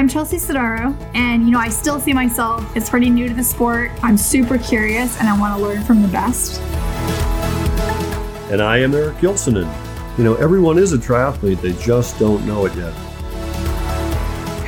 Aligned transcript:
I'm 0.00 0.08
Chelsea 0.08 0.38
Sodaro, 0.38 0.96
and 1.14 1.44
you 1.44 1.50
know, 1.50 1.58
I 1.58 1.68
still 1.68 2.00
see 2.00 2.14
myself 2.14 2.74
as 2.74 2.88
pretty 2.88 3.10
new 3.10 3.28
to 3.28 3.34
the 3.34 3.44
sport. 3.44 3.90
I'm 4.02 4.16
super 4.16 4.56
curious 4.56 5.18
and 5.20 5.28
I 5.28 5.38
want 5.38 5.58
to 5.58 5.62
learn 5.62 5.84
from 5.84 6.00
the 6.00 6.08
best. 6.08 6.58
And 8.50 8.62
I 8.62 8.78
am 8.78 8.94
Eric 8.94 9.16
Gilsonen. 9.16 9.70
You 10.16 10.24
know, 10.24 10.36
everyone 10.36 10.78
is 10.78 10.94
a 10.94 10.96
triathlete, 10.96 11.60
they 11.60 11.74
just 11.74 12.18
don't 12.18 12.46
know 12.46 12.64
it 12.64 12.74
yet. 12.76 12.94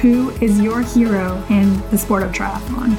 Who 0.02 0.32
is 0.42 0.60
your 0.60 0.82
hero 0.82 1.42
in 1.48 1.80
the 1.88 1.96
sport 1.96 2.24
of 2.24 2.32
triathlon? 2.32 2.94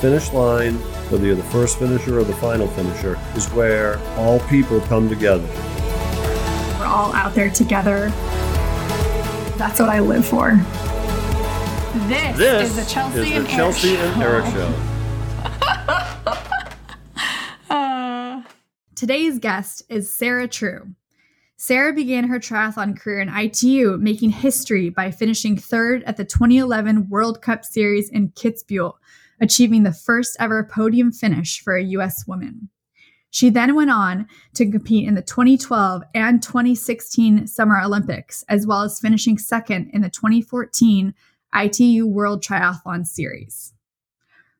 Finish 0.00 0.32
line, 0.32 0.74
whether 1.10 1.26
you're 1.26 1.34
the 1.34 1.42
first 1.42 1.80
finisher 1.80 2.20
or 2.20 2.22
the 2.22 2.34
final 2.34 2.68
finisher, 2.68 3.18
is 3.34 3.48
where 3.48 3.98
all 4.10 4.38
people 4.46 4.80
come 4.82 5.08
together. 5.08 5.48
We're 6.78 6.86
all 6.86 7.12
out 7.14 7.34
there 7.34 7.50
together 7.50 8.12
that's 9.56 9.80
what 9.80 9.88
I 9.88 10.00
live 10.00 10.26
for. 10.26 10.52
This, 12.08 12.36
this 12.36 12.70
is 12.70 12.76
the 12.76 12.92
Chelsea, 12.92 13.20
is 13.20 13.28
the 13.30 13.36
and, 13.36 13.48
Chelsea 13.48 13.96
Eric 13.96 14.16
and 14.16 14.22
Eric 14.22 14.44
show. 14.52 14.68
uh, 17.74 18.42
today's 18.94 19.38
guest 19.38 19.82
is 19.88 20.12
Sarah 20.12 20.46
True. 20.46 20.88
Sarah 21.56 21.94
began 21.94 22.28
her 22.28 22.38
triathlon 22.38 22.98
career 22.98 23.20
in 23.20 23.30
ITU, 23.30 23.96
making 23.96 24.28
history 24.28 24.90
by 24.90 25.10
finishing 25.10 25.56
third 25.56 26.02
at 26.04 26.18
the 26.18 26.24
2011 26.24 27.08
World 27.08 27.40
Cup 27.40 27.64
Series 27.64 28.10
in 28.10 28.28
Kitzbühel, 28.32 28.92
achieving 29.40 29.82
the 29.82 29.92
first 29.92 30.36
ever 30.38 30.64
podium 30.64 31.10
finish 31.12 31.62
for 31.62 31.74
a 31.74 31.82
U.S. 31.82 32.26
woman. 32.26 32.68
She 33.36 33.50
then 33.50 33.74
went 33.74 33.90
on 33.90 34.28
to 34.54 34.70
compete 34.70 35.06
in 35.06 35.12
the 35.12 35.20
2012 35.20 36.02
and 36.14 36.42
2016 36.42 37.46
Summer 37.46 37.78
Olympics, 37.78 38.42
as 38.48 38.66
well 38.66 38.80
as 38.80 38.98
finishing 38.98 39.36
second 39.36 39.90
in 39.92 40.00
the 40.00 40.08
2014 40.08 41.12
ITU 41.54 42.06
World 42.06 42.42
Triathlon 42.42 43.06
Series. 43.06 43.74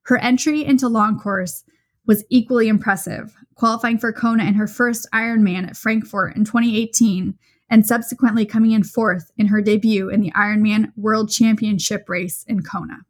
Her 0.02 0.18
entry 0.18 0.62
into 0.62 0.88
long 0.88 1.18
course 1.18 1.64
was 2.04 2.26
equally 2.28 2.68
impressive, 2.68 3.34
qualifying 3.54 3.96
for 3.96 4.12
Kona 4.12 4.44
in 4.44 4.52
her 4.52 4.66
first 4.66 5.08
Ironman 5.10 5.66
at 5.66 5.78
Frankfurt 5.78 6.36
in 6.36 6.44
2018 6.44 7.34
and 7.70 7.86
subsequently 7.86 8.44
coming 8.44 8.72
in 8.72 8.82
fourth 8.82 9.30
in 9.38 9.46
her 9.46 9.62
debut 9.62 10.10
in 10.10 10.20
the 10.20 10.32
Ironman 10.32 10.92
World 10.96 11.30
Championship 11.30 12.10
race 12.10 12.44
in 12.46 12.62
Kona. 12.62 13.06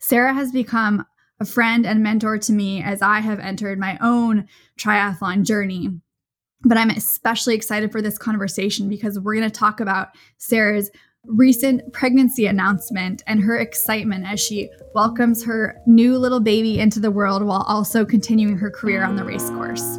Sarah 0.00 0.34
has 0.34 0.50
become 0.50 1.06
a 1.40 1.44
friend 1.44 1.86
and 1.86 2.02
mentor 2.02 2.38
to 2.38 2.52
me 2.52 2.82
as 2.82 3.02
I 3.02 3.20
have 3.20 3.40
entered 3.40 3.78
my 3.78 3.98
own 4.00 4.46
triathlon 4.78 5.44
journey. 5.44 5.88
But 6.62 6.76
I'm 6.76 6.90
especially 6.90 7.54
excited 7.54 7.90
for 7.90 8.02
this 8.02 8.18
conversation 8.18 8.88
because 8.88 9.18
we're 9.18 9.34
going 9.34 9.48
to 9.48 9.50
talk 9.50 9.80
about 9.80 10.08
Sarah's 10.36 10.90
recent 11.24 11.92
pregnancy 11.92 12.46
announcement 12.46 13.22
and 13.26 13.40
her 13.42 13.58
excitement 13.58 14.26
as 14.26 14.40
she 14.40 14.70
welcomes 14.94 15.44
her 15.44 15.80
new 15.86 16.18
little 16.18 16.40
baby 16.40 16.78
into 16.78 17.00
the 17.00 17.10
world 17.10 17.42
while 17.42 17.64
also 17.66 18.04
continuing 18.04 18.56
her 18.56 18.70
career 18.70 19.04
on 19.04 19.16
the 19.16 19.24
race 19.24 19.48
course. 19.50 19.98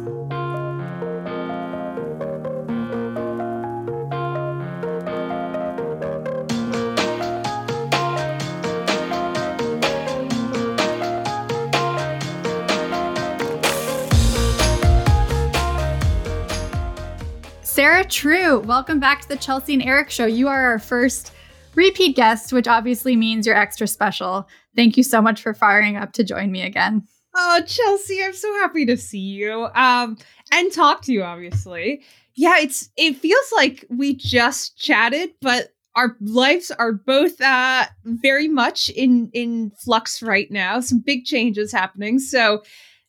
True, 18.12 18.60
welcome 18.60 19.00
back 19.00 19.22
to 19.22 19.28
the 19.28 19.38
Chelsea 19.38 19.72
and 19.72 19.82
Eric 19.82 20.10
show. 20.10 20.26
You 20.26 20.46
are 20.46 20.66
our 20.66 20.78
first 20.78 21.32
repeat 21.74 22.14
guest, 22.14 22.52
which 22.52 22.68
obviously 22.68 23.16
means 23.16 23.46
you're 23.46 23.56
extra 23.56 23.86
special. 23.86 24.46
Thank 24.76 24.98
you 24.98 25.02
so 25.02 25.22
much 25.22 25.40
for 25.40 25.54
firing 25.54 25.96
up 25.96 26.12
to 26.12 26.22
join 26.22 26.52
me 26.52 26.60
again. 26.60 27.06
Oh, 27.34 27.62
Chelsea, 27.66 28.22
I'm 28.22 28.34
so 28.34 28.52
happy 28.56 28.84
to 28.84 28.98
see 28.98 29.18
you. 29.18 29.66
Um, 29.74 30.18
and 30.52 30.70
talk 30.70 31.00
to 31.04 31.12
you, 31.12 31.22
obviously. 31.22 32.02
Yeah, 32.34 32.58
it's 32.58 32.90
it 32.98 33.16
feels 33.16 33.50
like 33.56 33.86
we 33.88 34.14
just 34.14 34.76
chatted, 34.76 35.30
but 35.40 35.68
our 35.96 36.14
lives 36.20 36.70
are 36.70 36.92
both 36.92 37.40
uh 37.40 37.86
very 38.04 38.46
much 38.46 38.90
in 38.90 39.30
in 39.32 39.72
flux 39.82 40.22
right 40.22 40.50
now. 40.50 40.80
Some 40.80 40.98
big 40.98 41.24
changes 41.24 41.72
happening. 41.72 42.18
So 42.18 42.62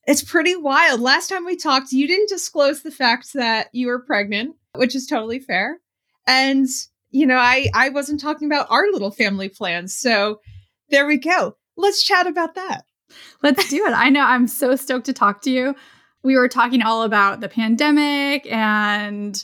it's 0.07 0.23
pretty 0.23 0.55
wild. 0.55 1.01
Last 1.01 1.27
time 1.27 1.43
we 1.43 1.57
talked, 1.57 1.91
you 1.91 2.07
didn't 2.07 2.29
disclose 2.29 2.83
the 2.83 2.91
fact 2.91 3.33
that 3.33 3.67
you 3.73 3.87
were 3.87 3.99
pregnant 3.99 4.55
which 4.75 4.95
is 4.95 5.05
totally 5.05 5.39
fair. 5.39 5.79
And 6.27 6.67
you 7.11 7.25
know, 7.25 7.37
I 7.37 7.69
I 7.73 7.89
wasn't 7.89 8.19
talking 8.19 8.47
about 8.47 8.67
our 8.69 8.85
little 8.91 9.11
family 9.11 9.49
plans. 9.49 9.95
So 9.95 10.39
there 10.89 11.05
we 11.05 11.17
go. 11.17 11.55
Let's 11.77 12.03
chat 12.03 12.27
about 12.27 12.55
that. 12.55 12.83
Let's 13.41 13.69
do 13.69 13.85
it. 13.85 13.91
I 13.91 14.09
know 14.09 14.21
I'm 14.21 14.47
so 14.47 14.75
stoked 14.75 15.05
to 15.05 15.13
talk 15.13 15.41
to 15.43 15.51
you. 15.51 15.75
We 16.23 16.37
were 16.37 16.47
talking 16.47 16.81
all 16.81 17.03
about 17.03 17.41
the 17.41 17.49
pandemic 17.49 18.51
and 18.51 19.43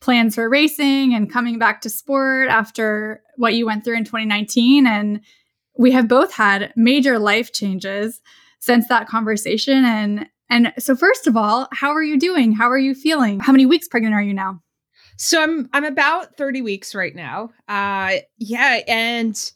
plans 0.00 0.34
for 0.34 0.48
racing 0.48 1.14
and 1.14 1.30
coming 1.30 1.58
back 1.58 1.82
to 1.82 1.90
sport 1.90 2.48
after 2.48 3.22
what 3.36 3.54
you 3.54 3.66
went 3.66 3.84
through 3.84 3.96
in 3.96 4.04
2019 4.04 4.86
and 4.86 5.20
we 5.78 5.92
have 5.92 6.08
both 6.08 6.32
had 6.32 6.72
major 6.76 7.18
life 7.18 7.52
changes 7.52 8.20
since 8.58 8.88
that 8.88 9.08
conversation 9.08 9.84
and 9.84 10.26
and 10.52 10.74
so, 10.78 10.94
first 10.94 11.26
of 11.26 11.34
all, 11.34 11.66
how 11.72 11.92
are 11.92 12.02
you 12.02 12.18
doing? 12.18 12.52
How 12.52 12.70
are 12.70 12.78
you 12.78 12.94
feeling? 12.94 13.40
How 13.40 13.52
many 13.52 13.64
weeks 13.64 13.88
pregnant 13.88 14.14
are 14.14 14.22
you 14.22 14.34
now? 14.34 14.60
So 15.16 15.42
I'm 15.42 15.70
I'm 15.72 15.84
about 15.84 16.36
30 16.36 16.60
weeks 16.60 16.94
right 16.94 17.14
now. 17.14 17.50
Uh 17.68 18.16
yeah, 18.36 18.80
and 18.86 19.52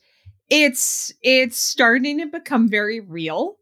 it's 0.48 1.12
it's 1.20 1.58
starting 1.58 2.18
to 2.20 2.26
become 2.26 2.68
very 2.68 3.00
real. 3.00 3.56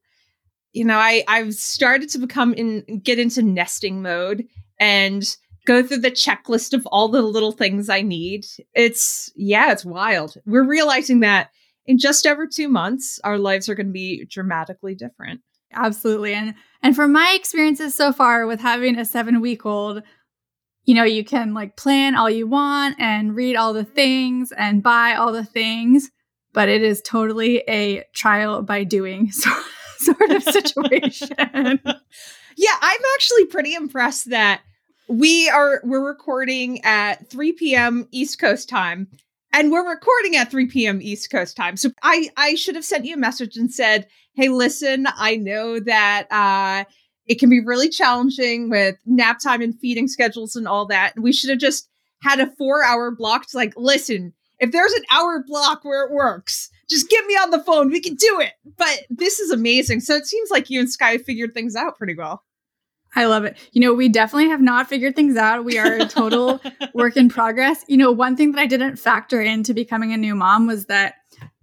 You 0.73 0.85
know, 0.85 0.97
I 0.97 1.25
I've 1.27 1.55
started 1.55 2.09
to 2.11 2.19
become 2.19 2.55
in 2.55 3.01
get 3.03 3.19
into 3.19 3.43
nesting 3.43 4.01
mode 4.01 4.45
and 4.79 5.37
go 5.67 5.83
through 5.83 5.99
the 5.99 6.11
checklist 6.13 6.73
of 6.73 6.87
all 6.87 7.09
the 7.09 7.23
little 7.23 7.53
things 7.53 7.89
I 7.89 8.03
need. 8.03 8.45
It's 8.75 9.33
yeah, 9.35 9.73
it's 9.73 9.85
wild. 9.85 10.37
We're 10.47 10.69
realizing 10.69 11.19
that 11.21 11.51
in 11.87 11.99
just 11.99 12.29
over 12.29 12.47
2 12.47 12.69
months 12.69 13.19
our 13.25 13.39
lives 13.39 13.69
are 13.69 13.75
going 13.75 13.89
to 13.89 13.93
be 13.93 14.25
dramatically 14.27 14.95
different. 14.95 15.41
Absolutely. 15.75 16.35
And 16.35 16.55
and 16.85 16.95
from 16.95 17.13
my 17.13 17.35
experiences 17.35 17.95
so 17.95 18.13
far 18.13 18.47
with 18.47 18.61
having 18.61 18.99
a 18.99 19.07
7 19.07 19.41
week 19.41 19.65
old, 19.65 20.03
you 20.85 20.95
know, 20.95 21.03
you 21.03 21.25
can 21.25 21.55
like 21.55 21.77
plan 21.77 22.15
all 22.15 22.29
you 22.29 22.47
want 22.47 22.97
and 22.99 23.35
read 23.35 23.57
all 23.57 23.73
the 23.73 23.87
things 23.87 24.53
and 24.53 24.83
buy 24.83 25.15
all 25.15 25.33
the 25.33 25.47
things, 25.47 26.11
but 26.53 26.69
it 26.69 26.83
is 26.83 27.01
totally 27.01 27.65
a 27.69 28.05
trial 28.15 28.61
by 28.61 28.85
doing 28.85 29.33
sort 29.99 30.31
of 30.31 30.43
situation. 30.43 31.37
yeah, 32.57 32.77
I'm 32.83 33.01
actually 33.15 33.47
pretty 33.47 33.75
impressed 33.75 34.29
that 34.29 34.61
we 35.09 35.49
are 35.49 35.81
we're 35.85 36.07
recording 36.07 36.85
at 36.85 37.31
3 37.31 37.53
p.m. 37.53 38.09
East 38.13 38.39
Coast 38.39 38.69
time 38.69 39.09
and 39.55 39.71
we're 39.71 39.89
recording 39.89 40.35
at 40.35 40.51
3 40.51 40.67
p.m. 40.67 41.01
East 41.01 41.31
Coast 41.31 41.57
time. 41.57 41.77
So 41.77 41.91
I 42.03 42.29
I 42.37 42.57
should 42.57 42.75
have 42.75 42.85
sent 42.85 43.05
you 43.05 43.15
a 43.15 43.19
message 43.19 43.57
and 43.57 43.73
said, 43.73 44.09
"Hey, 44.35 44.49
listen, 44.49 45.07
I 45.17 45.37
know 45.37 45.79
that 45.81 46.27
uh 46.31 46.85
it 47.27 47.39
can 47.39 47.49
be 47.49 47.65
really 47.65 47.89
challenging 47.89 48.69
with 48.69 48.97
nap 49.07 49.39
time 49.39 49.63
and 49.63 49.79
feeding 49.79 50.09
schedules 50.09 50.57
and 50.57 50.67
all 50.69 50.87
that. 50.87 51.15
We 51.19 51.33
should 51.33 51.51
have 51.51 51.59
just 51.61 51.89
had 52.23 52.39
a 52.39 52.53
4-hour 52.61 53.13
block 53.13 53.47
to 53.49 53.57
like, 53.57 53.73
listen, 53.77 54.35
if 54.59 54.73
there's 54.73 54.93
an 54.93 55.05
hour 55.11 55.43
block 55.47 55.85
where 55.85 56.05
it 56.05 56.13
works, 56.13 56.69
just 56.91 57.09
get 57.09 57.25
me 57.27 57.35
on 57.35 57.51
the 57.51 57.63
phone. 57.63 57.91
We 57.91 58.01
can 58.01 58.17
do 58.17 58.41
it." 58.41 58.55
But 58.77 59.05
this 59.09 59.39
is 59.39 59.53
amazing. 59.53 60.01
So 60.01 60.17
it 60.17 60.27
seems 60.27 60.51
like 60.51 60.69
you 60.69 60.81
and 60.81 60.91
Sky 60.91 61.19
figured 61.19 61.55
things 61.55 61.77
out 61.77 61.97
pretty 61.97 62.17
well. 62.17 62.43
I 63.17 63.27
love 63.27 63.45
it. 63.45 63.57
You 63.73 63.81
know, 63.81 63.95
we 63.95 64.09
definitely 64.09 64.49
have 64.49 64.61
not 64.61 64.89
figured 64.89 65.15
things 65.15 65.37
out. 65.37 65.65
We 65.65 65.79
are 65.79 65.95
a 65.95 66.07
total 66.07 66.61
work 66.95 67.17
in 67.17 67.29
progress. 67.29 67.85
You 67.87 67.97
know, 67.97 68.11
one 68.11 68.37
thing 68.37 68.53
that 68.53 68.61
I 68.61 68.67
didn't 68.67 68.97
factor 68.97 69.41
into 69.41 69.75
becoming 69.75 70.13
a 70.13 70.17
new 70.17 70.35
mom 70.35 70.67
was 70.67 70.87
that 70.87 71.15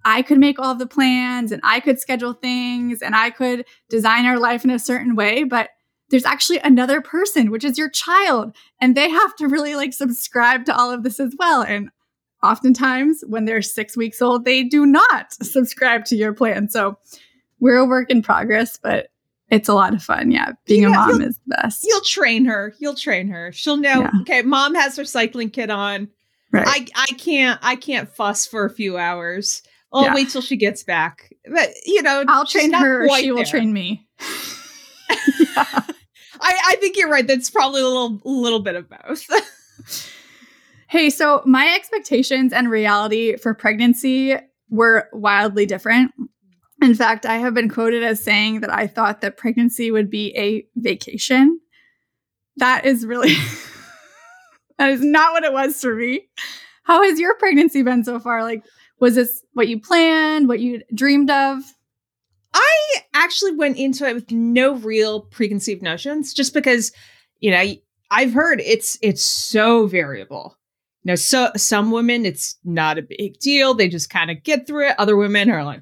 I 0.04 0.22
could 0.22 0.40
make 0.40 0.60
all 0.60 0.76
the 0.76 0.88
plans 0.88 1.52
and 1.52 1.62
I 1.64 1.80
could 1.80 2.00
schedule 2.00 2.34
things 2.34 3.02
and 3.02 3.16
I 3.16 3.30
could 3.30 3.66
design 3.90 4.26
our 4.26 4.40
life 4.40 4.64
in 4.64 4.72
a 4.72 4.80
certain 4.80 5.16
way, 5.16 5.44
but 5.44 5.70
there's 6.10 6.26
actually 6.26 6.60
another 6.60 7.02
person, 7.02 7.52
which 7.52 7.64
is 7.64 7.78
your 7.78 7.90
child, 7.90 8.54
and 8.82 8.96
they 8.96 9.10
have 9.10 9.36
to 9.38 9.48
really 9.48 9.76
like 9.76 9.94
subscribe 9.94 10.66
to 10.66 10.76
all 10.76 10.92
of 10.92 11.04
this 11.04 11.20
as 11.20 11.36
well. 11.40 11.62
And 11.62 11.90
oftentimes 12.44 13.24
when 13.28 13.46
they're 13.46 13.62
6 13.62 13.96
weeks 13.96 14.22
old, 14.22 14.44
they 14.44 14.64
do 14.64 14.86
not 14.86 15.34
subscribe 15.42 16.06
to 16.06 16.16
your 16.16 16.34
plan. 16.34 16.70
So, 16.70 16.98
we're 17.62 17.78
a 17.78 17.86
work 17.86 18.10
in 18.10 18.24
progress, 18.24 18.80
but 18.82 19.10
it's 19.52 19.70
a 19.70 19.74
lot 19.74 19.94
of 19.94 20.02
fun. 20.02 20.32
Yeah. 20.32 20.54
Being 20.66 20.84
yeah, 20.84 20.90
a 20.90 20.92
mom 20.92 21.22
is 21.22 21.40
the 21.46 21.56
best. 21.62 21.86
You'll 21.88 22.02
train 22.02 22.46
her. 22.46 22.74
You'll 22.80 22.96
train 22.96 23.28
her. 23.28 23.52
She'll 23.52 23.78
know, 23.78 24.02
yeah. 24.02 24.12
okay, 24.22 24.42
mom 24.42 24.74
has 24.76 24.96
her 24.96 25.06
cycling 25.06 25.50
kit 25.50 25.70
on. 25.70 26.08
Right. 26.52 26.68
I, 26.68 26.88
I 26.96 27.14
can't 27.14 27.60
I 27.62 27.76
can't 27.76 28.10
fuss 28.10 28.46
for 28.46 28.66
a 28.66 28.70
few 28.70 28.98
hours. 28.98 29.62
I'll 29.94 30.04
yeah. 30.04 30.16
wait 30.16 30.30
till 30.30 30.42
she 30.42 30.58
gets 30.58 30.84
back. 30.84 31.30
But 31.50 31.70
you 31.86 32.02
know, 32.02 32.24
I'll 32.28 32.46
train 32.46 32.74
her, 32.74 33.08
she 33.20 33.32
will 33.32 33.38
there. 33.38 33.46
train 33.46 33.72
me. 33.72 34.08
I, 36.44 36.60
I 36.68 36.76
think 36.80 36.98
you're 36.98 37.10
right. 37.10 37.28
That's 37.28 37.50
probably 37.50 37.82
a 37.82 37.86
little 37.86 38.20
little 38.26 38.60
bit 38.60 38.76
of 38.76 38.90
both. 38.90 39.28
Hey, 40.92 41.10
so 41.10 41.42
my 41.46 41.74
expectations 41.74 42.52
and 42.52 42.70
reality 42.70 43.38
for 43.38 43.54
pregnancy 43.54 44.36
were 44.70 45.08
wildly 45.14 45.66
different. 45.66 46.12
In 46.82 46.96
fact, 46.96 47.26
I 47.26 47.38
have 47.38 47.54
been 47.54 47.70
quoted 47.70 48.04
as 48.04 48.20
saying 48.20 48.62
that 48.62 48.74
I 48.74 48.88
thought 48.88 49.22
that 49.22 49.38
pregnancy 49.38 49.92
would 49.92 50.10
be 50.10 50.36
a 50.36 50.66
vacation. 50.76 51.60
That 52.58 52.86
is 52.86 53.06
really, 53.06 53.36
that 54.80 54.90
is 54.90 55.02
not 55.04 55.34
what 55.34 55.44
it 55.44 55.54
was 55.54 55.80
for 55.80 55.96
me. 55.96 56.28
How 56.84 57.04
has 57.04 57.20
your 57.20 57.36
pregnancy 57.36 57.84
been 57.84 58.04
so 58.04 58.20
far? 58.20 58.44
Like, 58.44 58.64
was 59.00 59.16
this 59.16 59.44
what 59.54 59.68
you 59.68 59.80
planned, 59.80 60.48
what 60.48 60.60
you 60.60 60.82
dreamed 60.94 61.30
of? 61.30 61.62
I 62.54 62.96
actually 63.14 63.56
went 63.56 63.78
into 63.78 64.08
it 64.08 64.16
with 64.16 64.32
no 64.32 64.76
real 64.76 65.22
preconceived 65.22 65.82
notions 65.82 66.34
just 66.34 66.54
because, 66.54 66.92
you 67.40 67.52
know, 67.52 67.74
I've 68.10 68.34
heard 68.34 68.60
it's 68.60 68.98
it's 69.02 69.24
so 69.24 69.86
variable. 69.86 70.58
You 71.04 71.12
know, 71.12 71.16
so 71.16 71.52
some 71.56 71.92
women 71.92 72.26
it's 72.26 72.58
not 72.64 72.98
a 72.98 73.04
big 73.04 73.40
deal. 73.40 73.74
They 73.74 73.88
just 73.88 74.10
kind 74.10 74.30
of 74.30 74.44
get 74.44 74.68
through 74.68 74.90
it. 74.90 74.96
Other 75.00 75.16
women 75.16 75.50
are 75.50 75.64
like, 75.64 75.82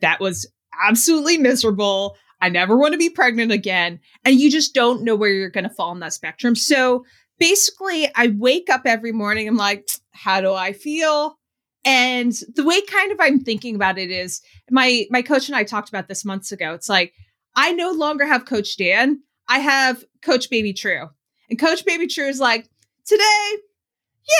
that 0.00 0.20
was 0.20 0.50
absolutely 0.86 1.38
miserable. 1.38 2.16
I 2.40 2.48
never 2.48 2.76
want 2.76 2.92
to 2.92 2.98
be 2.98 3.10
pregnant 3.10 3.52
again. 3.52 4.00
And 4.24 4.38
you 4.38 4.50
just 4.50 4.74
don't 4.74 5.02
know 5.02 5.16
where 5.16 5.30
you're 5.30 5.50
going 5.50 5.68
to 5.68 5.74
fall 5.74 5.92
in 5.92 6.00
that 6.00 6.12
spectrum. 6.12 6.54
So 6.54 7.04
basically, 7.38 8.08
I 8.14 8.34
wake 8.36 8.70
up 8.70 8.82
every 8.84 9.12
morning. 9.12 9.48
I'm 9.48 9.56
like, 9.56 9.88
how 10.12 10.40
do 10.40 10.52
I 10.52 10.72
feel? 10.72 11.38
And 11.84 12.32
the 12.54 12.64
way 12.64 12.80
kind 12.82 13.12
of 13.12 13.18
I'm 13.20 13.40
thinking 13.40 13.74
about 13.74 13.98
it 13.98 14.10
is 14.10 14.42
my 14.70 15.06
my 15.10 15.22
coach 15.22 15.48
and 15.48 15.56
I 15.56 15.64
talked 15.64 15.88
about 15.88 16.08
this 16.08 16.24
months 16.24 16.52
ago. 16.52 16.74
It's 16.74 16.88
like 16.88 17.14
I 17.56 17.72
no 17.72 17.92
longer 17.92 18.26
have 18.26 18.44
Coach 18.44 18.76
Dan. 18.76 19.20
I 19.48 19.60
have 19.60 20.04
Coach 20.22 20.50
Baby 20.50 20.72
True. 20.72 21.08
And 21.48 21.58
Coach 21.58 21.84
Baby 21.84 22.06
True 22.06 22.28
is 22.28 22.40
like, 22.40 22.68
today 23.06 23.56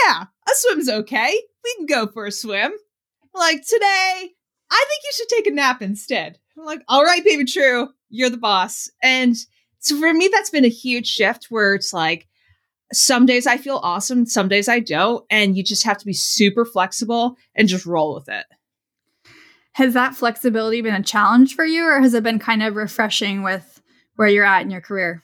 yeah, 0.05 0.23
a 0.23 0.51
swim's 0.55 0.89
okay. 0.89 1.41
We 1.65 1.75
can 1.77 1.87
go 1.87 2.07
for 2.07 2.27
a 2.27 2.33
swim. 2.33 2.73
Like 3.35 3.65
today, 3.67 4.33
I 4.71 4.85
think 4.89 5.03
you 5.05 5.13
should 5.13 5.29
take 5.29 5.47
a 5.47 5.51
nap 5.51 5.83
instead. 5.83 6.39
I'm 6.59 6.65
like, 6.65 6.83
all 6.89 7.05
right, 7.05 7.25
baby, 7.25 7.45
true. 7.45 7.89
You're 8.11 8.31
the 8.31 8.37
boss. 8.37 8.91
And 9.03 9.37
so 9.81 9.99
for 9.99 10.13
me, 10.13 10.29
that's 10.33 10.51
been 10.51 10.65
a 10.65 10.69
huge 10.69 11.07
shift 11.07 11.47
where 11.51 11.75
it's 11.75 11.93
like, 11.93 12.27
some 12.93 13.27
days 13.27 13.47
I 13.47 13.59
feel 13.59 13.81
awesome, 13.83 14.25
some 14.25 14.49
days 14.49 14.69
I 14.69 14.81
don't. 14.81 15.25
And 15.29 15.57
you 15.57 15.63
just 15.63 15.85
have 15.85 15.99
to 15.99 16.07
be 16.07 16.15
super 16.15 16.65
flexible 16.65 17.37
and 17.55 17.69
just 17.69 17.87
roll 17.87 18.15
with 18.15 18.29
it. 18.29 18.47
Has 19.73 19.95
that 19.95 20.17
flexibility 20.17 20.81
been 20.81 20.95
a 20.95 21.03
challenge 21.03 21.55
for 21.55 21.65
you, 21.65 21.85
or 21.85 22.01
has 22.01 22.15
it 22.15 22.23
been 22.23 22.39
kind 22.39 22.63
of 22.63 22.77
refreshing 22.77 23.43
with 23.43 23.81
where 24.17 24.27
you're 24.27 24.45
at 24.45 24.63
in 24.63 24.71
your 24.71 24.81
career? 24.81 25.23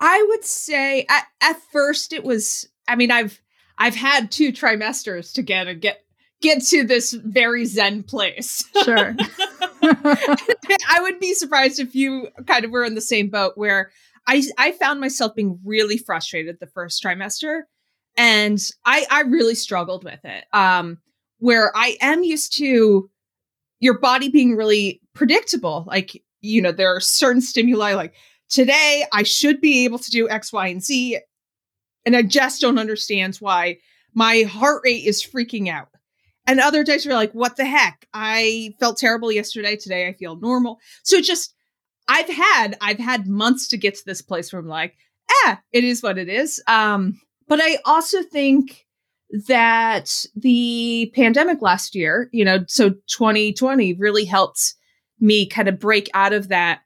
I 0.00 0.26
would 0.28 0.44
say 0.44 1.06
at, 1.08 1.24
at 1.40 1.62
first 1.72 2.12
it 2.12 2.24
was, 2.24 2.68
I 2.86 2.96
mean, 2.96 3.10
I've 3.10 3.40
I've 3.78 3.94
had 3.94 4.30
two 4.30 4.52
trimesters 4.52 5.32
to 5.34 5.42
get 5.42 5.68
and 5.68 5.80
get 5.80 6.04
get 6.42 6.62
to 6.66 6.84
this 6.84 7.12
very 7.12 7.64
zen 7.64 8.02
place. 8.02 8.64
Sure. 8.84 9.14
I 9.82 10.98
would 11.00 11.20
be 11.20 11.34
surprised 11.34 11.80
if 11.80 11.94
you 11.94 12.28
kind 12.46 12.64
of 12.64 12.70
were 12.70 12.84
in 12.84 12.94
the 12.94 13.00
same 13.00 13.28
boat 13.28 13.52
where 13.56 13.90
I 14.26 14.42
I 14.58 14.72
found 14.72 15.00
myself 15.00 15.34
being 15.34 15.58
really 15.64 15.98
frustrated 15.98 16.58
the 16.58 16.66
first 16.66 17.02
trimester 17.02 17.62
and 18.16 18.58
I 18.84 19.06
I 19.10 19.20
really 19.22 19.54
struggled 19.54 20.04
with 20.04 20.20
it. 20.24 20.44
Um 20.52 20.98
where 21.38 21.76
I 21.76 21.96
am 22.00 22.22
used 22.22 22.56
to 22.58 23.10
your 23.80 23.98
body 23.98 24.30
being 24.30 24.56
really 24.56 25.02
predictable. 25.12 25.84
Like, 25.86 26.22
you 26.40 26.62
know, 26.62 26.72
there 26.72 26.94
are 26.94 27.00
certain 27.00 27.42
stimuli 27.42 27.94
like 27.94 28.14
today 28.48 29.04
I 29.12 29.22
should 29.22 29.60
be 29.60 29.84
able 29.84 29.98
to 29.98 30.10
do 30.10 30.28
X, 30.28 30.52
Y, 30.52 30.66
and 30.68 30.82
Z 30.82 31.20
and 32.04 32.16
I 32.16 32.22
just 32.22 32.60
don't 32.60 32.78
understand 32.78 33.36
why 33.36 33.78
my 34.14 34.42
heart 34.42 34.82
rate 34.84 35.04
is 35.04 35.22
freaking 35.22 35.68
out. 35.68 35.88
And 36.46 36.60
other 36.60 36.84
days 36.84 37.04
you're 37.04 37.14
like, 37.14 37.32
what 37.32 37.56
the 37.56 37.64
heck? 37.64 38.06
I 38.14 38.74
felt 38.78 38.98
terrible 38.98 39.32
yesterday. 39.32 39.76
Today 39.76 40.08
I 40.08 40.12
feel 40.12 40.36
normal. 40.36 40.78
So 41.02 41.20
just, 41.20 41.54
I've 42.08 42.28
had, 42.28 42.76
I've 42.80 42.98
had 42.98 43.26
months 43.26 43.68
to 43.68 43.76
get 43.76 43.96
to 43.96 44.04
this 44.06 44.22
place 44.22 44.52
where 44.52 44.60
I'm 44.60 44.68
like, 44.68 44.94
ah, 45.44 45.60
it 45.72 45.84
is 45.84 46.02
what 46.02 46.18
it 46.18 46.28
is. 46.28 46.62
Um, 46.68 47.20
but 47.48 47.60
I 47.60 47.78
also 47.84 48.22
think 48.22 48.86
that 49.48 50.24
the 50.36 51.12
pandemic 51.14 51.60
last 51.62 51.94
year, 51.94 52.28
you 52.32 52.44
know, 52.44 52.64
so 52.68 52.90
2020 53.08 53.94
really 53.94 54.24
helped 54.24 54.74
me 55.18 55.46
kind 55.46 55.68
of 55.68 55.80
break 55.80 56.08
out 56.14 56.32
of 56.32 56.48
that. 56.48 56.80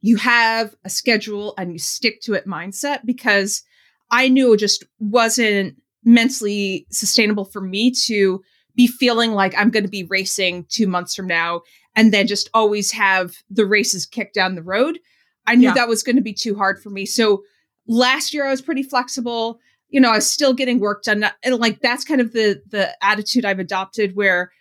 You 0.00 0.16
have 0.16 0.74
a 0.84 0.90
schedule 0.90 1.54
and 1.58 1.72
you 1.72 1.78
stick 1.78 2.20
to 2.22 2.34
it 2.34 2.46
mindset 2.46 3.00
because 3.04 3.62
I 4.10 4.28
knew 4.28 4.54
it 4.54 4.58
just 4.58 4.84
wasn't 4.98 5.76
mentally 6.04 6.86
sustainable 6.90 7.44
for 7.44 7.60
me 7.60 7.92
to 8.06 8.42
be 8.74 8.86
feeling 8.86 9.32
like 9.32 9.54
I'm 9.56 9.70
going 9.70 9.84
to 9.84 9.90
be 9.90 10.04
racing 10.04 10.66
two 10.68 10.86
months 10.86 11.14
from 11.14 11.26
now 11.26 11.62
and 11.94 12.12
then 12.12 12.26
just 12.26 12.50
always 12.54 12.90
have 12.92 13.36
the 13.50 13.66
races 13.66 14.06
kicked 14.06 14.34
down 14.34 14.54
the 14.54 14.62
road. 14.62 14.98
I 15.46 15.54
knew 15.56 15.68
yeah. 15.68 15.74
that 15.74 15.88
was 15.88 16.02
going 16.02 16.16
to 16.16 16.22
be 16.22 16.32
too 16.32 16.54
hard 16.54 16.80
for 16.80 16.90
me. 16.90 17.04
So 17.04 17.42
last 17.86 18.32
year 18.32 18.46
I 18.46 18.50
was 18.50 18.62
pretty 18.62 18.82
flexible. 18.82 19.58
You 19.88 20.00
know, 20.00 20.10
I 20.10 20.16
was 20.16 20.30
still 20.30 20.54
getting 20.54 20.80
work 20.80 21.02
done. 21.02 21.24
And 21.42 21.56
like 21.56 21.80
that's 21.80 22.04
kind 22.04 22.20
of 22.20 22.32
the 22.32 22.62
the 22.68 22.96
attitude 23.04 23.44
I've 23.44 23.58
adopted 23.58 24.16
where 24.16 24.52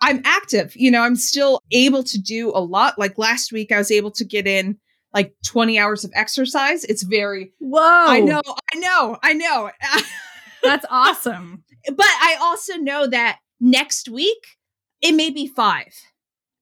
I'm 0.00 0.20
active. 0.24 0.76
You 0.76 0.90
know, 0.90 1.02
I'm 1.02 1.16
still 1.16 1.60
able 1.72 2.02
to 2.04 2.18
do 2.18 2.50
a 2.50 2.60
lot. 2.60 2.98
Like 2.98 3.16
last 3.16 3.52
week 3.52 3.72
I 3.72 3.78
was 3.78 3.90
able 3.90 4.10
to 4.12 4.24
get 4.24 4.46
in 4.46 4.78
like 5.14 5.32
20 5.46 5.78
hours 5.78 6.04
of 6.04 6.12
exercise. 6.14 6.84
It's 6.84 7.02
very 7.02 7.52
Whoa. 7.58 7.80
I 7.80 8.20
know, 8.20 8.42
I 8.74 8.78
know, 8.78 9.16
I 9.22 9.32
know. 9.32 9.70
That's 10.62 10.84
awesome. 10.90 11.64
But 11.86 12.06
I 12.06 12.36
also 12.40 12.74
know 12.76 13.06
that 13.06 13.38
next 13.60 14.08
week 14.08 14.58
it 15.02 15.12
may 15.12 15.30
be 15.30 15.46
5. 15.46 15.84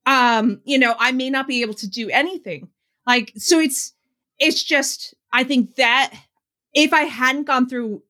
Um, 0.06 0.61
you 0.64 0.79
know, 0.79 0.94
I 0.99 1.12
may 1.12 1.31
not 1.31 1.46
be 1.46 1.62
able 1.62 1.75
to 1.75 1.88
do 1.88 2.11
anything. 2.11 2.69
Like 3.06 3.32
so 3.37 3.58
it's 3.61 3.93
it's 4.38 4.62
just 4.62 5.14
I 5.32 5.44
think 5.44 5.76
that 5.76 6.12
if 6.75 6.93
I 6.93 7.02
hadn't 7.02 7.44
gone 7.44 7.69
through 7.69 8.02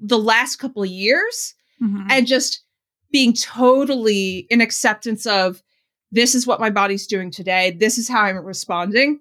the 0.00 0.18
last 0.18 0.56
couple 0.56 0.82
of 0.82 0.88
years 0.88 1.54
mm-hmm. 1.82 2.06
and 2.10 2.26
just 2.26 2.62
being 3.10 3.32
totally 3.32 4.46
in 4.50 4.60
acceptance 4.60 5.26
of 5.26 5.62
this 6.10 6.34
is 6.34 6.46
what 6.46 6.60
my 6.60 6.70
body's 6.70 7.06
doing 7.06 7.30
today, 7.30 7.70
this 7.70 7.98
is 7.98 8.08
how 8.08 8.22
I'm 8.22 8.38
responding, 8.38 9.20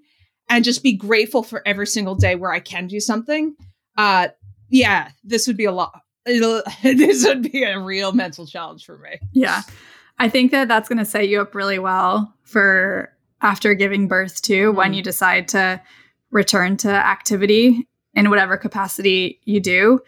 and 0.49 0.63
just 0.63 0.83
be 0.83 0.93
grateful 0.93 1.43
for 1.43 1.61
every 1.65 1.87
single 1.87 2.15
day 2.15 2.35
where 2.35 2.51
I 2.51 2.59
can 2.59 2.87
do 2.87 2.99
something. 2.99 3.55
Uh, 3.97 4.29
yeah, 4.69 5.09
this 5.23 5.47
would 5.47 5.57
be 5.57 5.65
a 5.65 5.71
lot. 5.71 6.01
this 6.83 7.25
would 7.25 7.51
be 7.51 7.63
a 7.63 7.79
real 7.79 8.11
mental 8.11 8.45
challenge 8.45 8.85
for 8.85 8.97
me. 8.97 9.19
Yeah. 9.33 9.61
I 10.19 10.29
think 10.29 10.51
that 10.51 10.67
that's 10.67 10.89
going 10.89 10.99
to 10.99 11.05
set 11.05 11.27
you 11.29 11.41
up 11.41 11.53
really 11.55 11.79
well 11.79 12.33
for 12.43 13.13
after 13.41 13.73
giving 13.73 14.07
birth 14.07 14.41
too, 14.41 14.69
mm-hmm. 14.69 14.77
when 14.77 14.93
you 14.93 15.03
decide 15.03 15.47
to 15.49 15.81
return 16.31 16.77
to 16.77 16.89
activity 16.89 17.87
in 18.13 18.29
whatever 18.29 18.57
capacity 18.57 19.39
you 19.45 19.59
do, 19.59 19.99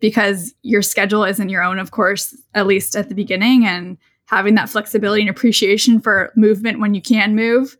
because 0.00 0.54
your 0.62 0.82
schedule 0.82 1.24
isn't 1.24 1.50
your 1.50 1.62
own, 1.62 1.78
of 1.78 1.90
course, 1.90 2.36
at 2.54 2.66
least 2.66 2.96
at 2.96 3.08
the 3.08 3.14
beginning. 3.14 3.66
And 3.66 3.98
having 4.26 4.54
that 4.54 4.70
flexibility 4.70 5.22
and 5.22 5.30
appreciation 5.30 6.00
for 6.00 6.32
movement 6.34 6.80
when 6.80 6.94
you 6.94 7.02
can 7.02 7.34
move, 7.34 7.76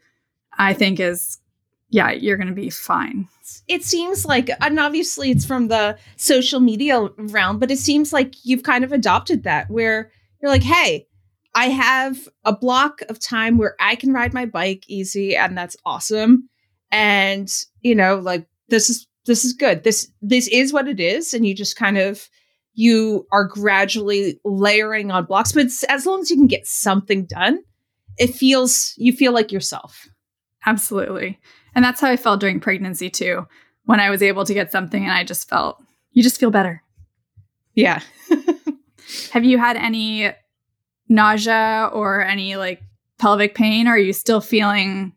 I 0.58 0.74
think 0.74 1.00
is 1.00 1.38
yeah, 1.90 2.10
you're 2.10 2.36
going 2.36 2.48
to 2.48 2.54
be 2.54 2.70
fine. 2.70 3.28
It 3.66 3.82
seems 3.82 4.26
like, 4.26 4.50
and 4.60 4.78
obviously 4.78 5.30
it's 5.30 5.46
from 5.46 5.68
the 5.68 5.98
social 6.16 6.60
media 6.60 7.08
realm, 7.16 7.58
but 7.58 7.70
it 7.70 7.78
seems 7.78 8.12
like 8.12 8.34
you've 8.44 8.62
kind 8.62 8.84
of 8.84 8.92
adopted 8.92 9.44
that 9.44 9.70
where 9.70 10.10
you're 10.40 10.50
like, 10.50 10.62
hey, 10.62 11.06
I 11.54 11.70
have 11.70 12.28
a 12.44 12.54
block 12.54 13.00
of 13.08 13.18
time 13.18 13.56
where 13.56 13.74
I 13.80 13.96
can 13.96 14.12
ride 14.12 14.34
my 14.34 14.44
bike 14.44 14.84
easy, 14.86 15.34
and 15.34 15.56
that's 15.56 15.76
awesome. 15.84 16.48
And, 16.90 17.52
you 17.80 17.94
know, 17.94 18.16
like 18.16 18.46
this 18.68 18.90
is 18.90 19.06
this 19.26 19.44
is 19.44 19.52
good. 19.52 19.82
This 19.82 20.10
this 20.22 20.48
is 20.48 20.72
what 20.72 20.88
it 20.88 21.00
is. 21.00 21.34
And 21.34 21.46
you 21.46 21.54
just 21.54 21.76
kind 21.76 21.98
of 21.98 22.28
you 22.74 23.26
are 23.32 23.44
gradually 23.44 24.40
layering 24.44 25.10
on 25.10 25.24
blocks. 25.24 25.52
But 25.52 25.66
as 25.88 26.06
long 26.06 26.20
as 26.20 26.30
you 26.30 26.36
can 26.36 26.46
get 26.46 26.66
something 26.66 27.24
done, 27.24 27.60
it 28.18 28.34
feels 28.34 28.94
you 28.96 29.12
feel 29.12 29.32
like 29.32 29.50
yourself. 29.50 30.06
Absolutely. 30.64 31.38
And 31.78 31.84
that's 31.84 32.00
how 32.00 32.10
I 32.10 32.16
felt 32.16 32.40
during 32.40 32.58
pregnancy 32.58 33.08
too. 33.08 33.46
When 33.84 34.00
I 34.00 34.10
was 34.10 34.20
able 34.20 34.44
to 34.44 34.52
get 34.52 34.72
something 34.72 35.00
and 35.00 35.12
I 35.12 35.22
just 35.22 35.48
felt, 35.48 35.80
you 36.10 36.24
just 36.24 36.40
feel 36.40 36.50
better. 36.50 36.82
Yeah. 37.72 38.02
Have 39.30 39.44
you 39.44 39.58
had 39.58 39.76
any 39.76 40.32
nausea 41.08 41.88
or 41.92 42.20
any 42.20 42.56
like 42.56 42.82
pelvic 43.20 43.54
pain? 43.54 43.86
Or 43.86 43.92
are 43.92 43.96
you 43.96 44.12
still 44.12 44.40
feeling 44.40 45.12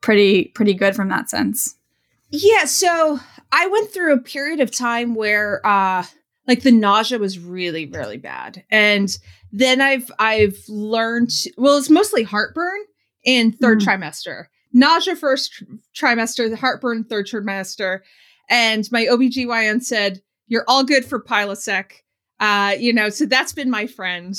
pretty, 0.00 0.46
pretty 0.46 0.74
good 0.74 0.96
from 0.96 1.10
that 1.10 1.30
sense? 1.30 1.76
Yeah. 2.28 2.64
So 2.64 3.20
I 3.52 3.68
went 3.68 3.92
through 3.92 4.14
a 4.14 4.20
period 4.20 4.58
of 4.58 4.72
time 4.72 5.14
where, 5.14 5.64
uh, 5.64 6.02
like 6.48 6.62
the 6.62 6.72
nausea 6.72 7.20
was 7.20 7.38
really 7.38 7.86
really 7.86 8.18
bad 8.18 8.62
and 8.70 9.16
then 9.50 9.80
i've 9.80 10.10
i've 10.18 10.62
learned 10.68 11.30
well 11.56 11.78
it's 11.78 11.88
mostly 11.88 12.22
heartburn 12.22 12.80
in 13.24 13.50
third 13.50 13.80
mm. 13.80 13.86
trimester 13.86 14.48
nausea 14.74 15.16
first 15.16 15.62
trimester, 15.96 16.50
the 16.50 16.56
heartburn 16.56 17.04
third 17.04 17.26
trimester. 17.26 18.00
And 18.50 18.86
my 18.92 19.06
OBGYN 19.06 19.82
said, 19.82 20.20
You're 20.48 20.64
all 20.68 20.84
good 20.84 21.06
for 21.06 21.22
Prilosec. 21.22 21.92
Uh, 22.40 22.74
you 22.78 22.92
know, 22.92 23.08
so 23.08 23.24
that's 23.24 23.54
been 23.54 23.70
my 23.70 23.86
friend. 23.86 24.34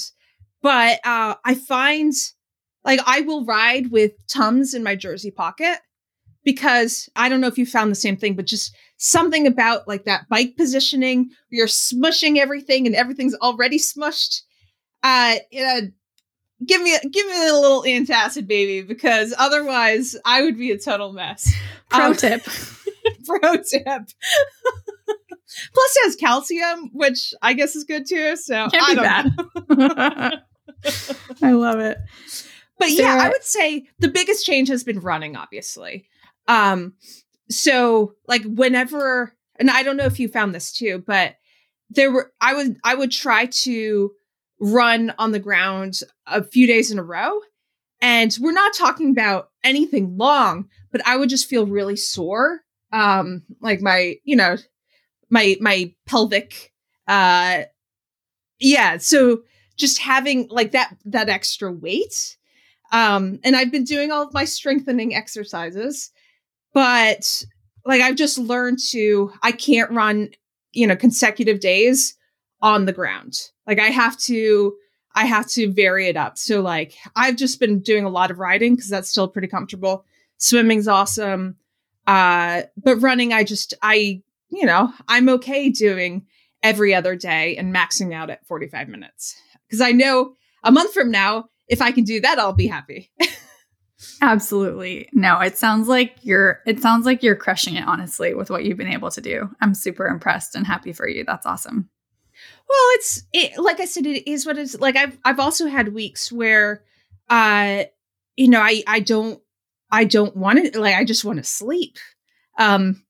But 0.62 1.00
uh, 1.04 1.36
I 1.44 1.56
find 1.56 2.14
like 2.84 3.00
I 3.06 3.22
will 3.22 3.46
ride 3.46 3.92
with 3.92 4.12
Tums 4.28 4.74
in 4.74 4.84
my 4.84 4.96
jersey 4.96 5.32
pocket 5.32 5.80
because 6.44 7.10
I 7.16 7.30
don't 7.30 7.42
know 7.42 7.48
if 7.48 7.58
you 7.58 7.66
found 7.66 7.90
the 7.90 7.96
same 7.96 8.18
thing, 8.18 8.36
but 8.36 8.46
just 8.46 8.76
something 8.98 9.48
about 9.48 9.88
like 9.88 10.06
that 10.06 10.30
bike 10.30 10.56
positioning, 10.56 11.32
you're 11.50 11.68
smushing 11.68 12.38
everything 12.38 12.86
and 12.86 12.96
everything's 12.96 13.36
already 13.36 13.80
smushed. 13.80 14.42
Uh, 15.02 15.38
uh 15.60 15.82
give 16.64 16.82
me 16.82 16.98
give 17.12 17.28
me 17.28 17.48
a 17.48 17.54
little 17.54 17.84
antacid, 17.84 18.48
baby, 18.48 18.82
because 18.86 19.34
otherwise 19.38 20.16
I 20.26 20.42
would 20.44 20.58
be 20.58 20.72
a 20.72 20.78
total 20.78 21.14
mess. 21.14 21.54
Pro 21.90 22.08
um, 22.08 22.16
tip. 22.16 22.44
pro 23.26 23.58
tip. 23.58 23.86
Plus, 25.74 25.96
it 25.96 26.06
has 26.06 26.16
calcium, 26.16 26.90
which 26.92 27.34
I 27.42 27.54
guess 27.54 27.76
is 27.76 27.84
good 27.84 28.06
too. 28.08 28.36
So 28.36 28.68
Can't 28.70 29.00
I 29.00 29.32
be 29.70 29.76
bad. 29.80 30.44
I 31.42 31.52
love 31.52 31.80
it. 31.80 31.98
But 32.78 32.90
Sarah, 32.90 33.16
yeah, 33.16 33.24
I 33.24 33.30
would 33.30 33.44
say 33.44 33.88
the 34.00 34.10
biggest 34.10 34.46
change 34.46 34.68
has 34.70 34.84
been 34.84 35.00
running, 35.00 35.36
obviously. 35.38 36.10
Um, 36.48 36.94
so 37.50 38.16
like 38.28 38.44
whenever, 38.44 39.34
and 39.58 39.70
I 39.70 39.84
don't 39.84 39.98
know 39.98 40.06
if 40.06 40.20
you 40.20 40.28
found 40.28 40.54
this 40.54 40.74
too, 40.74 41.04
but 41.06 41.36
there 41.90 42.12
were 42.12 42.32
I 42.42 42.56
would 42.56 42.78
I 42.84 42.96
would 42.96 43.12
try 43.12 43.46
to 43.46 44.12
run 44.60 45.14
on 45.18 45.32
the 45.32 45.40
ground 45.40 46.00
a 46.28 46.44
few 46.44 46.68
days 46.68 46.92
in 46.92 47.00
a 47.00 47.04
row. 47.04 47.40
And 48.02 48.36
we're 48.40 48.52
not 48.52 48.74
talking 48.74 49.10
about 49.12 49.50
anything 49.64 50.18
long, 50.18 50.70
but 50.92 51.06
I 51.08 51.18
would 51.18 51.30
just 51.30 51.50
feel 51.50 51.66
really 51.66 51.96
sore. 51.96 52.62
Um, 52.92 53.44
like 53.62 53.82
my, 53.82 54.16
you 54.24 54.36
know, 54.36 54.58
my 55.30 55.58
my 55.60 55.94
pelvic 56.06 56.72
uh 57.08 57.64
yeah, 58.60 58.98
so 58.98 59.44
just 59.76 60.00
having 60.00 60.48
like 60.50 60.72
that 60.72 60.96
that 61.06 61.30
extra 61.30 61.72
weight. 61.72 62.38
Um, 62.92 63.40
and 63.44 63.56
I've 63.56 63.72
been 63.72 63.84
doing 63.84 64.12
all 64.12 64.24
of 64.24 64.34
my 64.34 64.46
strengthening 64.46 65.14
exercises, 65.16 66.12
but 66.74 67.44
like 67.86 68.02
I've 68.02 68.16
just 68.16 68.38
learned 68.38 68.80
to 68.90 69.32
I 69.44 69.52
can't 69.52 69.92
run, 69.92 70.30
you 70.72 70.88
know, 70.88 70.96
consecutive 70.96 71.60
days 71.60 72.16
on 72.62 72.86
the 72.86 72.94
ground. 72.94 73.40
Like 73.68 73.80
I 73.80 73.88
have 73.88 74.18
to 74.22 74.76
I 75.14 75.26
have 75.26 75.48
to 75.52 75.72
vary 75.72 76.08
it 76.08 76.18
up. 76.18 76.38
So 76.38 76.62
like 76.62 76.96
I've 77.16 77.36
just 77.36 77.60
been 77.60 77.80
doing 77.80 78.06
a 78.06 78.10
lot 78.10 78.32
of 78.32 78.40
riding 78.40 78.76
because 78.76 78.90
that's 78.90 79.10
still 79.10 79.28
pretty 79.28 79.48
comfortable. 79.48 80.06
Swimming's 80.38 80.88
awesome. 80.88 81.56
Uh 82.08 82.64
but 82.78 82.98
running 82.98 83.34
I 83.34 83.44
just 83.44 83.74
I 83.82 84.22
you 84.50 84.66
know, 84.66 84.92
I'm 85.08 85.30
okay 85.30 85.70
doing 85.70 86.26
every 86.64 86.94
other 86.94 87.16
day 87.16 87.58
and 87.58 87.74
maxing 87.74 88.14
out 88.14 88.30
at 88.30 88.46
45 88.48 88.88
minutes. 88.90 89.36
Cuz 89.70 89.82
I 89.82 89.92
know 89.92 90.34
a 90.64 90.72
month 90.72 90.94
from 90.94 91.12
now 91.12 91.50
if 91.68 91.82
I 91.82 91.92
can 91.92 92.04
do 92.04 92.22
that 92.22 92.40
I'll 92.40 92.54
be 92.54 92.68
happy. 92.68 93.12
Absolutely. 94.22 95.10
No, 95.14 95.40
it 95.40 95.58
sounds 95.58 95.88
like 95.88 96.16
you're 96.22 96.62
it 96.66 96.80
sounds 96.80 97.06
like 97.06 97.24
you're 97.24 97.36
crushing 97.36 97.76
it 97.76 97.88
honestly 97.88 98.34
with 98.34 98.50
what 98.50 98.66
you've 98.66 98.78
been 98.78 98.92
able 98.92 99.12
to 99.12 99.22
do. 99.22 99.50
I'm 99.62 99.74
super 99.74 100.08
impressed 100.08 100.56
and 100.56 100.66
happy 100.66 100.94
for 100.94 101.08
you. 101.08 101.24
That's 101.24 101.46
awesome. 101.46 101.90
Well, 102.68 102.88
it's 102.94 103.24
it, 103.32 103.58
like 103.60 103.80
I 103.80 103.86
said, 103.86 104.06
it 104.06 104.30
is 104.30 104.46
what 104.46 104.58
it's 104.58 104.78
like. 104.80 104.96
I've 104.96 105.18
I've 105.24 105.40
also 105.40 105.68
had 105.68 105.94
weeks 105.94 106.32
where, 106.32 106.84
uh, 107.30 107.84
you 108.36 108.48
know, 108.48 108.62
I 108.62 108.84
I 108.88 109.00
don't 109.00 109.40
I 109.92 110.06
don't 110.06 110.36
want 110.36 110.74
to 110.74 110.80
like 110.80 110.96
I 110.96 111.04
just 111.06 111.26
want 111.26 111.38
to 111.38 111.44
sleep. 111.44 111.98
Um, 112.58 113.04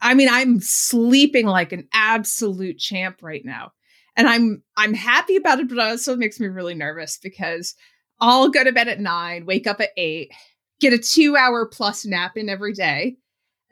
I 0.00 0.14
mean, 0.14 0.28
I'm 0.30 0.60
sleeping 0.60 1.46
like 1.46 1.72
an 1.72 1.88
absolute 1.92 2.78
champ 2.78 3.18
right 3.22 3.44
now, 3.44 3.72
and 4.16 4.26
I'm 4.28 4.62
I'm 4.76 4.94
happy 4.94 5.36
about 5.36 5.60
it, 5.60 5.68
but 5.68 5.78
also 5.78 6.14
it 6.14 6.18
makes 6.18 6.40
me 6.40 6.48
really 6.48 6.74
nervous 6.74 7.18
because 7.22 7.74
I'll 8.20 8.48
go 8.48 8.64
to 8.64 8.72
bed 8.72 8.88
at 8.88 9.00
nine, 9.00 9.46
wake 9.46 9.66
up 9.66 9.80
at 9.80 9.90
eight, 9.96 10.32
get 10.80 10.92
a 10.92 10.98
two 10.98 11.36
hour 11.36 11.66
plus 11.66 12.04
nap 12.04 12.36
in 12.36 12.48
every 12.48 12.72
day, 12.72 13.18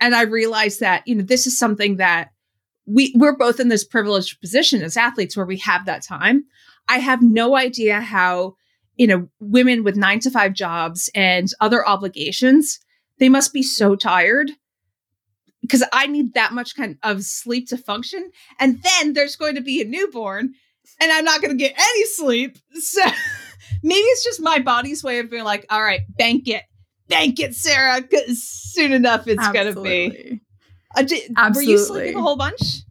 and 0.00 0.14
I 0.14 0.22
realize 0.22 0.78
that 0.78 1.06
you 1.08 1.16
know 1.16 1.24
this 1.24 1.46
is 1.46 1.58
something 1.58 1.96
that 1.96 2.30
we 2.88 3.12
we're 3.16 3.36
both 3.36 3.60
in 3.60 3.68
this 3.68 3.84
privileged 3.84 4.40
position 4.40 4.82
as 4.82 4.96
athletes 4.96 5.36
where 5.36 5.46
we 5.46 5.58
have 5.58 5.84
that 5.86 6.02
time. 6.02 6.44
I 6.88 6.98
have 6.98 7.22
no 7.22 7.54
idea 7.54 8.00
how, 8.00 8.56
you 8.96 9.06
know, 9.06 9.28
women 9.40 9.84
with 9.84 9.96
9 9.96 10.20
to 10.20 10.30
5 10.30 10.54
jobs 10.54 11.10
and 11.14 11.48
other 11.60 11.86
obligations, 11.86 12.80
they 13.18 13.28
must 13.28 13.52
be 13.52 13.62
so 13.62 13.94
tired 13.94 14.50
because 15.60 15.84
I 15.92 16.06
need 16.06 16.32
that 16.34 16.52
much 16.52 16.74
kind 16.74 16.96
of 17.02 17.24
sleep 17.24 17.68
to 17.68 17.76
function. 17.76 18.30
And 18.58 18.82
then 18.82 19.12
there's 19.12 19.36
going 19.36 19.56
to 19.56 19.60
be 19.60 19.82
a 19.82 19.84
newborn 19.84 20.54
and 21.00 21.12
I'm 21.12 21.24
not 21.24 21.42
going 21.42 21.50
to 21.50 21.62
get 21.62 21.78
any 21.78 22.04
sleep. 22.06 22.56
So 22.72 23.02
maybe 23.82 24.00
it's 24.00 24.24
just 24.24 24.40
my 24.40 24.60
body's 24.60 25.04
way 25.04 25.18
of 25.18 25.30
being 25.30 25.44
like, 25.44 25.66
all 25.68 25.82
right, 25.82 26.00
bank 26.16 26.48
it, 26.48 26.62
bank 27.08 27.38
it, 27.38 27.54
Sarah, 27.54 28.00
because 28.00 28.42
soon 28.42 28.92
enough 28.92 29.28
it's 29.28 29.46
going 29.50 29.74
to 29.74 29.82
be. 29.82 30.40
Uh, 30.96 31.02
did, 31.02 31.32
Absolutely. 31.36 31.74
Were 31.74 31.78
you 31.78 31.84
sleeping 31.84 32.16
a 32.16 32.22
whole 32.22 32.36
bunch? 32.36 32.82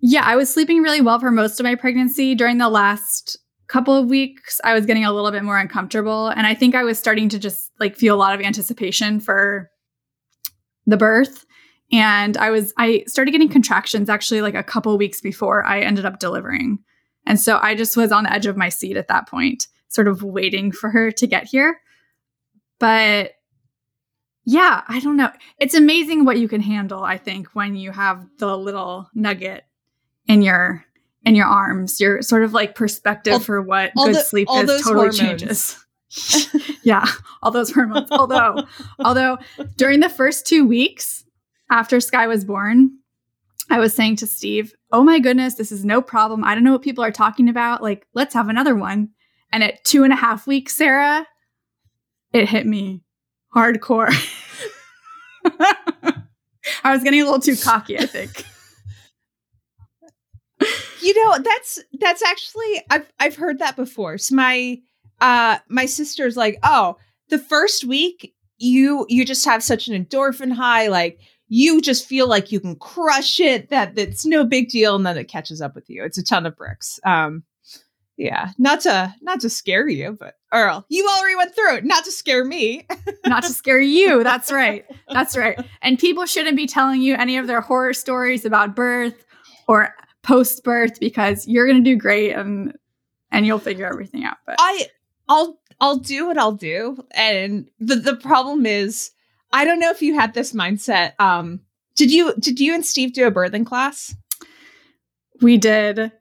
Yeah, 0.00 0.22
I 0.24 0.36
was 0.36 0.52
sleeping 0.52 0.82
really 0.82 1.00
well 1.00 1.18
for 1.18 1.30
most 1.30 1.60
of 1.60 1.64
my 1.64 1.74
pregnancy. 1.74 2.34
During 2.34 2.58
the 2.58 2.68
last 2.68 3.36
couple 3.68 3.94
of 3.94 4.08
weeks, 4.08 4.60
I 4.64 4.74
was 4.74 4.86
getting 4.86 5.04
a 5.04 5.12
little 5.12 5.30
bit 5.30 5.44
more 5.44 5.58
uncomfortable. 5.58 6.28
And 6.28 6.46
I 6.46 6.54
think 6.54 6.74
I 6.74 6.84
was 6.84 6.98
starting 6.98 7.28
to 7.28 7.38
just 7.38 7.70
like 7.78 7.96
feel 7.96 8.14
a 8.14 8.18
lot 8.18 8.34
of 8.34 8.44
anticipation 8.44 9.20
for 9.20 9.70
the 10.86 10.96
birth. 10.96 11.44
And 11.92 12.36
I 12.36 12.50
was, 12.50 12.72
I 12.78 13.04
started 13.06 13.30
getting 13.30 13.48
contractions 13.48 14.08
actually 14.08 14.42
like 14.42 14.54
a 14.54 14.62
couple 14.62 14.96
weeks 14.96 15.20
before 15.20 15.64
I 15.64 15.80
ended 15.80 16.04
up 16.04 16.18
delivering. 16.18 16.78
And 17.26 17.38
so 17.38 17.58
I 17.62 17.74
just 17.74 17.96
was 17.96 18.10
on 18.10 18.24
the 18.24 18.32
edge 18.32 18.46
of 18.46 18.56
my 18.56 18.70
seat 18.70 18.96
at 18.96 19.08
that 19.08 19.28
point, 19.28 19.68
sort 19.88 20.08
of 20.08 20.22
waiting 20.22 20.72
for 20.72 20.90
her 20.90 21.10
to 21.12 21.26
get 21.26 21.44
here. 21.44 21.80
But 22.78 23.32
yeah, 24.44 24.82
I 24.88 25.00
don't 25.00 25.16
know. 25.16 25.30
It's 25.58 25.74
amazing 25.74 26.24
what 26.24 26.38
you 26.38 26.48
can 26.48 26.60
handle, 26.60 27.04
I 27.04 27.18
think, 27.18 27.48
when 27.54 27.76
you 27.76 27.92
have 27.92 28.26
the 28.38 28.56
little 28.56 29.08
nugget 29.14 29.64
in 30.26 30.42
your 30.42 30.84
in 31.24 31.34
your 31.34 31.46
arms. 31.46 32.00
Your 32.00 32.22
sort 32.22 32.44
of 32.44 32.52
like 32.52 32.74
perspective 32.74 33.34
all, 33.34 33.40
for 33.40 33.60
what 33.60 33.92
good 33.94 34.14
the, 34.14 34.20
sleep 34.20 34.48
is 34.50 34.82
totally 34.82 35.08
hormones. 35.08 35.18
changes. 35.18 35.86
yeah, 36.82 37.06
all 37.42 37.50
those 37.50 37.70
hormones. 37.72 38.10
although 38.10 38.64
although 39.04 39.38
during 39.76 40.00
the 40.00 40.08
first 40.08 40.46
2 40.46 40.66
weeks 40.66 41.24
after 41.70 42.00
Sky 42.00 42.26
was 42.26 42.44
born, 42.44 42.90
I 43.68 43.78
was 43.78 43.94
saying 43.94 44.16
to 44.16 44.26
Steve, 44.26 44.74
"Oh 44.90 45.04
my 45.04 45.20
goodness, 45.20 45.54
this 45.54 45.70
is 45.70 45.84
no 45.84 46.00
problem. 46.00 46.44
I 46.44 46.54
don't 46.54 46.64
know 46.64 46.72
what 46.72 46.82
people 46.82 47.04
are 47.04 47.12
talking 47.12 47.48
about. 47.48 47.82
Like, 47.82 48.06
let's 48.14 48.34
have 48.34 48.48
another 48.48 48.74
one." 48.74 49.10
And 49.52 49.62
at 49.62 49.84
two 49.84 50.02
and 50.02 50.12
a 50.12 50.16
half 50.16 50.46
weeks, 50.46 50.76
Sarah, 50.76 51.26
it 52.32 52.48
hit 52.48 52.66
me 52.66 53.02
hardcore. 53.54 54.12
I 56.84 56.92
was 56.92 57.02
getting 57.02 57.20
a 57.20 57.24
little 57.24 57.40
too 57.40 57.56
cocky, 57.56 57.98
I 57.98 58.06
think. 58.06 58.44
you 61.02 61.14
know, 61.24 61.38
that's 61.42 61.78
that's 61.98 62.22
actually 62.22 62.82
I've 62.90 63.10
I've 63.18 63.36
heard 63.36 63.58
that 63.58 63.76
before. 63.76 64.18
So 64.18 64.34
my 64.34 64.78
uh 65.20 65.58
my 65.68 65.86
sister's 65.86 66.36
like, 66.36 66.58
"Oh, 66.62 66.96
the 67.28 67.38
first 67.38 67.84
week 67.84 68.34
you 68.58 69.06
you 69.08 69.24
just 69.24 69.44
have 69.44 69.62
such 69.62 69.88
an 69.88 70.04
endorphin 70.04 70.52
high 70.52 70.88
like 70.88 71.18
you 71.48 71.80
just 71.80 72.06
feel 72.06 72.28
like 72.28 72.52
you 72.52 72.60
can 72.60 72.76
crush 72.76 73.40
it 73.40 73.70
that 73.70 73.94
that's 73.96 74.24
no 74.26 74.44
big 74.44 74.68
deal 74.68 74.94
and 74.94 75.04
then 75.06 75.16
it 75.16 75.28
catches 75.28 75.60
up 75.60 75.74
with 75.74 75.88
you. 75.88 76.04
It's 76.04 76.18
a 76.18 76.24
ton 76.24 76.46
of 76.46 76.56
bricks." 76.56 77.00
Um 77.04 77.42
yeah, 78.16 78.50
not 78.58 78.80
to 78.82 79.14
not 79.22 79.40
to 79.40 79.50
scare 79.50 79.88
you, 79.88 80.16
but 80.18 80.34
Earl, 80.52 80.84
you 80.88 81.08
already 81.16 81.36
went 81.36 81.54
through 81.54 81.76
it. 81.76 81.84
Not 81.84 82.04
to 82.04 82.12
scare 82.12 82.44
me. 82.44 82.86
not 83.26 83.44
to 83.44 83.50
scare 83.50 83.80
you. 83.80 84.24
That's 84.24 84.50
right. 84.50 84.84
That's 85.08 85.36
right. 85.36 85.58
And 85.82 85.98
people 85.98 86.26
shouldn't 86.26 86.56
be 86.56 86.66
telling 86.66 87.02
you 87.02 87.14
any 87.14 87.36
of 87.36 87.46
their 87.46 87.60
horror 87.60 87.94
stories 87.94 88.44
about 88.44 88.74
birth 88.74 89.24
or 89.68 89.94
post 90.22 90.64
birth 90.64 90.98
because 90.98 91.46
you're 91.46 91.66
going 91.66 91.82
to 91.82 91.88
do 91.88 91.96
great 91.96 92.32
and 92.32 92.76
and 93.32 93.46
you'll 93.46 93.60
figure 93.60 93.86
everything 93.86 94.24
out. 94.24 94.38
But 94.44 94.56
I 94.58 94.88
I'll 95.28 95.60
I'll 95.80 95.96
do 95.96 96.26
what 96.26 96.36
I'll 96.36 96.52
do. 96.52 97.04
And 97.12 97.70
the 97.78 97.96
the 97.96 98.16
problem 98.16 98.66
is 98.66 99.12
I 99.52 99.64
don't 99.64 99.78
know 99.78 99.90
if 99.90 100.02
you 100.02 100.14
had 100.14 100.34
this 100.34 100.52
mindset. 100.52 101.12
Um 101.20 101.60
did 101.94 102.10
you 102.10 102.34
did 102.38 102.58
you 102.58 102.74
and 102.74 102.84
Steve 102.84 103.12
do 103.12 103.26
a 103.26 103.32
birthing 103.32 103.66
class? 103.66 104.14
We 105.40 105.58
did 105.58 106.12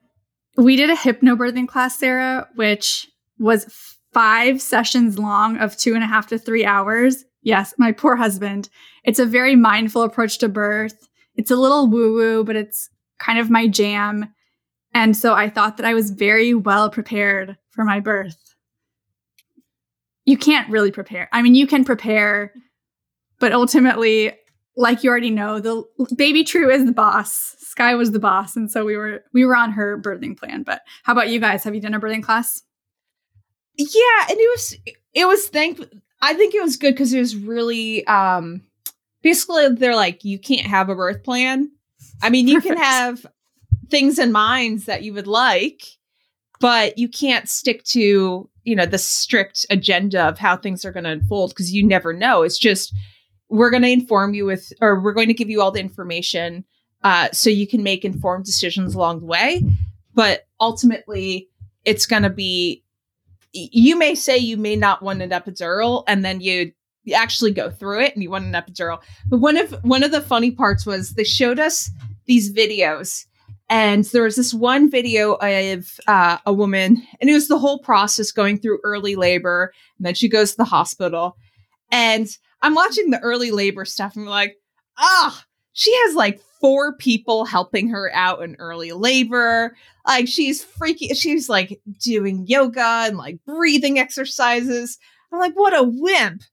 we 0.55 0.75
did 0.75 0.89
a 0.89 0.95
hypnobirthing 0.95 1.67
class, 1.67 1.97
Sarah, 1.97 2.47
which 2.55 3.07
was 3.37 3.97
five 4.13 4.61
sessions 4.61 5.19
long 5.19 5.57
of 5.57 5.77
two 5.77 5.95
and 5.95 6.03
a 6.03 6.07
half 6.07 6.27
to 6.27 6.37
three 6.37 6.65
hours. 6.65 7.25
Yes, 7.41 7.73
my 7.77 7.91
poor 7.91 8.15
husband. 8.15 8.69
It's 9.03 9.19
a 9.19 9.25
very 9.25 9.55
mindful 9.55 10.01
approach 10.01 10.39
to 10.39 10.49
birth. 10.49 11.07
It's 11.35 11.51
a 11.51 11.55
little 11.55 11.87
woo 11.87 12.13
woo, 12.13 12.43
but 12.43 12.55
it's 12.55 12.89
kind 13.19 13.39
of 13.39 13.49
my 13.49 13.67
jam. 13.67 14.33
And 14.93 15.15
so 15.15 15.33
I 15.33 15.49
thought 15.49 15.77
that 15.77 15.85
I 15.85 15.93
was 15.93 16.11
very 16.11 16.53
well 16.53 16.89
prepared 16.89 17.57
for 17.69 17.85
my 17.85 17.99
birth. 17.99 18.55
You 20.25 20.37
can't 20.37 20.69
really 20.69 20.91
prepare. 20.91 21.29
I 21.31 21.41
mean, 21.41 21.55
you 21.55 21.67
can 21.67 21.85
prepare, 21.85 22.53
but 23.39 23.53
ultimately, 23.53 24.33
like 24.75 25.03
you 25.03 25.09
already 25.09 25.29
know, 25.29 25.59
the 25.59 25.83
baby 26.15 26.43
True 26.43 26.69
is 26.69 26.85
the 26.85 26.91
boss. 26.91 27.55
Sky 27.59 27.95
was 27.95 28.11
the 28.11 28.19
boss, 28.19 28.55
and 28.55 28.69
so 28.69 28.85
we 28.85 28.97
were 28.97 29.23
we 29.33 29.45
were 29.45 29.55
on 29.55 29.71
her 29.71 29.99
birthing 29.99 30.37
plan. 30.37 30.63
But 30.63 30.81
how 31.03 31.13
about 31.13 31.29
you 31.29 31.39
guys? 31.39 31.63
Have 31.63 31.75
you 31.75 31.81
done 31.81 31.93
a 31.93 31.99
birthing 31.99 32.23
class? 32.23 32.63
Yeah, 33.79 34.25
and 34.29 34.37
it 34.37 34.49
was 34.51 34.75
it 35.13 35.25
was 35.25 35.47
thank 35.47 35.79
I 36.21 36.33
think 36.33 36.53
it 36.53 36.61
was 36.61 36.75
good 36.75 36.91
because 36.93 37.13
it 37.13 37.19
was 37.19 37.35
really 37.35 38.05
um 38.07 38.61
basically 39.23 39.69
they're 39.69 39.95
like 39.95 40.25
you 40.25 40.37
can't 40.37 40.67
have 40.67 40.89
a 40.89 40.95
birth 40.95 41.23
plan. 41.23 41.71
I 42.21 42.29
mean, 42.29 42.49
you 42.49 42.55
Perfect. 42.55 42.75
can 42.75 42.83
have 42.83 43.25
things 43.89 44.19
in 44.19 44.33
mind 44.33 44.81
that 44.81 45.03
you 45.03 45.13
would 45.13 45.27
like, 45.27 45.83
but 46.59 46.97
you 46.97 47.07
can't 47.07 47.47
stick 47.47 47.83
to, 47.85 48.49
you 48.63 48.75
know, 48.75 48.85
the 48.85 48.97
strict 48.97 49.65
agenda 49.69 50.23
of 50.27 50.37
how 50.37 50.57
things 50.57 50.83
are 50.83 50.91
going 50.91 51.05
to 51.05 51.11
unfold 51.11 51.51
because 51.51 51.71
you 51.73 51.85
never 51.87 52.11
know. 52.11 52.43
It's 52.43 52.57
just 52.57 52.93
we're 53.47 53.71
going 53.71 53.83
to 53.83 53.89
inform 53.89 54.33
you 54.33 54.45
with 54.45 54.73
or 54.81 54.99
we're 54.99 55.13
going 55.13 55.29
to 55.29 55.33
give 55.33 55.49
you 55.49 55.61
all 55.61 55.71
the 55.71 55.79
information 55.79 56.65
uh 57.05 57.29
so 57.31 57.49
you 57.49 57.65
can 57.65 57.81
make 57.81 58.03
informed 58.03 58.43
decisions 58.43 58.93
along 58.93 59.21
the 59.21 59.25
way, 59.25 59.63
but 60.13 60.47
ultimately 60.59 61.47
it's 61.85 62.05
going 62.05 62.23
to 62.23 62.29
be 62.29 62.83
you 63.53 63.97
may 63.97 64.15
say 64.15 64.37
you 64.37 64.57
may 64.57 64.75
not 64.75 65.01
want 65.01 65.21
an 65.21 65.31
epidural 65.31 66.03
and 66.07 66.23
then 66.23 66.41
you 66.41 66.71
actually 67.13 67.51
go 67.51 67.69
through 67.69 68.01
it 68.01 68.13
and 68.13 68.21
you 68.21 68.29
want 68.29 68.45
an 68.45 68.53
epidural. 68.53 69.01
But 69.27 69.39
one 69.39 69.57
of 69.57 69.71
one 69.83 70.03
of 70.03 70.11
the 70.11 70.21
funny 70.21 70.51
parts 70.51 70.85
was 70.85 71.11
they 71.11 71.23
showed 71.23 71.59
us 71.59 71.89
these 72.25 72.53
videos 72.53 73.25
and 73.69 74.03
there 74.05 74.23
was 74.23 74.35
this 74.35 74.53
one 74.53 74.89
video 74.89 75.33
of 75.33 75.99
uh, 76.07 76.37
a 76.45 76.53
woman 76.53 77.01
and 77.19 77.29
it 77.29 77.33
was 77.33 77.47
the 77.47 77.59
whole 77.59 77.79
process 77.79 78.31
going 78.31 78.59
through 78.59 78.79
early 78.83 79.15
labor 79.15 79.73
and 79.97 80.05
then 80.05 80.13
she 80.13 80.29
goes 80.29 80.51
to 80.51 80.57
the 80.57 80.65
hospital. 80.65 81.35
And 81.91 82.27
i'm 82.61 82.75
watching 82.75 83.09
the 83.09 83.19
early 83.21 83.51
labor 83.51 83.85
stuff 83.85 84.15
and 84.15 84.25
I'm 84.25 84.29
like 84.29 84.57
ah 84.97 85.45
she 85.79 85.95
has 85.95 86.13
like 86.13 86.41
four 86.59 86.93
people 86.97 87.45
helping 87.45 87.87
her 87.87 88.11
out 88.13 88.43
in 88.43 88.57
early 88.59 88.91
labor. 88.91 89.77
Like 90.05 90.27
she's 90.27 90.61
freaking 90.61 91.15
she's 91.15 91.47
like 91.47 91.79
doing 92.01 92.45
yoga 92.47 93.05
and 93.07 93.17
like 93.17 93.39
breathing 93.45 93.97
exercises. 93.97 94.97
I'm 95.31 95.39
like 95.39 95.53
what 95.53 95.73
a 95.73 95.83
wimp. 95.83 96.43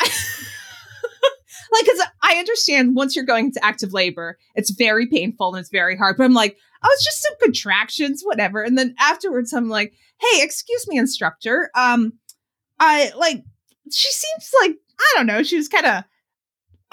Like 1.72 1.84
because 1.86 2.06
i 2.22 2.36
understand 2.36 2.94
once 2.94 3.16
you're 3.16 3.24
going 3.24 3.46
into 3.46 3.64
active 3.64 3.92
labor 3.92 4.38
it's 4.54 4.70
very 4.70 5.08
painful 5.08 5.54
and 5.54 5.60
it's 5.60 5.70
very 5.70 5.96
hard 5.96 6.16
but 6.16 6.24
i'm 6.24 6.34
like 6.34 6.56
oh 6.84 6.88
it's 6.92 7.04
just 7.04 7.22
some 7.22 7.34
contractions 7.42 8.22
whatever. 8.22 8.62
And 8.62 8.76
then 8.78 8.94
afterwards 9.00 9.52
i'm 9.52 9.68
like 9.68 9.94
hey 10.20 10.42
excuse 10.42 10.86
me 10.86 10.98
instructor. 10.98 11.70
Um 11.74 12.12
i 12.78 13.10
like 13.16 13.42
she 13.90 14.10
seems 14.10 14.50
like 14.60 14.76
i 15.00 15.12
don't 15.16 15.26
know 15.26 15.42
she 15.42 15.56
was 15.56 15.68
kind 15.68 15.86
of 15.86 16.04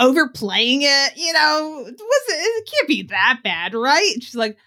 overplaying 0.01 0.81
it 0.81 1.13
you 1.15 1.31
know 1.31 1.85
it 1.87 1.95
was 1.99 2.23
it 2.27 2.69
can't 2.69 2.87
be 2.87 3.03
that 3.03 3.39
bad 3.43 3.73
right 3.73 4.15
she's 4.19 4.35
like 4.35 4.57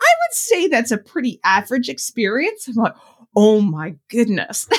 I 0.00 0.12
would 0.20 0.34
say 0.34 0.68
that's 0.68 0.90
a 0.90 0.98
pretty 0.98 1.40
average 1.44 1.88
experience. 1.88 2.66
I'm 2.68 2.74
like, 2.74 2.94
oh 3.36 3.60
my 3.60 3.94
goodness. 4.10 4.68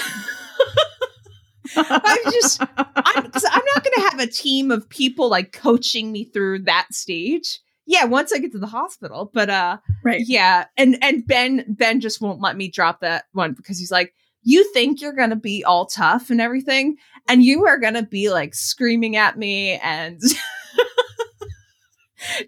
I'm 1.78 2.32
just, 2.32 2.62
I'm, 2.62 3.32
'cause 3.32 3.46
I'm 3.50 3.64
not 3.74 3.84
going 3.84 3.94
to 3.96 4.08
have 4.12 4.20
a 4.20 4.28
team 4.28 4.72
of 4.72 4.88
people 4.90 5.30
like 5.30 5.52
coaching 5.52 6.12
me 6.12 6.26
through 6.26 6.60
that 6.60 6.88
stage. 6.92 7.60
Yeah, 7.88 8.06
once 8.06 8.32
I 8.34 8.38
get 8.40 8.52
to 8.54 8.60
the 8.60 8.68
hospital, 8.68 9.30
but 9.34 9.50
uh, 9.50 9.78
right. 10.04 10.22
yeah, 10.26 10.66
and 10.78 10.98
and 11.04 11.26
Ben 11.26 11.66
Ben 11.68 12.00
just 12.02 12.20
won't 12.22 12.42
let 12.42 12.58
me 12.58 12.68
drop 12.68 13.02
that 13.02 13.26
one 13.34 13.54
because 13.54 13.78
he's 13.80 13.92
like, 13.92 14.14
you 14.46 14.72
think 14.72 15.02
you're 15.02 15.12
gonna 15.12 15.36
be 15.36 15.66
all 15.66 15.86
tough 15.88 16.30
and 16.30 16.40
everything, 16.40 16.96
and 17.28 17.44
you 17.44 17.66
are 17.66 17.78
gonna 17.78 18.04
be 18.04 18.30
like 18.32 18.56
screaming 18.56 19.18
at 19.18 19.38
me 19.38 19.72
and 19.84 20.22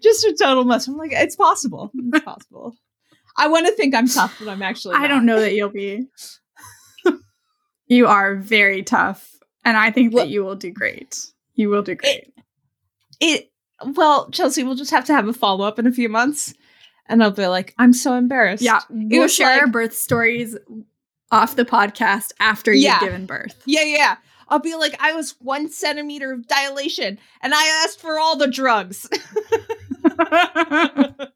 just 0.02 0.24
a 0.24 0.36
total 0.38 0.64
mess. 0.64 0.86
I'm 0.88 0.96
like, 0.96 1.12
it's 1.12 1.36
possible. 1.36 1.90
It's 1.94 2.24
possible. 2.24 2.74
I 3.36 3.48
want 3.48 3.66
to 3.66 3.72
think 3.72 3.94
I'm 3.94 4.08
tough, 4.08 4.36
but 4.38 4.48
I'm 4.48 4.62
actually. 4.62 4.96
I 4.96 5.06
don't 5.06 5.26
know 5.26 5.40
that 5.40 5.54
you'll 5.54 5.68
be. 5.70 6.06
you 7.86 8.06
are 8.06 8.36
very 8.36 8.82
tough, 8.82 9.30
and 9.64 9.76
I 9.76 9.90
think 9.90 10.12
Well- 10.14 10.24
that 10.24 10.30
you 10.30 10.44
will 10.44 10.56
do 10.56 10.70
great. 10.70 11.26
You 11.54 11.68
will 11.68 11.82
do 11.82 11.94
great. 11.94 12.32
it. 13.20 13.50
Well, 13.84 14.30
Chelsea, 14.30 14.64
we'll 14.64 14.74
just 14.74 14.90
have 14.90 15.04
to 15.06 15.14
have 15.14 15.28
a 15.28 15.32
follow 15.32 15.64
up 15.64 15.78
in 15.78 15.86
a 15.86 15.92
few 15.92 16.08
months, 16.08 16.52
and 17.06 17.22
I'll 17.22 17.30
be 17.30 17.46
like, 17.46 17.74
I'm 17.78 17.92
so 17.92 18.14
embarrassed. 18.14 18.62
yeah, 18.62 18.80
we'll 18.90 19.28
share 19.28 19.60
our 19.60 19.66
birth 19.68 19.94
stories 19.94 20.56
off 21.30 21.56
the 21.56 21.64
podcast 21.64 22.32
after 22.40 22.72
Yeah. 22.72 22.94
you've 22.94 23.00
given 23.10 23.26
birth. 23.26 23.62
Yeah, 23.66 23.82
yeah. 23.84 24.16
I'll 24.48 24.58
be 24.60 24.74
like, 24.76 24.96
I 24.98 25.12
was 25.12 25.34
one 25.40 25.68
centimeter 25.70 26.32
of 26.32 26.46
dilation, 26.48 27.18
and 27.42 27.54
I 27.54 27.82
asked 27.84 28.00
for 28.00 28.18
all 28.18 28.36
the 28.36 28.46
drugs. 28.50 29.06
Oh, 30.20 31.26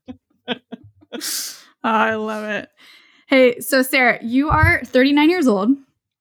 I 1.85 2.15
love 2.15 2.45
it. 2.45 2.69
Hey, 3.27 3.61
so 3.61 3.83
Sarah, 3.83 4.19
you 4.23 4.49
are 4.51 4.83
39 4.85 5.31
years 5.31 5.47
old. 5.47 5.71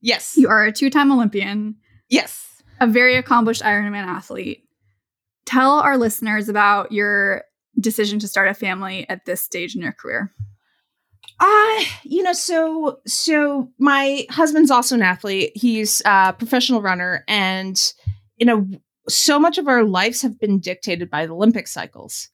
yes. 0.01 0.35
You 0.37 0.47
are 0.49 0.65
a 0.65 0.71
two 0.71 0.89
time 0.89 1.11
Olympian, 1.11 1.75
yes. 2.09 2.61
a 2.79 2.87
very 2.87 3.15
accomplished 3.15 3.61
Ironman 3.61 4.05
athlete. 4.05 4.63
Tell 5.45 5.79
our 5.79 5.97
listeners 5.97 6.49
about 6.49 6.91
your 6.91 7.43
decision 7.79 8.19
to 8.19 8.27
start 8.27 8.47
a 8.47 8.53
family 8.53 9.07
at 9.09 9.25
this 9.25 9.41
stage 9.41 9.75
in 9.75 9.81
your 9.81 9.91
career. 9.93 10.31
Uh, 11.41 11.83
you 12.03 12.21
know, 12.21 12.33
so 12.33 12.99
so 13.07 13.67
my 13.79 14.27
husband's 14.29 14.69
also 14.69 14.93
an 14.93 15.01
athlete. 15.01 15.51
He's 15.55 16.01
a 16.05 16.33
professional 16.33 16.83
runner 16.83 17.23
and 17.27 17.93
you 18.37 18.45
know, 18.45 18.67
so 19.09 19.39
much 19.39 19.57
of 19.57 19.67
our 19.67 19.83
lives 19.83 20.21
have 20.21 20.39
been 20.39 20.59
dictated 20.59 21.09
by 21.09 21.25
the 21.25 21.33
Olympic 21.33 21.67
cycles. 21.67 22.29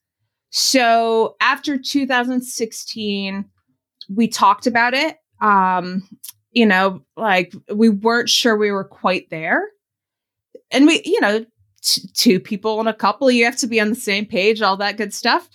So 0.50 1.36
after 1.40 1.78
2016, 1.78 3.44
we 4.14 4.28
talked 4.28 4.66
about 4.66 4.94
it. 4.94 5.16
Um, 5.40 6.08
you 6.50 6.66
know, 6.66 7.02
like 7.16 7.54
we 7.72 7.88
weren't 7.88 8.28
sure 8.28 8.56
we 8.56 8.72
were 8.72 8.84
quite 8.84 9.30
there. 9.30 9.68
And 10.70 10.86
we, 10.86 11.02
you 11.04 11.20
know, 11.20 11.44
t- 11.82 12.08
two 12.14 12.40
people 12.40 12.80
and 12.80 12.88
a 12.88 12.94
couple, 12.94 13.30
you 13.30 13.44
have 13.44 13.56
to 13.56 13.66
be 13.66 13.80
on 13.80 13.90
the 13.90 13.94
same 13.94 14.26
page, 14.26 14.60
all 14.60 14.76
that 14.78 14.96
good 14.96 15.14
stuff. 15.14 15.48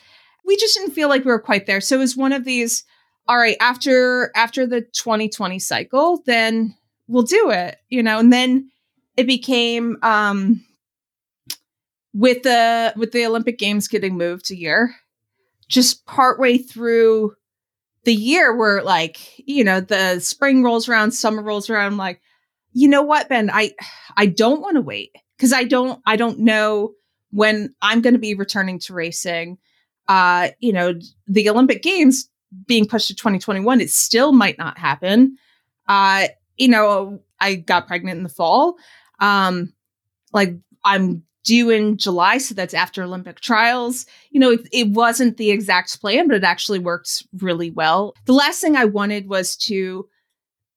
We 0.45 0.55
just 0.57 0.77
didn't 0.77 0.93
feel 0.93 1.09
like 1.09 1.23
we 1.25 1.31
were 1.31 1.39
quite 1.39 1.65
there. 1.65 1.81
So 1.81 1.95
it 1.95 1.99
was 1.99 2.17
one 2.17 2.31
of 2.31 2.45
these 2.45 2.83
all 3.27 3.37
right 3.37 3.57
after 3.59 4.31
after 4.35 4.65
the 4.65 4.81
2020 4.81 5.59
cycle 5.59 6.21
then 6.25 6.75
we'll 7.07 7.23
do 7.23 7.49
it 7.49 7.77
you 7.89 8.03
know? 8.03 8.19
And 8.19 8.31
then 8.31 8.69
it 9.17 9.27
became 9.27 9.97
um 10.01 10.65
with 12.13 12.43
the 12.43 12.93
with 12.95 13.11
the 13.11 13.25
olympic 13.25 13.57
games 13.57 13.87
getting 13.87 14.17
moved 14.17 14.51
a 14.51 14.55
year 14.55 14.95
just 15.67 16.05
partway 16.05 16.57
through 16.57 17.33
the 18.05 18.13
year 18.13 18.55
where 18.55 18.83
like 18.83 19.17
you 19.47 19.63
know 19.63 19.79
the 19.79 20.19
spring 20.19 20.63
rolls 20.63 20.87
around 20.89 21.11
summer 21.11 21.41
rolls 21.41 21.69
around 21.69 21.93
I'm 21.93 21.97
like 21.97 22.21
you 22.73 22.87
know 22.87 23.01
what 23.03 23.29
ben? 23.29 23.49
I 23.51 23.71
i 24.17 24.25
don't 24.25 24.61
want 24.61 24.75
to 24.75 24.81
wait 24.81 25.15
because 25.37 25.53
i 25.53 25.63
don't 25.63 26.01
i 26.05 26.15
don't 26.15 26.39
know 26.39 26.93
when 27.31 27.73
i'm 27.81 28.01
going 28.01 28.13
to 28.13 28.19
be 28.19 28.35
returning 28.35 28.79
to 28.79 28.93
racing. 28.93 29.57
Uh 30.07 30.49
you 30.59 30.73
know 30.73 30.93
the 31.27 31.49
olympic 31.49 31.81
games 31.81 32.29
being 32.67 32.87
pushed 32.87 33.07
to 33.07 33.15
2021 33.15 33.81
it 33.81 33.89
still 33.89 34.31
might 34.31 34.57
not 34.57 34.77
happen. 34.77 35.37
Uh 35.87 36.27
you 36.57 36.67
know 36.67 37.19
i 37.39 37.55
got 37.55 37.87
pregnant 37.87 38.17
in 38.17 38.23
the 38.23 38.29
fall. 38.29 38.75
Um 39.19 39.73
like 40.31 40.55
i'm 40.85 41.23
due 41.43 41.69
in 41.69 41.97
july 41.97 42.37
so 42.37 42.53
that's 42.53 42.73
after 42.73 43.03
olympic 43.03 43.39
trials. 43.41 44.05
You 44.31 44.39
know 44.39 44.51
it, 44.51 44.67
it 44.71 44.89
wasn't 44.89 45.37
the 45.37 45.51
exact 45.51 45.99
plan 45.99 46.27
but 46.27 46.37
it 46.37 46.43
actually 46.43 46.79
worked 46.79 47.23
really 47.39 47.71
well. 47.71 48.13
The 48.25 48.33
last 48.33 48.61
thing 48.61 48.75
i 48.75 48.85
wanted 48.85 49.27
was 49.27 49.55
to 49.57 50.07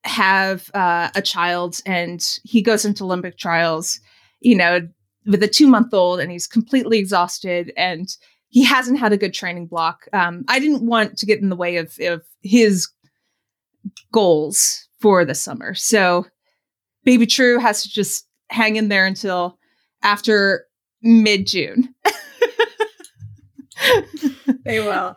have 0.05 0.71
uh, 0.73 1.11
a 1.17 1.23
child 1.23 1.81
and 1.85 2.39
he 2.45 2.63
goes 2.63 2.85
into 2.85 3.03
olympic 3.03 3.37
trials 3.37 3.99
you 4.41 4.55
know 4.55 4.81
with 5.27 5.43
a 5.43 5.49
two 5.49 5.67
month 5.67 5.93
old 5.93 6.21
and 6.21 6.31
he's 6.31 6.47
completely 6.47 6.99
exhausted 6.99 7.73
and 7.77 8.17
he 8.49 8.65
hasn't 8.65 8.99
had 8.99 9.13
a 9.13 9.17
good 9.17 9.35
training 9.35 9.67
block. 9.67 10.07
Um, 10.13 10.45
I 10.49 10.59
didn't 10.59 10.87
want 10.87 11.19
to 11.19 11.27
get 11.27 11.41
in 11.41 11.49
the 11.49 11.57
way 11.57 11.77
of, 11.77 11.97
of 12.01 12.23
his 12.43 12.89
goals 14.13 14.89
for 15.01 15.25
the 15.25 15.35
summer. 15.35 15.75
So 15.75 16.27
Baby 17.05 17.27
True 17.27 17.59
has 17.59 17.83
to 17.83 17.89
just 17.89 18.27
hang 18.49 18.77
in 18.77 18.89
there 18.89 19.07
until 19.07 19.59
after 20.03 20.67
mid 21.03 21.47
June. 21.47 21.95
They 24.65 24.81
will. 24.81 25.17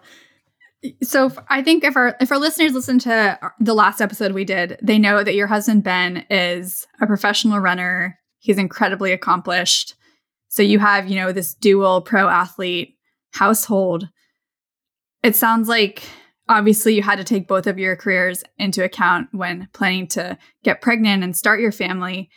So 1.02 1.32
I 1.50 1.62
think 1.62 1.84
if 1.84 1.98
our 1.98 2.15
if 2.22 2.32
our 2.32 2.38
listeners 2.38 2.74
listen 2.74 3.00
to 3.00 3.39
the 3.60 3.74
last 3.74 4.00
episode 4.00 4.32
we 4.32 4.46
did, 4.46 4.78
they 4.82 4.98
know 4.98 5.24
that 5.24 5.36
your 5.36 5.48
husband 5.48 5.84
Ben 5.84 6.26
is 6.30 6.88
a 7.02 7.08
professional 7.08 7.60
runner. 7.60 8.18
He's 8.38 8.58
incredibly 8.58 9.12
accomplished. 9.12 9.96
So 10.48 10.63
you 10.63 10.80
have, 10.80 11.10
you 11.10 11.15
know, 11.15 11.32
this 11.32 11.54
dual 11.54 12.02
pro 12.02 12.30
athlete 12.30 12.98
household. 13.32 14.10
It 15.24 15.36
sounds 15.36 15.68
like 15.68 16.04
obviously 16.48 16.96
you 16.96 17.04
had 17.04 17.18
to 17.18 17.24
take 17.24 17.48
both 17.48 17.68
of 17.68 17.78
your 17.78 17.96
careers 17.96 18.44
into 18.58 18.84
account 18.84 19.30
when 19.32 19.70
planning 19.74 20.08
to 20.08 20.38
get 20.63 20.82
pregnant 20.82 21.24
and 21.24 21.38
start 21.38 21.60
your 21.60 21.72
family. 21.72 22.30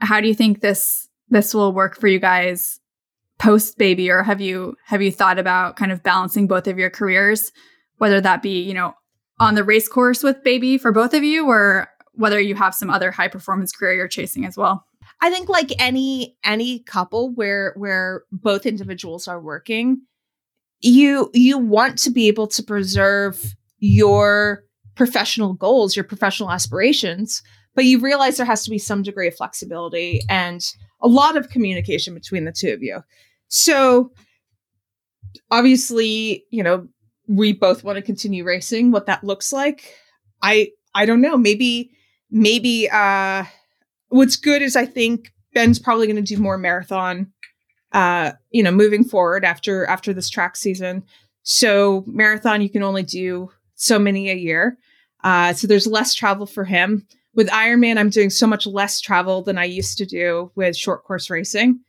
How 0.00 0.20
do 0.20 0.28
you 0.28 0.34
think 0.34 0.60
this 0.60 1.08
this 1.28 1.54
will 1.54 1.72
work 1.72 1.98
for 1.98 2.08
you 2.08 2.18
guys 2.18 2.80
post 3.38 3.76
baby 3.78 4.10
or 4.10 4.22
have 4.22 4.40
you 4.40 4.76
have 4.86 5.02
you 5.02 5.10
thought 5.10 5.38
about 5.38 5.76
kind 5.76 5.90
of 5.90 6.02
balancing 6.02 6.46
both 6.46 6.68
of 6.68 6.78
your 6.78 6.90
careers 6.90 7.50
whether 7.98 8.20
that 8.20 8.42
be 8.42 8.62
you 8.62 8.72
know 8.72 8.94
on 9.40 9.54
the 9.54 9.64
race 9.64 9.88
course 9.88 10.22
with 10.22 10.44
baby 10.44 10.78
for 10.78 10.92
both 10.92 11.12
of 11.14 11.24
you 11.24 11.46
or 11.48 11.88
whether 12.12 12.38
you 12.38 12.54
have 12.54 12.74
some 12.74 12.90
other 12.90 13.10
high 13.10 13.28
performance 13.28 13.72
career 13.72 13.94
you're 13.94 14.08
chasing 14.08 14.46
as 14.46 14.56
well 14.56 14.86
i 15.20 15.30
think 15.30 15.48
like 15.48 15.72
any 15.80 16.36
any 16.44 16.78
couple 16.78 17.34
where 17.34 17.74
where 17.76 18.22
both 18.30 18.66
individuals 18.66 19.26
are 19.26 19.40
working 19.40 20.00
you 20.84 21.30
you 21.32 21.58
want 21.58 21.98
to 21.98 22.10
be 22.10 22.28
able 22.28 22.46
to 22.46 22.62
preserve 22.62 23.54
your 23.78 24.62
professional 24.94 25.54
goals 25.54 25.96
your 25.96 26.04
professional 26.04 26.50
aspirations 26.50 27.42
but 27.74 27.84
you 27.84 27.98
realize 27.98 28.36
there 28.36 28.46
has 28.46 28.64
to 28.64 28.70
be 28.70 28.78
some 28.78 29.02
degree 29.02 29.28
of 29.28 29.34
flexibility 29.34 30.20
and 30.28 30.64
a 31.00 31.08
lot 31.08 31.36
of 31.36 31.50
communication 31.50 32.14
between 32.14 32.44
the 32.44 32.52
two 32.52 32.72
of 32.72 32.82
you. 32.82 33.02
So 33.48 34.12
obviously, 35.50 36.44
you 36.50 36.62
know, 36.62 36.88
we 37.28 37.52
both 37.52 37.84
want 37.84 37.96
to 37.96 38.02
continue 38.02 38.44
racing. 38.44 38.90
What 38.90 39.06
that 39.06 39.24
looks 39.24 39.52
like, 39.52 39.94
I 40.42 40.70
I 40.94 41.06
don't 41.06 41.20
know. 41.20 41.36
Maybe 41.36 41.90
maybe 42.30 42.88
uh 42.90 43.44
what's 44.08 44.36
good 44.36 44.62
is 44.62 44.76
I 44.76 44.86
think 44.86 45.32
Ben's 45.52 45.78
probably 45.78 46.06
going 46.06 46.16
to 46.16 46.22
do 46.22 46.40
more 46.40 46.58
marathon 46.58 47.32
uh 47.94 48.32
you 48.50 48.62
know 48.62 48.70
moving 48.70 49.04
forward 49.04 49.44
after 49.44 49.86
after 49.86 50.12
this 50.12 50.28
track 50.28 50.56
season. 50.56 51.02
So 51.42 52.04
marathon 52.06 52.60
you 52.60 52.68
can 52.68 52.82
only 52.82 53.02
do 53.02 53.50
so 53.74 53.98
many 53.98 54.30
a 54.30 54.34
year. 54.34 54.76
Uh 55.22 55.54
so 55.54 55.66
there's 55.66 55.86
less 55.86 56.14
travel 56.14 56.44
for 56.44 56.64
him 56.64 57.06
with 57.34 57.48
Ironman, 57.48 57.98
I'm 57.98 58.10
doing 58.10 58.30
so 58.30 58.46
much 58.46 58.66
less 58.66 59.00
travel 59.00 59.42
than 59.42 59.58
I 59.58 59.64
used 59.64 59.98
to 59.98 60.06
do 60.06 60.50
with 60.54 60.76
short 60.76 61.04
course 61.04 61.28
racing. 61.28 61.80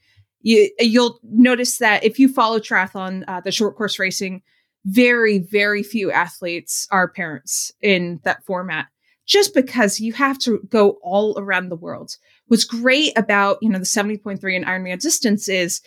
You, 0.41 0.69
you'll 0.79 1.19
notice 1.23 1.77
that 1.77 2.03
if 2.03 2.19
you 2.19 2.27
follow 2.27 2.59
triathlon, 2.59 3.23
uh, 3.27 3.41
the 3.41 3.51
short 3.51 3.75
course 3.75 3.99
racing, 3.99 4.41
very, 4.85 5.39
very 5.39 5.83
few 5.83 6.11
athletes 6.11 6.87
are 6.91 7.07
parents 7.07 7.71
in 7.81 8.19
that 8.23 8.43
format, 8.43 8.87
just 9.25 9.53
because 9.53 9.99
you 9.99 10.13
have 10.13 10.37
to 10.39 10.59
go 10.69 10.97
all 11.01 11.37
around 11.39 11.69
the 11.69 11.75
world. 11.75 12.11
What's 12.47 12.63
great 12.63 13.17
about 13.17 13.57
you 13.61 13.69
know 13.69 13.79
the 13.79 13.85
70.3 13.85 14.55
and 14.55 14.65
Ironman 14.65 14.99
distance 14.99 15.49
is 15.49 15.81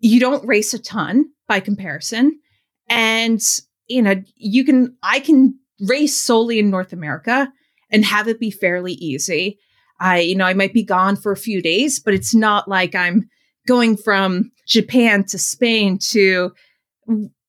you 0.00 0.20
don't 0.20 0.46
race 0.46 0.74
a 0.74 0.78
ton 0.78 1.26
by 1.48 1.60
comparison, 1.60 2.38
and 2.88 3.40
you 3.86 4.02
know 4.02 4.22
you 4.36 4.64
can 4.64 4.96
I 5.02 5.20
can 5.20 5.58
race 5.80 6.16
solely 6.16 6.58
in 6.58 6.70
North 6.70 6.92
America 6.92 7.52
and 7.90 8.04
have 8.04 8.28
it 8.28 8.40
be 8.40 8.50
fairly 8.50 8.92
easy. 8.94 9.58
I, 10.00 10.20
you 10.20 10.36
know, 10.36 10.44
I 10.44 10.54
might 10.54 10.72
be 10.72 10.84
gone 10.84 11.16
for 11.16 11.32
a 11.32 11.36
few 11.36 11.60
days, 11.60 11.98
but 11.98 12.14
it's 12.14 12.34
not 12.34 12.68
like 12.68 12.94
I'm 12.94 13.28
going 13.66 13.96
from 13.96 14.50
Japan 14.66 15.24
to 15.24 15.38
Spain 15.38 15.98
to, 16.10 16.52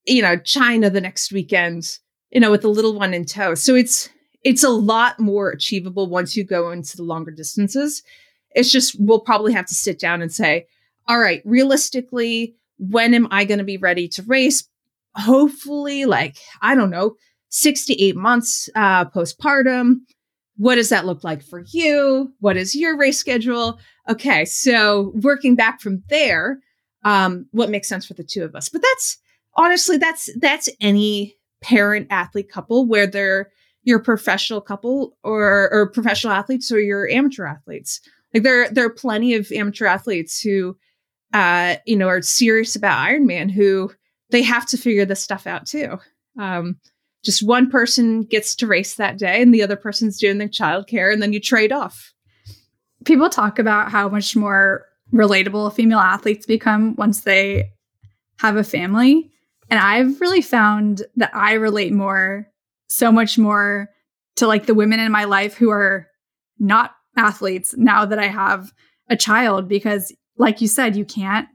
you 0.05 0.21
know, 0.21 0.37
China 0.37 0.89
the 0.89 1.01
next 1.01 1.31
weekend, 1.31 1.97
you 2.31 2.39
know, 2.39 2.51
with 2.51 2.61
the 2.61 2.69
little 2.69 2.97
one 2.97 3.13
in 3.13 3.25
tow. 3.25 3.53
So 3.55 3.75
it's, 3.75 4.09
it's 4.43 4.63
a 4.63 4.69
lot 4.69 5.19
more 5.19 5.49
achievable 5.49 6.09
once 6.09 6.35
you 6.35 6.43
go 6.43 6.71
into 6.71 6.97
the 6.97 7.03
longer 7.03 7.31
distances. 7.31 8.03
It's 8.51 8.71
just, 8.71 8.95
we'll 8.99 9.19
probably 9.19 9.53
have 9.53 9.67
to 9.67 9.75
sit 9.75 9.99
down 9.99 10.21
and 10.21 10.31
say, 10.31 10.65
all 11.07 11.19
right, 11.19 11.41
realistically, 11.45 12.55
when 12.77 13.13
am 13.13 13.27
I 13.31 13.45
going 13.45 13.57
to 13.57 13.63
be 13.63 13.77
ready 13.77 14.07
to 14.09 14.23
race? 14.23 14.67
Hopefully, 15.15 16.05
like, 16.05 16.37
I 16.61 16.75
don't 16.75 16.89
know, 16.89 17.15
six 17.49 17.85
to 17.85 18.01
eight 18.01 18.15
months 18.15 18.69
uh, 18.75 19.05
postpartum 19.05 20.01
what 20.59 20.75
does 20.75 20.89
that 20.89 21.05
look 21.05 21.23
like 21.23 21.41
for 21.41 21.63
you? 21.67 22.33
What 22.41 22.57
is 22.57 22.75
your 22.75 22.97
race 22.97 23.17
schedule? 23.17 23.79
Okay, 24.09 24.43
so 24.43 25.13
working 25.15 25.55
back 25.55 25.79
from 25.79 26.03
there, 26.09 26.59
um, 27.05 27.45
what 27.51 27.69
makes 27.69 27.87
sense 27.87 28.05
for 28.05 28.13
the 28.13 28.25
two 28.25 28.43
of 28.43 28.55
us? 28.55 28.67
But 28.67 28.81
that's 28.81 29.17
honestly, 29.55 29.95
that's 29.95 30.29
that's 30.37 30.67
any 30.81 31.37
parent 31.61 32.07
athlete 32.09 32.51
couple, 32.51 32.85
where 32.85 33.09
you're 33.09 33.49
a 33.87 33.99
professional 33.99 34.61
couple 34.61 35.17
or 35.23 35.69
or 35.71 35.89
professional 35.89 36.33
athletes 36.33 36.71
or 36.71 36.79
you're 36.79 37.09
amateur 37.09 37.45
athletes. 37.45 38.01
Like 38.33 38.43
there 38.43 38.69
there 38.69 38.85
are 38.85 38.89
plenty 38.89 39.33
of 39.33 39.51
amateur 39.51 39.85
athletes 39.85 40.39
who 40.41 40.77
uh, 41.33 41.75
you 41.85 41.95
know, 41.95 42.07
are 42.07 42.21
serious 42.21 42.75
about 42.75 43.07
Ironman 43.07 43.51
who 43.51 43.91
they 44.31 44.41
have 44.41 44.65
to 44.67 44.77
figure 44.77 45.05
this 45.05 45.21
stuff 45.21 45.47
out 45.47 45.65
too. 45.65 45.97
Um, 46.39 46.77
just 47.23 47.45
one 47.45 47.69
person 47.69 48.23
gets 48.23 48.55
to 48.55 48.67
race 48.67 48.95
that 48.95 49.17
day 49.17 49.41
and 49.41 49.53
the 49.53 49.61
other 49.61 49.75
person's 49.75 50.17
doing 50.17 50.37
the 50.37 50.47
childcare 50.47 51.11
and 51.11 51.21
then 51.21 51.33
you 51.33 51.39
trade 51.39 51.71
off. 51.71 52.13
People 53.05 53.29
talk 53.29 53.59
about 53.59 53.91
how 53.91 54.09
much 54.09 54.35
more 54.35 54.85
relatable 55.13 55.73
female 55.73 55.99
athletes 55.99 56.45
become 56.45 56.95
once 56.95 57.21
they 57.21 57.69
have 58.39 58.55
a 58.55 58.63
family. 58.63 59.29
And 59.69 59.79
I've 59.79 60.19
really 60.21 60.41
found 60.41 61.03
that 61.17 61.35
I 61.35 61.53
relate 61.53 61.93
more, 61.93 62.47
so 62.89 63.11
much 63.11 63.37
more 63.37 63.89
to 64.35 64.47
like 64.47 64.65
the 64.65 64.73
women 64.73 64.99
in 64.99 65.11
my 65.11 65.23
life 65.23 65.55
who 65.55 65.69
are 65.69 66.07
not 66.59 66.91
athletes 67.15 67.73
now 67.77 68.05
that 68.05 68.19
I 68.19 68.27
have 68.27 68.71
a 69.09 69.15
child 69.15 69.67
because 69.67 70.13
like 70.37 70.61
you 70.61 70.67
said, 70.67 70.95
you 70.95 71.05
can't 71.05 71.47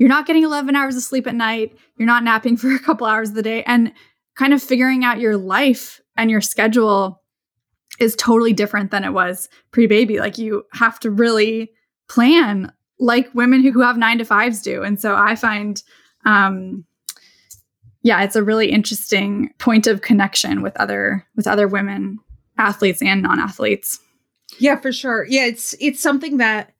you're 0.00 0.08
not 0.08 0.26
getting 0.26 0.44
11 0.44 0.74
hours 0.74 0.96
of 0.96 1.02
sleep 1.02 1.26
at 1.26 1.34
night. 1.34 1.76
You're 1.98 2.06
not 2.06 2.24
napping 2.24 2.56
for 2.56 2.74
a 2.74 2.80
couple 2.80 3.06
hours 3.06 3.28
of 3.28 3.34
the 3.36 3.42
day. 3.42 3.62
And 3.64 3.92
kind 4.34 4.54
of 4.54 4.62
figuring 4.62 5.04
out 5.04 5.20
your 5.20 5.36
life 5.36 6.00
and 6.16 6.30
your 6.30 6.40
schedule 6.40 7.22
is 8.00 8.16
totally 8.16 8.54
different 8.54 8.90
than 8.90 9.04
it 9.04 9.12
was 9.12 9.48
pre 9.70 9.86
baby. 9.86 10.18
Like 10.18 10.38
you 10.38 10.64
have 10.72 10.98
to 11.00 11.10
really 11.10 11.70
plan 12.08 12.72
like 12.98 13.32
women 13.34 13.62
who, 13.62 13.82
have 13.82 13.98
nine 13.98 14.18
to 14.18 14.24
fives 14.24 14.62
do. 14.62 14.82
And 14.82 14.98
so 14.98 15.14
I 15.14 15.36
find, 15.36 15.82
um, 16.24 16.84
yeah, 18.02 18.22
it's 18.22 18.36
a 18.36 18.42
really 18.42 18.70
interesting 18.70 19.52
point 19.58 19.86
of 19.86 20.02
connection 20.02 20.62
with 20.62 20.76
other 20.76 21.26
with 21.36 21.46
other 21.46 21.68
women 21.68 22.18
athletes 22.58 23.02
and 23.02 23.22
non-athletes. 23.22 23.98
Yeah, 24.58 24.78
for 24.80 24.92
sure. 24.92 25.26
Yeah, 25.28 25.46
it's 25.46 25.74
it's 25.80 26.00
something 26.00 26.38
that 26.38 26.72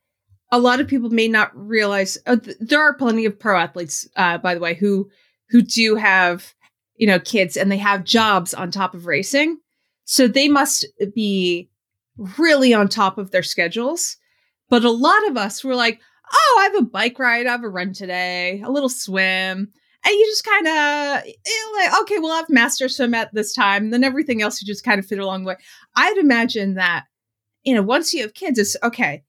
a 0.52 0.58
lot 0.58 0.80
of 0.80 0.88
people 0.88 1.10
may 1.10 1.28
not 1.28 1.50
realize. 1.54 2.18
Uh, 2.26 2.36
th- 2.36 2.56
there 2.60 2.82
are 2.82 2.94
plenty 2.94 3.24
of 3.24 3.38
pro 3.38 3.58
athletes, 3.58 4.08
uh, 4.16 4.38
by 4.38 4.54
the 4.54 4.60
way, 4.60 4.74
who 4.74 5.08
who 5.50 5.62
do 5.62 5.96
have 5.96 6.54
you 7.00 7.06
know, 7.06 7.18
kids 7.18 7.56
and 7.56 7.72
they 7.72 7.78
have 7.78 8.04
jobs 8.04 8.52
on 8.52 8.70
top 8.70 8.94
of 8.94 9.06
racing. 9.06 9.58
So 10.04 10.28
they 10.28 10.48
must 10.48 10.86
be 11.14 11.70
really 12.36 12.74
on 12.74 12.88
top 12.88 13.16
of 13.16 13.30
their 13.30 13.42
schedules. 13.42 14.18
But 14.68 14.84
a 14.84 14.90
lot 14.90 15.26
of 15.26 15.38
us 15.38 15.64
were 15.64 15.74
like, 15.74 15.98
oh, 16.30 16.56
I 16.60 16.64
have 16.64 16.74
a 16.74 16.82
bike 16.82 17.18
ride, 17.18 17.46
I 17.46 17.52
have 17.52 17.64
a 17.64 17.70
run 17.70 17.94
today, 17.94 18.60
a 18.62 18.70
little 18.70 18.90
swim. 18.90 19.72
And 20.04 20.14
you 20.14 20.26
just 20.26 20.44
kind 20.44 20.66
of 20.66 20.72
eh, 20.72 21.32
know, 21.46 21.78
like, 21.78 22.00
okay, 22.02 22.18
we'll 22.18 22.34
have 22.34 22.48
master 22.48 22.88
swim 22.88 23.14
at 23.14 23.34
this 23.34 23.52
time. 23.52 23.84
And 23.84 23.92
then 23.92 24.04
everything 24.04 24.40
else 24.40 24.60
you 24.60 24.66
just 24.66 24.84
kind 24.84 24.98
of 24.98 25.06
fit 25.06 25.18
along 25.18 25.42
the 25.42 25.48
way. 25.48 25.56
I'd 25.94 26.16
imagine 26.16 26.74
that, 26.74 27.04
you 27.64 27.74
know, 27.74 27.82
once 27.82 28.14
you 28.14 28.22
have 28.22 28.34
kids, 28.34 28.58
it's 28.58 28.76
okay. 28.82 29.24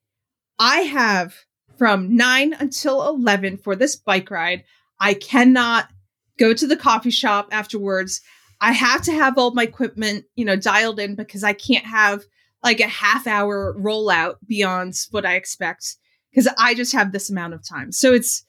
I 0.60 0.82
have 0.82 1.36
from 1.78 2.16
nine 2.16 2.54
until 2.54 3.08
11 3.08 3.58
for 3.58 3.76
this 3.76 3.96
bike 3.96 4.32
ride. 4.32 4.64
I 5.00 5.14
cannot 5.16 5.90
go 6.38 6.54
to 6.54 6.68
the 6.68 6.78
coffee 6.78 7.12
shop 7.12 7.50
afterwards. 7.52 8.22
I 8.62 8.72
have 8.72 9.02
to 9.04 9.12
have 9.12 9.38
all 9.38 9.52
my 9.52 9.64
equipment, 9.64 10.26
you 10.36 10.46
know, 10.46 10.56
dialed 10.56 11.00
in 11.00 11.16
because 11.16 11.44
I 11.44 11.54
can't 11.54 11.86
have 11.86 12.24
like 12.64 12.80
a 12.80 12.88
half 12.88 13.28
hour 13.28 13.76
rollout 13.78 14.36
beyond 14.46 14.94
what 15.10 15.26
I 15.26 15.36
expect 15.36 15.98
because 16.32 16.48
I 16.58 16.76
just 16.76 16.94
have 16.94 17.12
this 17.12 17.30
amount 17.30 17.56
of 17.56 17.68
time. 17.68 17.92
So 17.92 18.14
it's, 18.14 18.46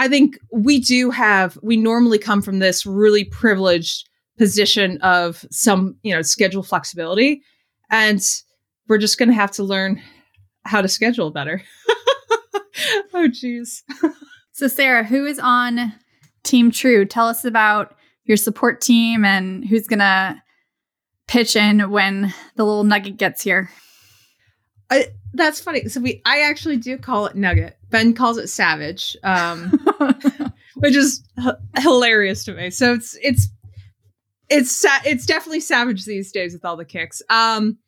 I 0.00 0.08
think 0.08 0.38
we 0.50 0.80
do 0.80 1.10
have, 1.10 1.58
we 1.62 1.76
normally 1.76 2.18
come 2.18 2.40
from 2.40 2.58
this 2.58 2.86
really 2.86 3.22
privileged 3.22 4.08
position 4.38 4.96
of 5.02 5.44
some, 5.50 5.94
you 6.02 6.14
know, 6.14 6.22
schedule 6.22 6.62
flexibility. 6.62 7.42
And 7.90 8.18
we're 8.88 8.96
just 8.96 9.18
going 9.18 9.28
to 9.28 9.34
have 9.34 9.50
to 9.52 9.62
learn 9.62 10.00
how 10.64 10.80
to 10.80 10.88
schedule 10.88 11.30
better. 11.30 11.60
oh, 13.12 13.28
geez. 13.28 13.82
so, 14.52 14.68
Sarah, 14.68 15.04
who 15.04 15.26
is 15.26 15.38
on 15.38 15.92
Team 16.44 16.70
True. 16.70 17.04
Tell 17.04 17.26
us 17.26 17.44
about 17.44 17.94
your 18.24 18.38
support 18.38 18.80
team 18.80 19.22
and 19.22 19.66
who's 19.68 19.86
going 19.86 19.98
to 19.98 20.42
pitch 21.28 21.56
in 21.56 21.90
when 21.90 22.32
the 22.56 22.64
little 22.64 22.84
nugget 22.84 23.18
gets 23.18 23.42
here. 23.42 23.68
I, 24.90 25.08
that's 25.32 25.60
funny. 25.60 25.88
So 25.88 26.00
we, 26.00 26.20
I 26.24 26.40
actually 26.40 26.76
do 26.76 26.98
call 26.98 27.26
it 27.26 27.36
nugget. 27.36 27.78
Ben 27.90 28.14
calls 28.14 28.38
it 28.38 28.48
savage, 28.48 29.16
um, 29.22 29.79
which 30.76 30.96
is 30.96 31.22
h- 31.38 31.54
hilarious 31.78 32.44
to 32.44 32.54
me. 32.54 32.70
So 32.70 32.94
it's 32.94 33.16
it's 33.22 33.48
it's 34.48 34.76
sa- 34.76 35.02
it's 35.04 35.26
definitely 35.26 35.60
savage 35.60 36.04
these 36.04 36.32
days 36.32 36.52
with 36.52 36.64
all 36.64 36.76
the 36.76 36.84
kicks. 36.84 37.22
Um, 37.30 37.78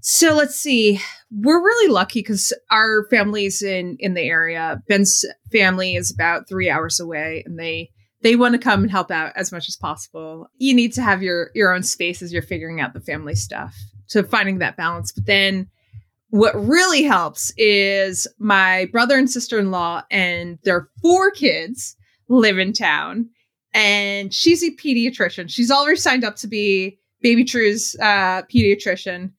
so 0.00 0.34
let's 0.34 0.56
see. 0.56 1.00
We're 1.30 1.62
really 1.62 1.90
lucky 1.90 2.20
because 2.20 2.52
our 2.70 3.06
family's 3.10 3.62
in 3.62 3.96
in 4.00 4.14
the 4.14 4.22
area. 4.22 4.82
Ben's 4.88 5.24
family 5.50 5.96
is 5.96 6.10
about 6.10 6.48
three 6.48 6.68
hours 6.68 7.00
away, 7.00 7.42
and 7.46 7.58
they 7.58 7.90
they 8.22 8.36
want 8.36 8.52
to 8.54 8.58
come 8.58 8.82
and 8.82 8.90
help 8.90 9.10
out 9.10 9.32
as 9.36 9.52
much 9.52 9.68
as 9.68 9.76
possible. 9.76 10.48
You 10.58 10.74
need 10.74 10.92
to 10.94 11.02
have 11.02 11.22
your 11.22 11.50
your 11.54 11.72
own 11.72 11.82
space 11.82 12.22
as 12.22 12.32
you're 12.32 12.42
figuring 12.42 12.80
out 12.80 12.92
the 12.92 13.00
family 13.00 13.34
stuff. 13.34 13.74
So 14.06 14.22
finding 14.22 14.58
that 14.58 14.76
balance, 14.76 15.12
but 15.12 15.26
then 15.26 15.68
what 16.30 16.54
really 16.54 17.02
helps 17.02 17.52
is 17.56 18.26
my 18.38 18.86
brother 18.86 19.16
and 19.16 19.30
sister-in-law 19.30 20.02
and 20.10 20.58
their 20.64 20.88
four 21.00 21.30
kids 21.30 21.96
live 22.28 22.58
in 22.58 22.72
town 22.72 23.28
and 23.72 24.32
she's 24.32 24.62
a 24.62 24.70
pediatrician. 24.70 25.50
She's 25.50 25.70
already 25.70 25.96
signed 25.96 26.24
up 26.24 26.36
to 26.36 26.46
be 26.46 26.98
baby 27.20 27.44
true's 27.44 27.96
uh, 28.00 28.42
pediatrician. 28.42 29.32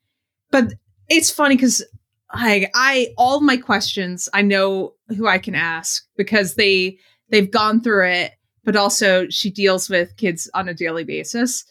But 0.52 0.74
it's 1.10 1.30
funny 1.30 1.56
because 1.56 1.84
I, 2.32 2.70
I 2.74 3.10
all 3.18 3.42
my 3.42 3.58
questions 3.58 4.28
i 4.34 4.42
know 4.42 4.94
who 5.10 5.28
i 5.28 5.38
can 5.38 5.56
ask 5.56 6.04
because 6.18 6.56
they 6.56 6.98
they've 7.30 7.50
gone 7.50 7.82
through 7.82 8.10
it 8.10 8.32
but 8.64 8.76
also 8.76 9.28
she 9.30 9.52
deals 9.52 9.90
with 9.90 10.18
kids 10.18 10.50
on 10.56 10.68
a 10.68 10.74
daily 10.74 11.04
basis. 11.04 11.64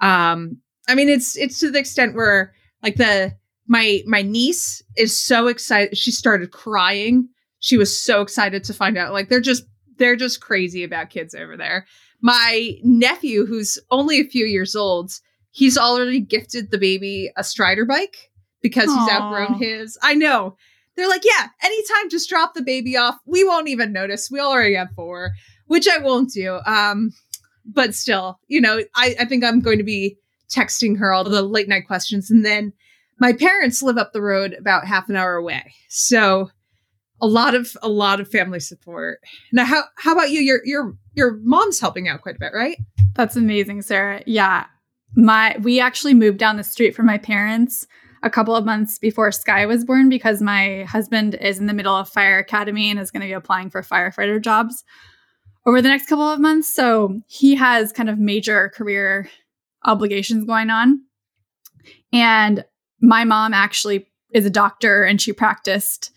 Um 0.00 0.58
i 0.88 0.94
mean 0.94 1.08
it's 1.08 1.36
it's 1.36 1.58
to 1.60 1.70
the 1.70 1.78
extent 1.78 2.14
where 2.14 2.54
like 2.82 2.96
the 2.96 3.34
my 3.68 4.02
my 4.06 4.22
niece 4.22 4.82
is 4.96 5.16
so 5.16 5.46
excited. 5.46 5.96
She 5.96 6.10
started 6.10 6.50
crying. 6.50 7.28
She 7.60 7.76
was 7.76 7.96
so 7.96 8.22
excited 8.22 8.64
to 8.64 8.74
find 8.74 8.96
out. 8.96 9.12
Like 9.12 9.28
they're 9.28 9.40
just 9.40 9.64
they're 9.98 10.16
just 10.16 10.40
crazy 10.40 10.82
about 10.82 11.10
kids 11.10 11.34
over 11.34 11.56
there. 11.56 11.86
My 12.20 12.74
nephew 12.82 13.46
who's 13.46 13.78
only 13.90 14.20
a 14.20 14.24
few 14.24 14.46
years 14.46 14.74
old 14.74 15.12
he's 15.50 15.78
already 15.78 16.20
gifted 16.20 16.70
the 16.70 16.78
baby 16.78 17.30
a 17.36 17.44
strider 17.44 17.84
bike 17.84 18.30
because 18.62 18.86
he's 18.86 19.10
outgrown 19.10 19.54
his. 19.54 19.96
I 20.02 20.14
know. 20.14 20.56
They're 20.96 21.08
like 21.08 21.24
yeah 21.24 21.48
anytime 21.62 22.10
just 22.10 22.28
drop 22.28 22.54
the 22.54 22.62
baby 22.62 22.96
off. 22.96 23.16
We 23.26 23.44
won't 23.44 23.68
even 23.68 23.92
notice. 23.92 24.30
We 24.30 24.40
already 24.40 24.74
have 24.74 24.88
four 24.96 25.32
which 25.66 25.86
i 25.86 25.98
won't 25.98 26.32
do. 26.32 26.58
Um 26.64 27.12
but 27.66 27.94
still 27.94 28.40
you 28.48 28.62
know 28.62 28.80
i 28.96 29.14
i 29.20 29.26
think 29.26 29.44
i'm 29.44 29.60
going 29.60 29.76
to 29.76 29.84
be 29.84 30.16
texting 30.48 30.96
her 30.98 31.12
all 31.12 31.24
the 31.24 31.42
late 31.42 31.68
night 31.68 31.86
questions. 31.86 32.30
And 32.30 32.44
then 32.44 32.72
my 33.20 33.32
parents 33.32 33.82
live 33.82 33.98
up 33.98 34.12
the 34.12 34.22
road 34.22 34.54
about 34.58 34.86
half 34.86 35.08
an 35.08 35.16
hour 35.16 35.34
away 35.34 35.72
so 35.88 36.50
a 37.20 37.26
lot 37.26 37.54
of 37.54 37.76
a 37.82 37.88
lot 37.88 38.20
of 38.20 38.30
family 38.30 38.60
support 38.60 39.18
now 39.52 39.64
how 39.64 39.82
how 39.96 40.12
about 40.12 40.30
you 40.30 40.40
your 40.40 40.60
your 40.64 40.96
your 41.14 41.38
mom's 41.42 41.80
helping 41.80 42.08
out 42.08 42.22
quite 42.22 42.36
a 42.36 42.38
bit 42.38 42.52
right 42.54 42.78
That's 43.18 43.34
amazing, 43.34 43.82
Sarah. 43.82 44.22
Yeah. 44.26 44.66
My 45.16 45.56
we 45.60 45.80
actually 45.80 46.14
moved 46.14 46.38
down 46.38 46.56
the 46.56 46.62
street 46.62 46.94
from 46.94 47.06
my 47.06 47.18
parents 47.18 47.84
a 48.22 48.30
couple 48.30 48.54
of 48.54 48.64
months 48.64 48.96
before 48.96 49.32
Sky 49.32 49.66
was 49.66 49.84
born 49.84 50.08
because 50.08 50.40
my 50.40 50.84
husband 50.84 51.34
is 51.34 51.58
in 51.58 51.66
the 51.66 51.74
middle 51.74 51.96
of 51.96 52.08
fire 52.08 52.38
academy 52.38 52.90
and 52.90 53.00
is 53.00 53.10
going 53.10 53.22
to 53.22 53.26
be 53.26 53.32
applying 53.32 53.70
for 53.70 53.82
firefighter 53.82 54.40
jobs 54.40 54.84
over 55.66 55.82
the 55.82 55.88
next 55.88 56.06
couple 56.06 56.30
of 56.30 56.38
months. 56.38 56.72
So 56.72 57.20
he 57.26 57.56
has 57.56 57.90
kind 57.90 58.08
of 58.08 58.20
major 58.20 58.68
career 58.68 59.28
obligations 59.84 60.44
going 60.44 60.70
on. 60.70 61.02
And 62.12 62.64
my 63.00 63.24
mom 63.24 63.54
actually 63.54 64.06
is 64.32 64.44
a 64.46 64.50
doctor 64.50 65.04
and 65.04 65.20
she 65.20 65.32
practiced 65.32 66.10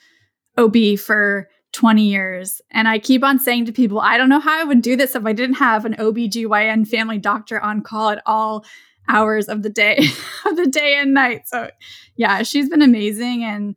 OB 0.58 0.98
for 1.00 1.48
20 1.74 2.04
years. 2.04 2.62
And 2.72 2.88
I 2.88 3.00
keep 3.00 3.24
on 3.24 3.39
saying 3.39 3.65
to 3.65 3.72
people, 3.72 4.00
I 4.02 4.17
don't 4.17 4.28
know 4.30 4.39
how 4.41 4.60
I 4.60 4.63
would 4.65 4.82
do 4.82 4.96
this 4.98 5.15
if 5.15 5.26
I 5.26 5.32
didn't 5.34 5.56
have 5.56 5.86
an 5.86 5.94
OBGYN 5.96 6.88
family 6.88 7.17
doctor 7.17 7.62
on 7.62 7.82
call 7.82 8.10
at 8.10 8.22
all 8.26 8.65
hours 9.08 9.48
of 9.48 9.63
the 9.63 9.70
day, 9.70 9.98
of 10.46 10.58
the 10.58 10.67
day 10.67 10.96
and 10.96 11.13
night. 11.13 11.48
So 11.48 11.70
yeah, 12.17 12.44
she's 12.44 12.70
been 12.70 12.82
amazing. 12.82 13.44
And 13.44 13.76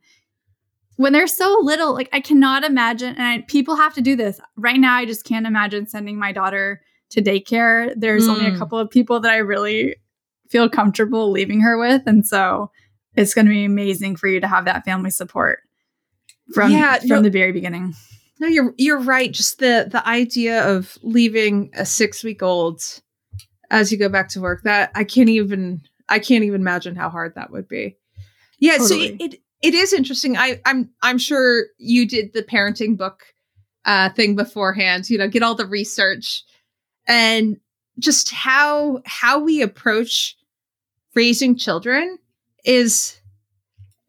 when 0.97 1.13
they're 1.13 1.27
so 1.27 1.57
little, 1.61 1.93
like 1.93 2.09
I 2.11 2.19
cannot 2.19 2.63
imagine, 2.63 3.15
and 3.15 3.23
I, 3.23 3.45
people 3.47 3.75
have 3.75 3.93
to 3.95 4.01
do 4.01 4.15
this. 4.15 4.39
Right 4.57 4.79
now, 4.79 4.95
I 4.95 5.05
just 5.05 5.23
can't 5.25 5.47
imagine 5.47 5.87
sending 5.87 6.17
my 6.19 6.31
daughter 6.31 6.81
to 7.11 7.21
daycare. 7.21 7.93
There's 7.95 8.27
only 8.27 8.47
a 8.47 8.51
Mm. 8.51 8.57
couple 8.59 8.79
of 8.79 8.89
people 8.89 9.19
that 9.21 9.31
I 9.31 9.37
really 9.37 9.95
feel 10.49 10.69
comfortable 10.69 11.31
leaving 11.31 11.61
her 11.61 11.77
with. 11.77 12.03
And 12.05 12.25
so 12.25 12.71
it's 13.15 13.33
going 13.33 13.45
to 13.45 13.51
be 13.51 13.65
amazing 13.65 14.15
for 14.15 14.27
you 14.27 14.39
to 14.39 14.47
have 14.47 14.65
that 14.65 14.85
family 14.85 15.09
support 15.09 15.59
from, 16.53 16.71
Yeah, 16.71 16.99
from 16.99 17.07
no- 17.09 17.21
the 17.21 17.29
very 17.29 17.51
beginning. 17.51 17.93
no 18.39 18.47
you're 18.47 18.73
you're 18.77 18.99
right. 19.01 19.31
Just 19.31 19.59
the 19.59 19.87
the 19.89 20.05
idea 20.07 20.63
of 20.67 20.97
leaving 21.03 21.71
a 21.75 21.85
six 21.85 22.23
week 22.23 22.43
old 22.43 22.81
as 23.71 23.91
you 23.91 23.97
go 23.97 24.09
back 24.09 24.29
to 24.29 24.39
work 24.39 24.61
that 24.61 24.91
i 24.93 25.03
can't 25.03 25.27
even 25.29 25.81
i 26.07 26.19
can't 26.19 26.43
even 26.43 26.61
imagine 26.61 26.95
how 26.95 27.09
hard 27.09 27.33
that 27.35 27.49
would 27.51 27.67
be. 27.67 27.97
Yeah 28.59 28.77
so 28.77 28.93
it, 28.95 29.15
it 29.19 29.41
it 29.61 29.73
is 29.73 29.91
interesting. 29.93 30.37
I 30.37 30.61
i'm 30.65 30.89
i'm 31.01 31.17
sure 31.17 31.65
you 31.77 32.07
did 32.07 32.33
the 32.33 32.43
parenting 32.43 32.95
book 32.97 33.23
uh 33.85 34.09
thing 34.09 34.35
beforehand 34.35 35.09
you 35.09 35.17
know 35.17 35.27
get 35.27 35.41
all 35.43 35.55
the 35.55 35.65
research 35.65 36.43
and 37.07 37.57
just 37.99 38.31
how 38.31 39.01
how 39.05 39.39
we 39.39 39.61
approach 39.61 40.35
raising 41.15 41.55
children 41.57 42.17
is 42.65 43.19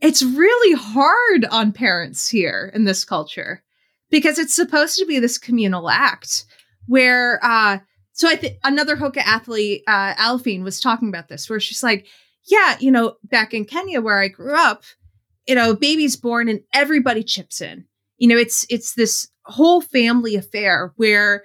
it's 0.00 0.22
really 0.22 0.78
hard 0.78 1.46
on 1.50 1.72
parents 1.72 2.28
here 2.28 2.70
in 2.74 2.84
this 2.84 3.04
culture 3.04 3.62
because 4.10 4.38
it's 4.38 4.54
supposed 4.54 4.98
to 4.98 5.06
be 5.06 5.18
this 5.18 5.38
communal 5.38 5.88
act 5.88 6.44
where 6.86 7.40
uh 7.42 7.78
so 8.16 8.26
I 8.28 8.36
think 8.36 8.56
another 8.64 8.96
Hoka 8.96 9.18
athlete, 9.18 9.82
uh, 9.86 10.14
Aliphine, 10.14 10.62
was 10.62 10.80
talking 10.80 11.10
about 11.10 11.28
this, 11.28 11.50
where 11.50 11.60
she's 11.60 11.82
like, 11.82 12.06
"Yeah, 12.46 12.76
you 12.80 12.90
know, 12.90 13.16
back 13.24 13.52
in 13.52 13.66
Kenya 13.66 14.00
where 14.00 14.18
I 14.18 14.28
grew 14.28 14.54
up, 14.56 14.84
you 15.46 15.54
know, 15.54 15.74
baby's 15.74 16.16
born 16.16 16.48
and 16.48 16.60
everybody 16.72 17.22
chips 17.22 17.60
in. 17.60 17.84
You 18.16 18.28
know, 18.28 18.38
it's 18.38 18.64
it's 18.70 18.94
this 18.94 19.28
whole 19.44 19.82
family 19.82 20.34
affair 20.34 20.94
where 20.96 21.44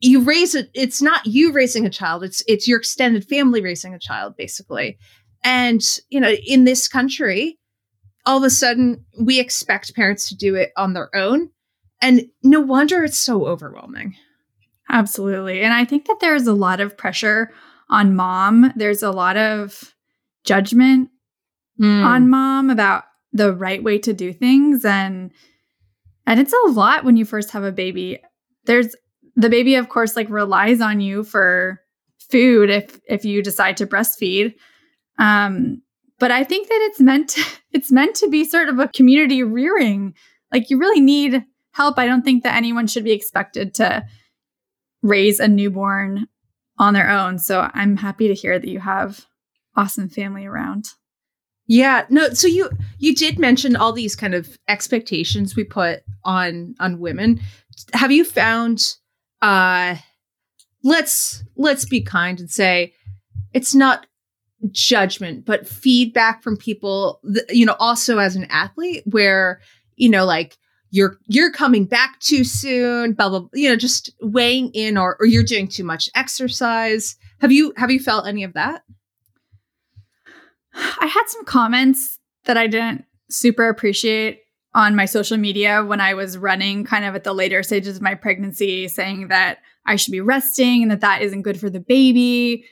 you 0.00 0.20
raise 0.20 0.56
it. 0.56 0.68
It's 0.74 1.00
not 1.00 1.26
you 1.26 1.52
raising 1.52 1.86
a 1.86 1.90
child; 1.90 2.24
it's 2.24 2.42
it's 2.48 2.66
your 2.66 2.78
extended 2.78 3.24
family 3.24 3.62
raising 3.62 3.94
a 3.94 4.00
child, 4.00 4.36
basically. 4.36 4.98
And 5.44 5.82
you 6.10 6.20
know, 6.20 6.30
in 6.46 6.64
this 6.64 6.88
country, 6.88 7.58
all 8.26 8.38
of 8.38 8.44
a 8.44 8.50
sudden 8.50 9.04
we 9.20 9.40
expect 9.40 9.94
parents 9.94 10.28
to 10.28 10.36
do 10.36 10.54
it 10.54 10.72
on 10.76 10.92
their 10.92 11.14
own, 11.14 11.50
and 12.02 12.26
no 12.42 12.60
wonder 12.60 13.04
it's 13.04 13.18
so 13.18 13.46
overwhelming. 13.46 14.14
Absolutely. 14.90 15.60
And 15.62 15.72
I 15.74 15.84
think 15.84 16.06
that 16.06 16.18
there's 16.20 16.46
a 16.46 16.52
lot 16.54 16.80
of 16.80 16.96
pressure 16.96 17.50
on 17.90 18.16
mom. 18.16 18.72
There's 18.76 19.02
a 19.02 19.10
lot 19.10 19.36
of 19.36 19.94
judgment 20.44 21.10
Mm. 21.80 22.04
on 22.04 22.28
mom 22.28 22.70
about 22.70 23.04
the 23.32 23.52
right 23.54 23.84
way 23.84 23.98
to 23.98 24.12
do 24.12 24.32
things 24.32 24.84
and 24.84 25.30
and 26.26 26.40
it's 26.40 26.52
a 26.52 26.70
lot 26.70 27.04
when 27.04 27.16
you 27.16 27.24
first 27.24 27.52
have 27.52 27.62
a 27.62 27.70
baby. 27.70 28.18
There's 28.64 28.96
the 29.36 29.48
baby 29.48 29.76
of 29.76 29.88
course 29.88 30.16
like 30.16 30.28
relies 30.28 30.80
on 30.80 31.00
you 31.00 31.22
for 31.22 31.80
food 32.30 32.68
if 32.68 32.98
if 33.08 33.24
you 33.24 33.44
decide 33.44 33.76
to 33.76 33.86
breastfeed. 33.86 34.54
Um 35.18 35.82
but 36.18 36.30
I 36.30 36.42
think 36.44 36.68
that 36.68 36.88
it's 36.90 37.00
meant 37.00 37.30
to, 37.30 37.44
it's 37.72 37.92
meant 37.92 38.16
to 38.16 38.28
be 38.28 38.44
sort 38.44 38.68
of 38.68 38.78
a 38.78 38.88
community 38.88 39.42
rearing. 39.42 40.14
Like 40.52 40.70
you 40.70 40.78
really 40.78 41.00
need 41.00 41.44
help. 41.72 41.98
I 41.98 42.06
don't 42.06 42.24
think 42.24 42.42
that 42.42 42.56
anyone 42.56 42.86
should 42.86 43.04
be 43.04 43.12
expected 43.12 43.74
to 43.74 44.04
raise 45.02 45.38
a 45.38 45.46
newborn 45.46 46.26
on 46.78 46.94
their 46.94 47.10
own. 47.10 47.38
So 47.38 47.70
I'm 47.72 47.96
happy 47.96 48.28
to 48.28 48.34
hear 48.34 48.58
that 48.58 48.68
you 48.68 48.80
have 48.80 49.26
awesome 49.76 50.08
family 50.08 50.46
around. 50.46 50.88
Yeah, 51.66 52.06
no, 52.08 52.30
so 52.30 52.48
you 52.48 52.70
you 52.98 53.14
did 53.14 53.38
mention 53.38 53.76
all 53.76 53.92
these 53.92 54.16
kind 54.16 54.34
of 54.34 54.58
expectations 54.68 55.54
we 55.54 55.64
put 55.64 56.00
on 56.24 56.74
on 56.80 56.98
women. 56.98 57.40
Have 57.92 58.10
you 58.10 58.24
found 58.24 58.94
uh 59.42 59.96
let's 60.82 61.44
let's 61.56 61.84
be 61.84 62.00
kind 62.00 62.40
and 62.40 62.50
say 62.50 62.94
it's 63.52 63.74
not 63.74 64.06
judgment 64.72 65.44
but 65.44 65.68
feedback 65.68 66.42
from 66.42 66.56
people 66.56 67.20
you 67.48 67.64
know 67.64 67.76
also 67.78 68.18
as 68.18 68.34
an 68.34 68.44
athlete 68.50 69.04
where 69.06 69.60
you 69.96 70.08
know 70.08 70.24
like 70.24 70.56
you're 70.90 71.18
you're 71.26 71.52
coming 71.52 71.84
back 71.84 72.18
too 72.20 72.44
soon 72.44 73.12
blah 73.12 73.28
blah 73.28 73.46
you 73.52 73.68
know 73.68 73.76
just 73.76 74.10
weighing 74.22 74.70
in 74.74 74.96
or 74.96 75.16
or 75.20 75.26
you're 75.26 75.42
doing 75.42 75.68
too 75.68 75.84
much 75.84 76.08
exercise. 76.14 77.16
Have 77.40 77.52
you 77.52 77.72
have 77.76 77.90
you 77.90 78.00
felt 78.00 78.26
any 78.26 78.44
of 78.44 78.54
that? 78.54 78.82
I 80.74 81.06
had 81.06 81.24
some 81.26 81.44
comments 81.44 82.18
that 82.44 82.56
I 82.56 82.66
didn't 82.66 83.04
super 83.30 83.68
appreciate 83.68 84.40
on 84.74 84.94
my 84.94 85.06
social 85.06 85.36
media 85.36 85.84
when 85.84 86.00
I 86.00 86.14
was 86.14 86.38
running 86.38 86.84
kind 86.84 87.04
of 87.04 87.14
at 87.14 87.24
the 87.24 87.32
later 87.32 87.62
stages 87.62 87.96
of 87.96 88.02
my 88.02 88.14
pregnancy 88.14 88.86
saying 88.88 89.28
that 89.28 89.58
I 89.86 89.96
should 89.96 90.12
be 90.12 90.20
resting 90.20 90.82
and 90.82 90.90
that 90.90 91.00
that 91.00 91.22
isn't 91.22 91.42
good 91.42 91.58
for 91.58 91.70
the 91.70 91.80
baby, 91.80 92.64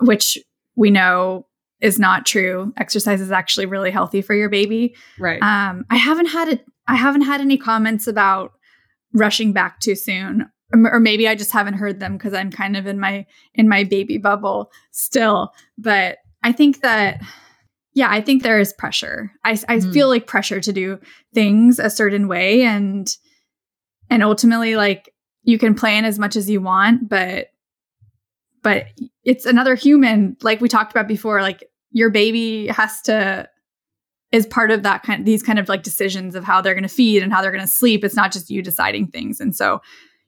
which 0.00 0.38
we 0.76 0.90
know 0.90 1.46
is 1.80 1.98
not 1.98 2.24
true. 2.26 2.72
Exercise 2.76 3.20
is 3.20 3.30
actually 3.32 3.66
really 3.66 3.90
healthy 3.90 4.22
for 4.22 4.34
your 4.34 4.48
baby. 4.48 4.94
right 5.18 5.42
Um, 5.42 5.84
I 5.90 5.96
haven't 5.96 6.26
had 6.26 6.48
it. 6.48 6.64
I 6.86 6.94
haven't 6.96 7.22
had 7.22 7.40
any 7.40 7.56
comments 7.56 8.06
about 8.06 8.52
rushing 9.12 9.52
back 9.52 9.80
too 9.80 9.94
soon, 9.94 10.48
or, 10.74 10.98
maybe 11.00 11.28
I 11.28 11.34
just 11.34 11.52
haven't 11.52 11.74
heard 11.74 12.00
them 12.00 12.16
because 12.16 12.32
I'm 12.34 12.50
kind 12.50 12.76
of 12.76 12.86
in 12.86 12.98
my 13.00 13.26
in 13.54 13.68
my 13.68 13.84
baby 13.84 14.18
bubble 14.18 14.70
still. 14.90 15.52
But 15.76 16.18
I 16.42 16.52
think 16.52 16.80
that, 16.82 17.20
yeah, 17.94 18.08
I 18.10 18.20
think 18.20 18.42
there 18.42 18.58
is 18.60 18.72
pressure. 18.72 19.30
I 19.44 19.52
I 19.68 19.76
Mhm. 19.78 19.92
feel 19.92 20.08
like 20.08 20.26
pressure 20.26 20.60
to 20.60 20.72
do 20.72 20.98
things 21.34 21.78
a 21.78 21.90
certain 21.90 22.26
way, 22.28 22.62
and 22.62 23.06
and 24.10 24.22
ultimately, 24.22 24.76
like 24.76 25.12
you 25.44 25.58
can 25.58 25.74
plan 25.74 26.04
as 26.04 26.18
much 26.18 26.36
as 26.36 26.48
you 26.48 26.60
want, 26.60 27.08
but 27.08 27.48
but 28.62 28.86
it's 29.24 29.46
another 29.46 29.74
human, 29.74 30.36
like 30.42 30.60
we 30.60 30.68
talked 30.68 30.92
about 30.92 31.08
before. 31.08 31.42
Like 31.42 31.64
your 31.90 32.10
baby 32.10 32.68
has 32.68 33.00
to 33.02 33.48
is 34.30 34.46
part 34.46 34.70
of 34.70 34.82
that 34.82 35.02
kind 35.02 35.20
of, 35.20 35.26
these 35.26 35.42
kind 35.42 35.58
of 35.58 35.68
like 35.68 35.82
decisions 35.82 36.34
of 36.34 36.42
how 36.44 36.60
they're 36.60 36.74
going 36.74 36.82
to 36.82 36.88
feed 36.88 37.22
and 37.22 37.32
how 37.32 37.42
they're 37.42 37.50
going 37.52 37.60
to 37.60 37.68
sleep. 37.68 38.02
It's 38.02 38.16
not 38.16 38.32
just 38.32 38.48
you 38.50 38.62
deciding 38.62 39.08
things. 39.08 39.40
And 39.40 39.54
so 39.54 39.80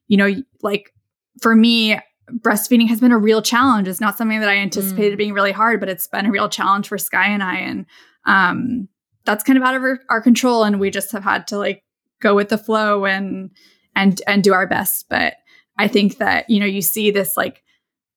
you 0.08 0.16
know 0.18 0.34
like 0.62 0.92
for 1.40 1.56
me 1.56 1.98
breastfeeding 2.40 2.88
has 2.88 3.00
been 3.00 3.12
a 3.12 3.18
real 3.18 3.40
challenge. 3.42 3.88
It's 3.88 4.00
not 4.00 4.18
something 4.18 4.40
that 4.40 4.48
i 4.48 4.56
anticipated 4.56 5.14
Mm. 5.14 5.18
being 5.18 5.32
really 5.32 5.52
hard 5.52 5.80
but 5.80 5.88
it's 5.88 6.06
been 6.06 6.26
a 6.26 6.30
real 6.30 6.48
challenge 6.48 6.88
for 6.88 6.98
sky 6.98 7.26
and 7.26 7.42
i. 7.42 7.56
And 7.56 7.86
um 8.26 8.88
that's 9.24 9.42
kind 9.44 9.56
of 9.56 9.62
out 9.64 9.74
of 9.74 9.82
our, 9.82 10.00
our 10.10 10.20
control. 10.20 10.64
And 10.64 10.78
we 10.78 10.90
just 10.90 11.10
have 11.12 11.24
had 11.24 11.46
to 11.48 11.56
like 11.56 11.82
go 12.20 12.34
with 12.34 12.50
the 12.50 12.58
flow 12.58 13.06
and 13.06 13.50
and 13.96 14.20
and 14.26 14.42
do 14.44 14.52
our 14.52 14.66
best. 14.66 15.06
But 15.08 15.34
i 15.78 15.88
think 15.88 16.18
that 16.18 16.48
you 16.50 16.60
know 16.60 16.66
you 16.66 16.82
see 16.82 17.10
this 17.10 17.36
like 17.36 17.62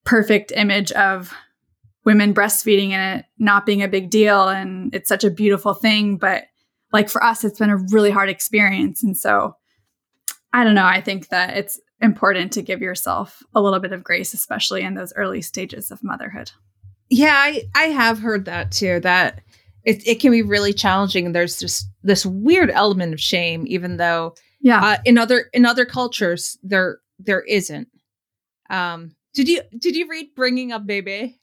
perfect 0.07 0.51
image 0.55 0.91
of 0.93 1.33
women 2.05 2.33
breastfeeding 2.33 2.91
and 2.91 3.19
it 3.19 3.25
not 3.37 3.65
being 3.65 3.83
a 3.83 3.87
big 3.87 4.09
deal 4.09 4.47
and 4.47 4.95
it's 4.95 5.09
such 5.09 5.23
a 5.23 5.29
beautiful 5.29 5.73
thing 5.73 6.17
but 6.17 6.45
like 6.93 7.09
for 7.09 7.21
us 7.23 7.43
it's 7.43 7.59
been 7.59 7.69
a 7.69 7.83
really 7.91 8.09
hard 8.09 8.29
experience 8.29 9.03
and 9.03 9.17
so 9.17 9.53
i 10.53 10.63
don't 10.63 10.75
know 10.75 10.85
i 10.85 11.01
think 11.01 11.27
that 11.27 11.57
it's 11.57 11.79
important 12.01 12.53
to 12.53 12.61
give 12.61 12.81
yourself 12.81 13.43
a 13.53 13.61
little 13.61 13.79
bit 13.79 13.91
of 13.91 14.03
grace 14.03 14.33
especially 14.33 14.81
in 14.81 14.93
those 14.93 15.11
early 15.17 15.41
stages 15.41 15.91
of 15.91 16.03
motherhood 16.03 16.51
Yeah, 17.09 17.35
I, 17.35 17.63
I 17.73 17.85
have 17.85 18.19
heard 18.19 18.45
that 18.45 18.71
too, 18.71 18.99
that 19.01 19.41
it, 19.83 20.05
it 20.05 20.19
can 20.19 20.31
be 20.31 20.41
really 20.41 20.73
challenging. 20.73 21.25
And 21.25 21.35
there's 21.35 21.59
just 21.59 21.89
this 22.03 22.25
weird 22.25 22.69
element 22.69 23.13
of 23.13 23.21
shame, 23.21 23.65
even 23.67 23.97
though 23.97 24.35
yeah 24.59 24.83
uh, 24.83 24.97
in 25.05 25.17
other 25.17 25.49
in 25.53 25.65
other 25.65 25.85
cultures 25.85 26.57
there 26.63 26.99
there 27.19 27.41
isn't. 27.41 27.87
Um, 28.69 29.15
did 29.33 29.47
you 29.47 29.61
did 29.77 29.95
you 29.95 30.07
read 30.09 30.35
Bringing 30.35 30.71
Up 30.71 30.85
Bébé? 30.85 31.35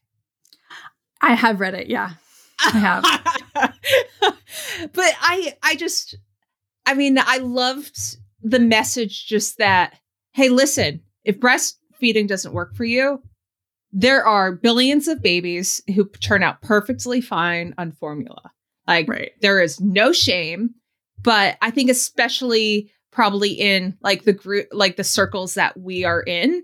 i 1.21 1.35
have 1.35 1.61
read 1.61 1.75
it 1.75 1.87
yeah 1.89 2.15
I 2.65 2.71
have. 2.79 3.05
but 4.93 5.15
I 5.21 5.55
I 5.63 5.77
just 5.77 6.17
I 6.87 6.95
mean 6.95 7.19
I 7.19 7.39
loved 7.39 8.17
the 8.43 8.59
message 8.59 9.27
just 9.27 9.59
that 9.59 9.99
hey 10.33 10.49
listen 10.49 11.01
if 11.25 11.41
breastfeeding 11.41 12.29
doesn't 12.29 12.53
work 12.53 12.75
for 12.75 12.85
you 12.85 13.23
there 13.93 14.27
are 14.27 14.53
billions 14.53 15.09
of 15.09 15.23
babies 15.23 15.81
who 15.95 16.09
turn 16.21 16.43
out 16.43 16.61
perfectly 16.61 17.21
fine 17.21 17.75
on 17.79 17.93
formula 17.93 18.51
like 18.87 19.09
right 19.09 19.33
there 19.41 19.63
is 19.63 19.81
no 19.81 20.13
shame 20.13 20.75
but 21.23 21.57
i 21.63 21.71
think 21.71 21.89
especially 21.91 22.91
probably 23.11 23.53
in 23.53 23.97
like 24.03 24.25
the 24.25 24.33
group 24.33 24.67
like 24.73 24.97
the 24.97 25.05
circles 25.05 25.55
that 25.55 25.79
we 25.81 26.05
are 26.05 26.23
in 26.23 26.63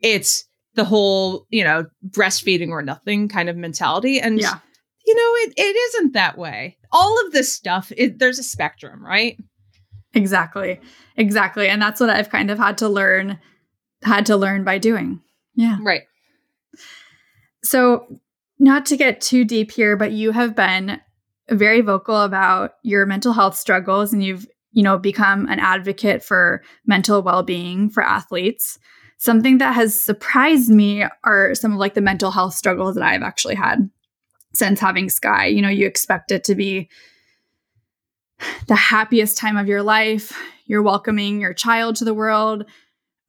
it's 0.00 0.44
the 0.78 0.84
whole 0.84 1.46
you 1.50 1.62
know 1.62 1.84
breastfeeding 2.08 2.70
or 2.70 2.82
nothing 2.82 3.28
kind 3.28 3.48
of 3.48 3.56
mentality. 3.56 4.20
And 4.20 4.40
yeah. 4.40 4.58
you 5.06 5.14
know 5.14 5.32
it, 5.42 5.54
it 5.56 5.76
isn't 5.76 6.14
that 6.14 6.38
way. 6.38 6.78
All 6.90 7.26
of 7.26 7.32
this 7.32 7.52
stuff 7.52 7.92
it, 7.96 8.18
there's 8.18 8.38
a 8.38 8.44
spectrum 8.44 9.04
right? 9.04 9.36
Exactly. 10.14 10.80
Exactly. 11.16 11.68
And 11.68 11.82
that's 11.82 12.00
what 12.00 12.10
i've 12.10 12.30
kind 12.30 12.50
of 12.50 12.58
had 12.58 12.78
to 12.78 12.88
learn 12.88 13.38
had 14.02 14.26
to 14.26 14.36
learn 14.36 14.64
by 14.64 14.78
doing. 14.78 15.20
Yeah. 15.54 15.78
Right. 15.82 16.02
So, 17.64 18.20
not 18.58 18.86
to 18.86 18.96
get 18.96 19.20
too 19.20 19.44
deep 19.44 19.70
here, 19.70 19.96
but 19.96 20.12
you 20.12 20.32
have 20.32 20.56
been 20.56 21.00
very 21.50 21.80
vocal 21.80 22.22
about 22.22 22.72
your 22.82 23.06
mental 23.06 23.32
health 23.32 23.56
struggles 23.56 24.12
and 24.12 24.22
you've, 24.22 24.46
you 24.72 24.82
know, 24.82 24.98
become 24.98 25.48
an 25.48 25.60
advocate 25.60 26.22
for 26.22 26.62
mental 26.86 27.22
well-being 27.22 27.88
for 27.88 28.02
athletes. 28.02 28.78
Something 29.18 29.58
that 29.58 29.74
has 29.74 30.00
surprised 30.00 30.70
me 30.70 31.04
are 31.24 31.54
some 31.54 31.72
of 31.72 31.78
like 31.78 31.94
the 31.94 32.00
mental 32.00 32.30
health 32.30 32.54
struggles 32.54 32.94
that 32.94 33.04
I've 33.04 33.22
actually 33.22 33.56
had 33.56 33.90
since 34.54 34.78
having 34.80 35.10
Sky. 35.10 35.46
You 35.46 35.60
know, 35.60 35.68
you 35.68 35.86
expect 35.86 36.30
it 36.30 36.44
to 36.44 36.54
be 36.54 36.88
the 38.68 38.76
happiest 38.76 39.36
time 39.36 39.56
of 39.56 39.66
your 39.66 39.82
life. 39.82 40.38
You're 40.66 40.82
welcoming 40.82 41.40
your 41.40 41.52
child 41.52 41.96
to 41.96 42.04
the 42.04 42.14
world. 42.14 42.64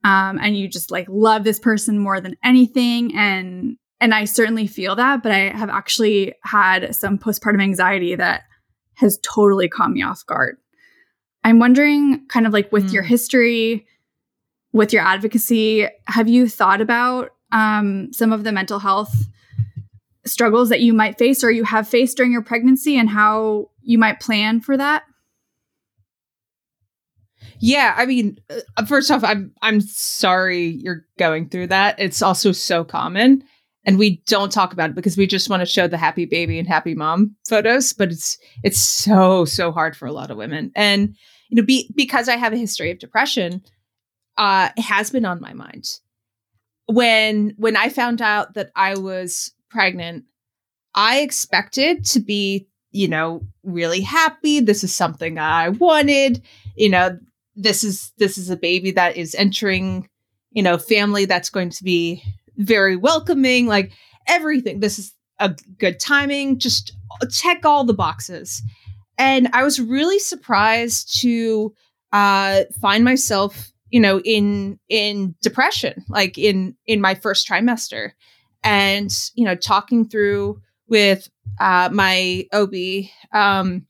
Um, 0.04 0.38
and 0.40 0.56
you 0.56 0.68
just 0.68 0.90
like 0.90 1.06
love 1.10 1.44
this 1.44 1.58
person 1.58 1.98
more 1.98 2.20
than 2.20 2.36
anything. 2.44 3.14
And 3.16 3.76
and 4.02 4.14
I 4.14 4.24
certainly 4.24 4.66
feel 4.66 4.96
that, 4.96 5.22
but 5.22 5.30
I 5.32 5.50
have 5.50 5.68
actually 5.68 6.34
had 6.42 6.94
some 6.94 7.18
postpartum 7.18 7.60
anxiety 7.62 8.14
that 8.14 8.44
has 8.94 9.18
totally 9.22 9.68
caught 9.68 9.90
me 9.90 10.02
off 10.02 10.24
guard. 10.24 10.56
I'm 11.44 11.58
wondering, 11.58 12.26
kind 12.28 12.46
of 12.46 12.52
like 12.54 12.72
with 12.72 12.88
Mm. 12.88 12.92
your 12.94 13.02
history, 13.02 13.86
with 14.72 14.92
your 14.92 15.02
advocacy, 15.02 15.88
have 16.06 16.28
you 16.28 16.48
thought 16.48 16.80
about 16.80 17.30
um, 17.52 18.12
some 18.12 18.32
of 18.32 18.44
the 18.44 18.52
mental 18.52 18.78
health 18.78 19.14
struggles 20.24 20.68
that 20.68 20.80
you 20.80 20.92
might 20.92 21.18
face 21.18 21.42
or 21.42 21.50
you 21.50 21.64
have 21.64 21.88
faced 21.88 22.16
during 22.16 22.32
your 22.32 22.42
pregnancy 22.42 22.98
and 22.98 23.08
how 23.08 23.70
you 23.82 23.98
might 23.98 24.20
plan 24.20 24.60
for 24.60 24.76
that? 24.76 25.04
yeah 27.60 27.94
i 27.96 28.06
mean 28.06 28.38
uh, 28.76 28.84
first 28.84 29.10
off 29.10 29.22
i'm 29.22 29.52
i'm 29.62 29.80
sorry 29.80 30.66
you're 30.66 31.04
going 31.18 31.48
through 31.48 31.66
that 31.66 31.94
it's 31.98 32.22
also 32.22 32.52
so 32.52 32.82
common 32.82 33.42
and 33.84 33.98
we 33.98 34.22
don't 34.26 34.52
talk 34.52 34.72
about 34.72 34.90
it 34.90 34.96
because 34.96 35.16
we 35.16 35.26
just 35.26 35.48
want 35.48 35.60
to 35.60 35.66
show 35.66 35.86
the 35.86 35.96
happy 35.96 36.24
baby 36.24 36.58
and 36.58 36.66
happy 36.66 36.94
mom 36.94 37.34
photos 37.48 37.92
but 37.92 38.10
it's 38.10 38.38
it's 38.64 38.80
so 38.80 39.44
so 39.44 39.70
hard 39.70 39.96
for 39.96 40.06
a 40.06 40.12
lot 40.12 40.30
of 40.30 40.36
women 40.36 40.72
and 40.74 41.14
you 41.48 41.56
know 41.56 41.62
be, 41.62 41.90
because 41.94 42.28
i 42.28 42.36
have 42.36 42.52
a 42.52 42.58
history 42.58 42.90
of 42.90 42.98
depression 42.98 43.62
uh 44.36 44.70
has 44.76 45.10
been 45.10 45.24
on 45.24 45.40
my 45.40 45.52
mind. 45.52 45.84
When 46.86 47.54
when 47.56 47.76
i 47.76 47.88
found 47.88 48.20
out 48.20 48.54
that 48.54 48.70
i 48.74 48.96
was 48.96 49.52
pregnant 49.70 50.24
i 50.94 51.20
expected 51.20 52.04
to 52.04 52.20
be 52.20 52.66
you 52.92 53.08
know 53.08 53.42
really 53.62 54.00
happy. 54.00 54.60
This 54.60 54.82
is 54.84 54.94
something 54.94 55.38
i 55.38 55.68
wanted. 55.68 56.42
You 56.76 56.88
know 56.88 57.18
this 57.56 57.84
is 57.84 58.12
this 58.18 58.38
is 58.38 58.50
a 58.50 58.56
baby 58.56 58.90
that 58.92 59.16
is 59.16 59.34
entering 59.34 60.08
you 60.50 60.62
know 60.62 60.78
family 60.78 61.24
that's 61.24 61.50
going 61.50 61.70
to 61.70 61.84
be 61.84 62.22
very 62.56 62.96
welcoming 62.96 63.66
like 63.66 63.92
everything. 64.28 64.80
This 64.80 64.98
is 64.98 65.14
a 65.38 65.54
good 65.78 65.98
timing. 66.00 66.58
Just 66.58 66.92
check 67.30 67.64
all 67.64 67.84
the 67.84 67.94
boxes. 67.94 68.62
And 69.18 69.48
i 69.52 69.62
was 69.62 69.80
really 69.80 70.18
surprised 70.18 71.20
to 71.20 71.74
uh 72.12 72.62
find 72.80 73.04
myself 73.04 73.70
you 73.90 74.00
know 74.00 74.20
in 74.20 74.78
in 74.88 75.34
depression 75.42 76.04
like 76.08 76.38
in 76.38 76.76
in 76.86 77.00
my 77.00 77.14
first 77.14 77.48
trimester. 77.48 78.12
And 78.62 79.10
you 79.34 79.44
know 79.44 79.54
talking 79.54 80.08
through 80.08 80.60
with 80.88 81.28
uh 81.60 81.88
my 81.92 82.46
ob 82.52 82.74
um 83.32 83.86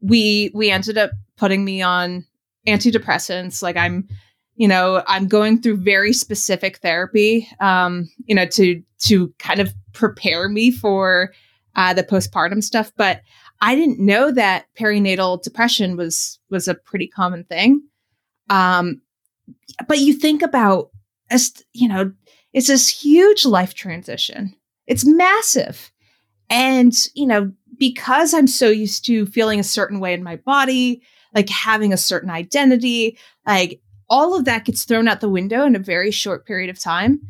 we 0.00 0.50
we 0.54 0.70
ended 0.70 0.98
up 0.98 1.10
putting 1.36 1.64
me 1.64 1.82
on 1.82 2.24
antidepressants. 2.66 3.62
Like 3.62 3.76
i'm 3.76 4.08
you 4.56 4.66
know 4.68 5.02
i'm 5.06 5.28
going 5.28 5.60
through 5.60 5.76
very 5.76 6.12
specific 6.12 6.78
therapy 6.78 7.48
um 7.60 8.08
you 8.24 8.34
know 8.34 8.46
to 8.46 8.82
to 8.98 9.32
kind 9.38 9.60
of 9.60 9.74
prepare 9.92 10.48
me 10.48 10.70
for 10.70 11.32
uh 11.74 11.92
the 11.92 12.02
postpartum 12.04 12.62
stuff. 12.62 12.92
But 12.96 13.22
i 13.60 13.74
didn't 13.74 13.98
know 13.98 14.30
that 14.30 14.66
perinatal 14.78 15.42
depression 15.42 15.96
was 15.96 16.38
was 16.50 16.68
a 16.68 16.74
pretty 16.74 17.08
common 17.08 17.44
thing. 17.44 17.82
Um 18.50 19.02
but 19.88 19.98
you 19.98 20.12
think 20.12 20.42
about 20.42 20.90
as 21.30 21.52
you 21.72 21.88
know 21.88 22.12
it's 22.52 22.68
this 22.68 22.88
huge 22.88 23.44
life 23.44 23.74
transition. 23.74 24.54
It's 24.86 25.04
massive. 25.04 25.92
And 26.48 26.94
you 27.14 27.26
know 27.26 27.52
because 27.78 28.32
i'm 28.32 28.46
so 28.46 28.68
used 28.68 29.04
to 29.04 29.26
feeling 29.26 29.60
a 29.60 29.64
certain 29.64 30.00
way 30.00 30.14
in 30.14 30.22
my 30.22 30.36
body 30.36 31.02
like 31.34 31.48
having 31.48 31.92
a 31.92 31.96
certain 31.96 32.30
identity 32.30 33.18
like 33.46 33.80
all 34.08 34.36
of 34.36 34.44
that 34.44 34.64
gets 34.64 34.84
thrown 34.84 35.08
out 35.08 35.20
the 35.20 35.28
window 35.28 35.64
in 35.64 35.74
a 35.74 35.80
very 35.80 36.12
short 36.12 36.46
period 36.46 36.70
of 36.70 36.78
time. 36.78 37.20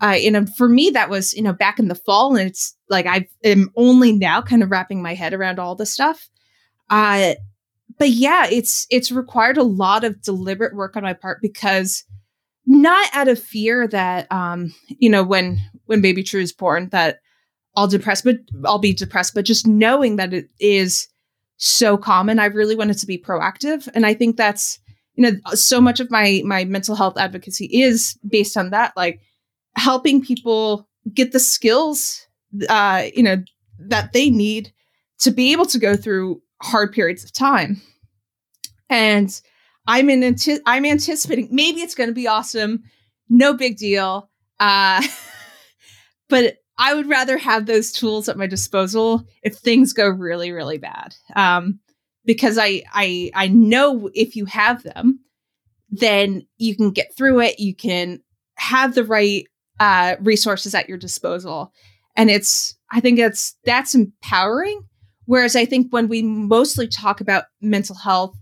Uh, 0.00 0.16
you 0.18 0.30
know 0.30 0.44
for 0.56 0.68
me 0.68 0.90
that 0.90 1.10
was 1.10 1.32
you 1.34 1.42
know 1.42 1.52
back 1.52 1.78
in 1.78 1.88
the 1.88 1.94
fall 1.94 2.34
and 2.34 2.48
it's 2.48 2.76
like 2.88 3.06
i 3.06 3.24
am 3.44 3.70
only 3.76 4.12
now 4.12 4.42
kind 4.42 4.62
of 4.62 4.70
wrapping 4.70 5.00
my 5.00 5.14
head 5.14 5.32
around 5.32 5.58
all 5.58 5.76
the 5.76 5.86
stuff. 5.86 6.28
Uh 6.90 7.34
but 8.02 8.10
yeah 8.10 8.48
it's 8.50 8.84
it's 8.90 9.12
required 9.12 9.56
a 9.56 9.62
lot 9.62 10.02
of 10.02 10.20
deliberate 10.22 10.74
work 10.74 10.96
on 10.96 11.04
my 11.04 11.12
part 11.12 11.40
because 11.40 12.02
not 12.66 13.08
out 13.12 13.28
of 13.28 13.38
fear 13.38 13.86
that 13.86 14.26
um 14.32 14.74
you 14.88 15.08
know 15.08 15.22
when 15.22 15.56
when 15.86 16.00
baby 16.00 16.24
true 16.24 16.40
is 16.40 16.52
born 16.52 16.88
that 16.88 17.20
i'll 17.76 17.86
depress 17.86 18.20
but 18.20 18.38
i'll 18.64 18.80
be 18.80 18.92
depressed 18.92 19.34
but 19.36 19.44
just 19.44 19.68
knowing 19.68 20.16
that 20.16 20.34
it 20.34 20.48
is 20.58 21.06
so 21.58 21.96
common 21.96 22.40
i 22.40 22.46
really 22.46 22.74
wanted 22.74 22.98
to 22.98 23.06
be 23.06 23.16
proactive. 23.16 23.88
And 23.94 24.04
i 24.04 24.14
think 24.14 24.36
that's 24.36 24.80
you 25.14 25.22
know 25.22 25.38
so 25.54 25.80
much 25.80 26.00
of 26.00 26.10
my 26.10 26.42
my 26.44 26.64
mental 26.64 26.96
health 26.96 27.16
advocacy 27.16 27.66
is 27.66 28.18
based 28.28 28.56
on 28.56 28.70
that 28.70 28.92
like 28.96 29.20
helping 29.76 30.20
people 30.20 30.88
get 31.14 31.30
the 31.30 31.38
skills 31.38 32.26
uh 32.68 33.04
you 33.14 33.22
know 33.22 33.44
that 33.78 34.12
they 34.12 34.28
need 34.28 34.72
to 35.20 35.30
be 35.30 35.52
able 35.52 35.66
to 35.66 35.78
go 35.78 35.94
through 35.94 36.42
hard 36.62 36.92
periods 36.92 37.22
of 37.22 37.32
time 37.32 37.80
and 38.92 39.40
i'm 39.86 40.08
in 40.08 40.22
anti- 40.22 40.60
i'm 40.66 40.84
anticipating 40.84 41.48
maybe 41.50 41.80
it's 41.80 41.94
going 41.94 42.08
to 42.08 42.14
be 42.14 42.28
awesome 42.28 42.82
no 43.28 43.54
big 43.54 43.76
deal 43.76 44.30
uh 44.60 45.02
but 46.28 46.56
I 46.78 46.94
would 46.94 47.08
rather 47.08 47.38
have 47.38 47.66
those 47.66 47.92
tools 47.92 48.28
at 48.28 48.36
my 48.36 48.46
disposal 48.46 49.24
if 49.42 49.54
things 49.54 49.92
go 49.92 50.08
really, 50.08 50.50
really 50.52 50.78
bad. 50.78 51.14
Um, 51.36 51.78
because 52.24 52.58
I, 52.58 52.82
I, 52.92 53.30
I 53.34 53.48
know 53.48 54.10
if 54.14 54.34
you 54.34 54.46
have 54.46 54.82
them, 54.82 55.20
then 55.90 56.46
you 56.56 56.74
can 56.74 56.90
get 56.90 57.14
through 57.16 57.40
it. 57.40 57.60
You 57.60 57.74
can 57.74 58.20
have 58.54 58.94
the 58.94 59.04
right 59.04 59.46
uh, 59.78 60.16
resources 60.20 60.74
at 60.74 60.88
your 60.88 60.98
disposal, 60.98 61.72
and 62.16 62.30
it's. 62.30 62.76
I 62.90 63.00
think 63.00 63.18
it's 63.18 63.56
that's 63.64 63.94
empowering. 63.94 64.82
Whereas 65.26 65.56
I 65.56 65.64
think 65.64 65.92
when 65.92 66.08
we 66.08 66.22
mostly 66.22 66.88
talk 66.88 67.20
about 67.20 67.44
mental 67.60 67.96
health, 67.96 68.36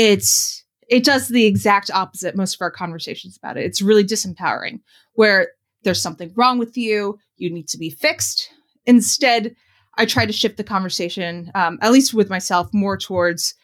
it's 0.00 0.64
it 0.88 1.04
does 1.04 1.28
the 1.28 1.44
exact 1.44 1.90
opposite. 1.90 2.34
Most 2.34 2.54
of 2.54 2.62
our 2.62 2.70
conversations 2.70 3.36
about 3.36 3.58
it, 3.58 3.64
it's 3.64 3.82
really 3.82 4.02
disempowering. 4.02 4.80
Where 5.12 5.48
there's 5.82 6.00
something 6.00 6.32
wrong 6.34 6.58
with 6.58 6.76
you, 6.76 7.18
you 7.36 7.50
need 7.50 7.68
to 7.68 7.78
be 7.78 7.90
fixed. 7.90 8.50
Instead, 8.86 9.54
I 9.98 10.06
try 10.06 10.24
to 10.24 10.32
shift 10.32 10.56
the 10.56 10.64
conversation, 10.64 11.50
um, 11.54 11.78
at 11.82 11.92
least 11.92 12.14
with 12.14 12.30
myself, 12.30 12.72
more 12.72 12.96
towards 12.96 13.54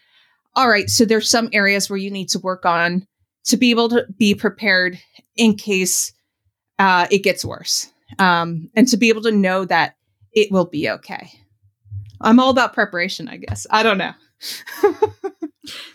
all 0.55 0.68
right, 0.70 0.89
so 0.89 1.05
there's 1.05 1.28
some 1.28 1.51
areas 1.53 1.91
where 1.91 1.99
you 1.99 2.11
need 2.11 2.30
to 2.30 2.39
work 2.39 2.64
on 2.64 3.07
to 3.45 3.59
be 3.59 3.70
able 3.70 3.91
to 3.91 4.07
be 4.16 4.34
prepared 4.34 4.99
in 5.37 5.55
case 5.55 6.12
uh, 6.78 7.07
it 7.11 7.18
gets 7.18 7.45
worse 7.45 7.93
um, 8.18 8.70
and 8.74 8.89
to 8.89 8.97
be 8.97 9.11
able 9.11 9.22
to 9.22 9.32
know 9.32 9.66
that 9.66 9.97
it 10.32 10.51
will 10.51 10.64
be 10.64 10.89
okay. 10.89 11.30
I'm 12.22 12.41
all 12.41 12.51
about 12.51 12.72
preparation, 12.72 13.28
I 13.28 13.37
guess. 13.37 13.66
I 13.70 13.82
don't 13.82 13.99
know. 13.99 14.14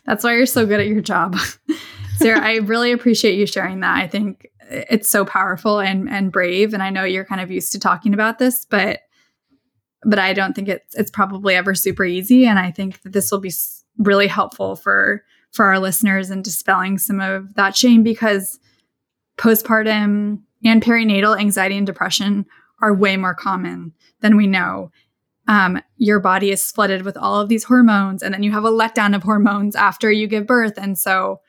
That's 0.05 0.23
why 0.23 0.35
you're 0.35 0.45
so 0.45 0.65
good 0.65 0.79
at 0.79 0.87
your 0.87 1.01
job. 1.01 1.37
Sarah, 2.17 2.41
I 2.41 2.57
really 2.57 2.91
appreciate 2.91 3.37
you 3.37 3.45
sharing 3.45 3.79
that. 3.79 3.97
I 3.97 4.07
think 4.07 4.47
it's 4.69 5.09
so 5.09 5.25
powerful 5.25 5.79
and 5.79 6.09
and 6.09 6.31
brave 6.31 6.73
and 6.73 6.81
I 6.81 6.89
know 6.89 7.03
you're 7.03 7.25
kind 7.25 7.41
of 7.41 7.51
used 7.51 7.71
to 7.73 7.79
talking 7.79 8.13
about 8.13 8.39
this, 8.39 8.65
but 8.65 9.01
but 10.03 10.19
I 10.19 10.33
don't 10.33 10.53
think 10.53 10.69
it's 10.69 10.95
it's 10.95 11.11
probably 11.11 11.55
ever 11.55 11.75
super 11.75 12.05
easy 12.05 12.45
and 12.45 12.57
I 12.57 12.71
think 12.71 13.01
that 13.01 13.13
this 13.13 13.31
will 13.31 13.39
be 13.39 13.51
really 13.97 14.27
helpful 14.27 14.75
for 14.75 15.23
for 15.51 15.65
our 15.65 15.79
listeners 15.79 16.31
in 16.31 16.41
dispelling 16.41 16.97
some 16.97 17.19
of 17.19 17.55
that 17.55 17.75
shame 17.75 18.03
because 18.03 18.59
postpartum 19.37 20.41
and 20.63 20.81
perinatal 20.81 21.39
anxiety 21.39 21.77
and 21.77 21.85
depression 21.87 22.45
are 22.81 22.93
way 22.93 23.17
more 23.17 23.35
common 23.35 23.93
than 24.21 24.37
we 24.37 24.47
know. 24.47 24.91
Um, 25.51 25.81
your 25.97 26.21
body 26.21 26.49
is 26.49 26.71
flooded 26.71 27.01
with 27.01 27.17
all 27.17 27.41
of 27.41 27.49
these 27.49 27.65
hormones, 27.65 28.23
and 28.23 28.33
then 28.33 28.41
you 28.41 28.51
have 28.51 28.63
a 28.63 28.71
letdown 28.71 29.13
of 29.13 29.21
hormones 29.21 29.75
after 29.75 30.09
you 30.09 30.25
give 30.25 30.47
birth. 30.47 30.75
And 30.77 30.97
so 30.97 31.41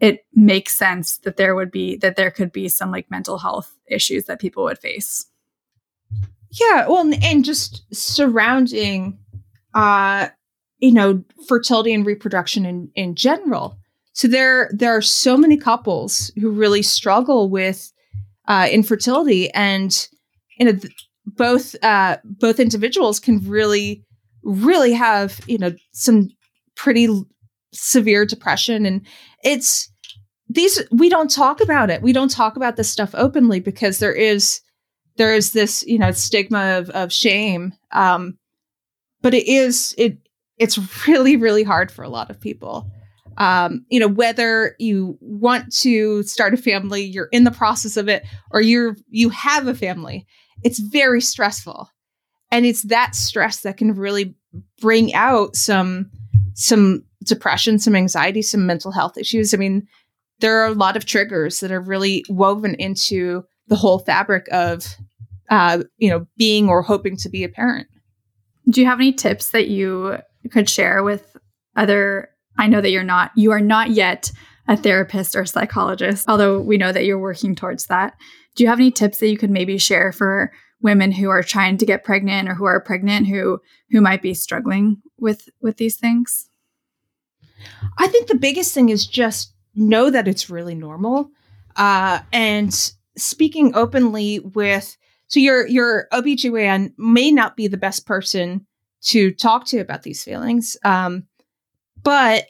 it 0.00 0.24
makes 0.32 0.74
sense 0.74 1.18
that 1.18 1.36
there 1.36 1.54
would 1.54 1.70
be 1.70 1.96
that 1.98 2.16
there 2.16 2.30
could 2.30 2.50
be 2.50 2.66
some 2.70 2.90
like 2.90 3.10
mental 3.10 3.36
health 3.36 3.76
issues 3.86 4.24
that 4.24 4.40
people 4.40 4.64
would 4.64 4.78
face. 4.78 5.26
Yeah, 6.58 6.88
well, 6.88 7.12
and 7.22 7.44
just 7.44 7.84
surrounding, 7.94 9.18
uh, 9.74 10.28
you 10.78 10.92
know, 10.92 11.22
fertility 11.46 11.92
and 11.92 12.06
reproduction 12.06 12.64
in 12.64 12.90
in 12.94 13.16
general. 13.16 13.76
So 14.14 14.28
there 14.28 14.70
there 14.72 14.96
are 14.96 15.02
so 15.02 15.36
many 15.36 15.58
couples 15.58 16.30
who 16.40 16.50
really 16.50 16.80
struggle 16.80 17.50
with 17.50 17.92
uh, 18.48 18.66
infertility, 18.72 19.50
and 19.50 20.08
you 20.58 20.64
know, 20.64 20.72
th- 20.72 20.94
both 21.26 21.74
uh, 21.82 22.18
both 22.24 22.60
individuals 22.60 23.18
can 23.20 23.40
really 23.48 24.04
really 24.42 24.92
have 24.92 25.40
you 25.46 25.58
know 25.58 25.72
some 25.92 26.28
pretty 26.74 27.08
severe 27.72 28.24
depression. 28.24 28.86
And 28.86 29.06
it's 29.42 29.90
these 30.48 30.82
we 30.90 31.08
don't 31.08 31.30
talk 31.30 31.60
about 31.60 31.90
it. 31.90 32.02
We 32.02 32.12
don't 32.12 32.30
talk 32.30 32.56
about 32.56 32.76
this 32.76 32.90
stuff 32.90 33.10
openly 33.14 33.60
because 33.60 33.98
there 33.98 34.14
is 34.14 34.60
there 35.16 35.34
is 35.34 35.52
this 35.52 35.82
you 35.86 35.98
know 35.98 36.12
stigma 36.12 36.78
of, 36.78 36.90
of 36.90 37.12
shame. 37.12 37.74
Um 37.92 38.38
but 39.22 39.34
it 39.34 39.46
is 39.48 39.94
it 39.98 40.18
it's 40.58 41.06
really 41.08 41.36
really 41.36 41.62
hard 41.62 41.90
for 41.90 42.02
a 42.02 42.08
lot 42.08 42.30
of 42.30 42.40
people. 42.40 42.90
Um 43.38 43.84
you 43.88 43.98
know 43.98 44.08
whether 44.08 44.76
you 44.78 45.18
want 45.20 45.72
to 45.78 46.22
start 46.24 46.54
a 46.54 46.58
family 46.58 47.02
you're 47.02 47.28
in 47.32 47.44
the 47.44 47.50
process 47.50 47.96
of 47.96 48.08
it 48.08 48.24
or 48.52 48.60
you're 48.60 48.96
you 49.08 49.30
have 49.30 49.66
a 49.66 49.74
family 49.74 50.26
it's 50.64 50.80
very 50.80 51.20
stressful 51.20 51.90
and 52.50 52.66
it's 52.66 52.82
that 52.82 53.14
stress 53.14 53.60
that 53.60 53.76
can 53.76 53.92
really 53.94 54.34
bring 54.80 55.14
out 55.14 55.56
some 55.56 56.10
some 56.54 57.04
depression, 57.24 57.78
some 57.78 57.96
anxiety, 57.96 58.42
some 58.42 58.66
mental 58.66 58.92
health 58.92 59.18
issues. 59.18 59.52
I 59.52 59.56
mean, 59.56 59.86
there 60.40 60.60
are 60.60 60.66
a 60.66 60.74
lot 60.74 60.96
of 60.96 61.04
triggers 61.04 61.60
that 61.60 61.72
are 61.72 61.80
really 61.80 62.24
woven 62.28 62.74
into 62.76 63.44
the 63.66 63.76
whole 63.76 63.98
fabric 63.98 64.46
of, 64.52 64.86
uh, 65.50 65.82
you 65.98 66.08
know, 66.08 66.26
being 66.36 66.68
or 66.68 66.82
hoping 66.82 67.16
to 67.16 67.28
be 67.28 67.44
a 67.44 67.48
parent. 67.48 67.88
Do 68.68 68.80
you 68.80 68.86
have 68.86 69.00
any 69.00 69.12
tips 69.12 69.50
that 69.50 69.68
you 69.68 70.18
could 70.52 70.68
share 70.68 71.02
with 71.02 71.36
other? 71.76 72.30
I 72.56 72.68
know 72.68 72.80
that 72.80 72.90
you're 72.90 73.02
not, 73.02 73.32
you 73.36 73.50
are 73.50 73.60
not 73.60 73.90
yet 73.90 74.30
a 74.68 74.76
therapist 74.76 75.34
or 75.34 75.44
psychologist, 75.44 76.28
although 76.28 76.60
we 76.60 76.78
know 76.78 76.92
that 76.92 77.04
you're 77.04 77.18
working 77.18 77.54
towards 77.54 77.86
that. 77.86 78.14
Do 78.54 78.62
you 78.62 78.68
have 78.68 78.78
any 78.78 78.90
tips 78.90 79.18
that 79.18 79.28
you 79.28 79.38
could 79.38 79.50
maybe 79.50 79.78
share 79.78 80.12
for 80.12 80.52
women 80.80 81.12
who 81.12 81.28
are 81.30 81.42
trying 81.42 81.78
to 81.78 81.86
get 81.86 82.04
pregnant 82.04 82.48
or 82.48 82.54
who 82.54 82.64
are 82.64 82.80
pregnant 82.80 83.26
who 83.26 83.60
who 83.90 84.00
might 84.00 84.22
be 84.22 84.34
struggling 84.34 85.00
with 85.18 85.48
with 85.60 85.76
these 85.76 85.96
things? 85.96 86.48
I 87.98 88.06
think 88.08 88.28
the 88.28 88.34
biggest 88.34 88.74
thing 88.74 88.90
is 88.90 89.06
just 89.06 89.54
know 89.74 90.10
that 90.10 90.28
it's 90.28 90.50
really 90.50 90.74
normal. 90.74 91.30
Uh, 91.76 92.20
and 92.32 92.92
speaking 93.16 93.74
openly 93.74 94.40
with 94.40 94.96
so 95.26 95.40
your 95.40 95.66
your 95.66 96.06
OBGYN 96.12 96.92
may 96.96 97.30
not 97.30 97.56
be 97.56 97.66
the 97.66 97.76
best 97.76 98.06
person 98.06 98.66
to 99.02 99.32
talk 99.32 99.66
to 99.66 99.80
about 99.80 100.02
these 100.02 100.22
feelings. 100.22 100.76
Um, 100.84 101.24
but 102.02 102.46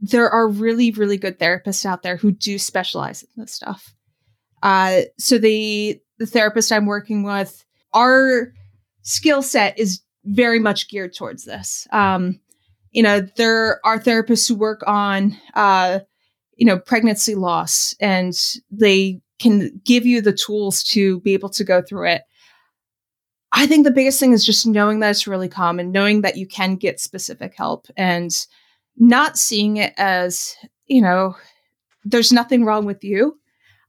there 0.00 0.28
are 0.28 0.48
really, 0.48 0.90
really 0.90 1.16
good 1.16 1.38
therapists 1.38 1.86
out 1.86 2.02
there 2.02 2.16
who 2.16 2.30
do 2.32 2.58
specialize 2.58 3.22
in 3.22 3.28
this 3.36 3.52
stuff. 3.52 3.94
Uh, 4.64 5.02
so 5.18 5.38
the 5.38 6.00
the 6.18 6.26
therapist 6.26 6.72
I'm 6.72 6.86
working 6.86 7.22
with, 7.22 7.64
our 7.92 8.52
skill 9.02 9.42
set 9.42 9.78
is 9.78 10.00
very 10.24 10.58
much 10.58 10.88
geared 10.88 11.14
towards 11.14 11.44
this. 11.44 11.86
Um, 11.92 12.40
you 12.92 13.02
know, 13.02 13.20
there 13.36 13.84
are 13.84 13.98
therapists 13.98 14.48
who 14.48 14.54
work 14.54 14.82
on, 14.86 15.36
uh, 15.54 16.00
you 16.56 16.64
know, 16.64 16.78
pregnancy 16.78 17.34
loss 17.34 17.94
and 18.00 18.34
they 18.70 19.20
can 19.40 19.80
give 19.84 20.06
you 20.06 20.22
the 20.22 20.32
tools 20.32 20.82
to 20.84 21.20
be 21.20 21.34
able 21.34 21.50
to 21.50 21.64
go 21.64 21.82
through 21.82 22.08
it. 22.08 22.22
I 23.52 23.66
think 23.66 23.84
the 23.84 23.90
biggest 23.90 24.18
thing 24.18 24.32
is 24.32 24.46
just 24.46 24.66
knowing 24.66 25.00
that 25.00 25.10
it's 25.10 25.26
really 25.26 25.48
common, 25.48 25.92
knowing 25.92 26.22
that 26.22 26.36
you 26.36 26.46
can 26.46 26.76
get 26.76 27.00
specific 27.00 27.54
help 27.54 27.86
and 27.96 28.30
not 28.96 29.36
seeing 29.36 29.76
it 29.76 29.92
as, 29.96 30.54
you 30.86 31.02
know, 31.02 31.36
there's 32.04 32.32
nothing 32.32 32.64
wrong 32.64 32.86
with 32.86 33.04
you. 33.04 33.38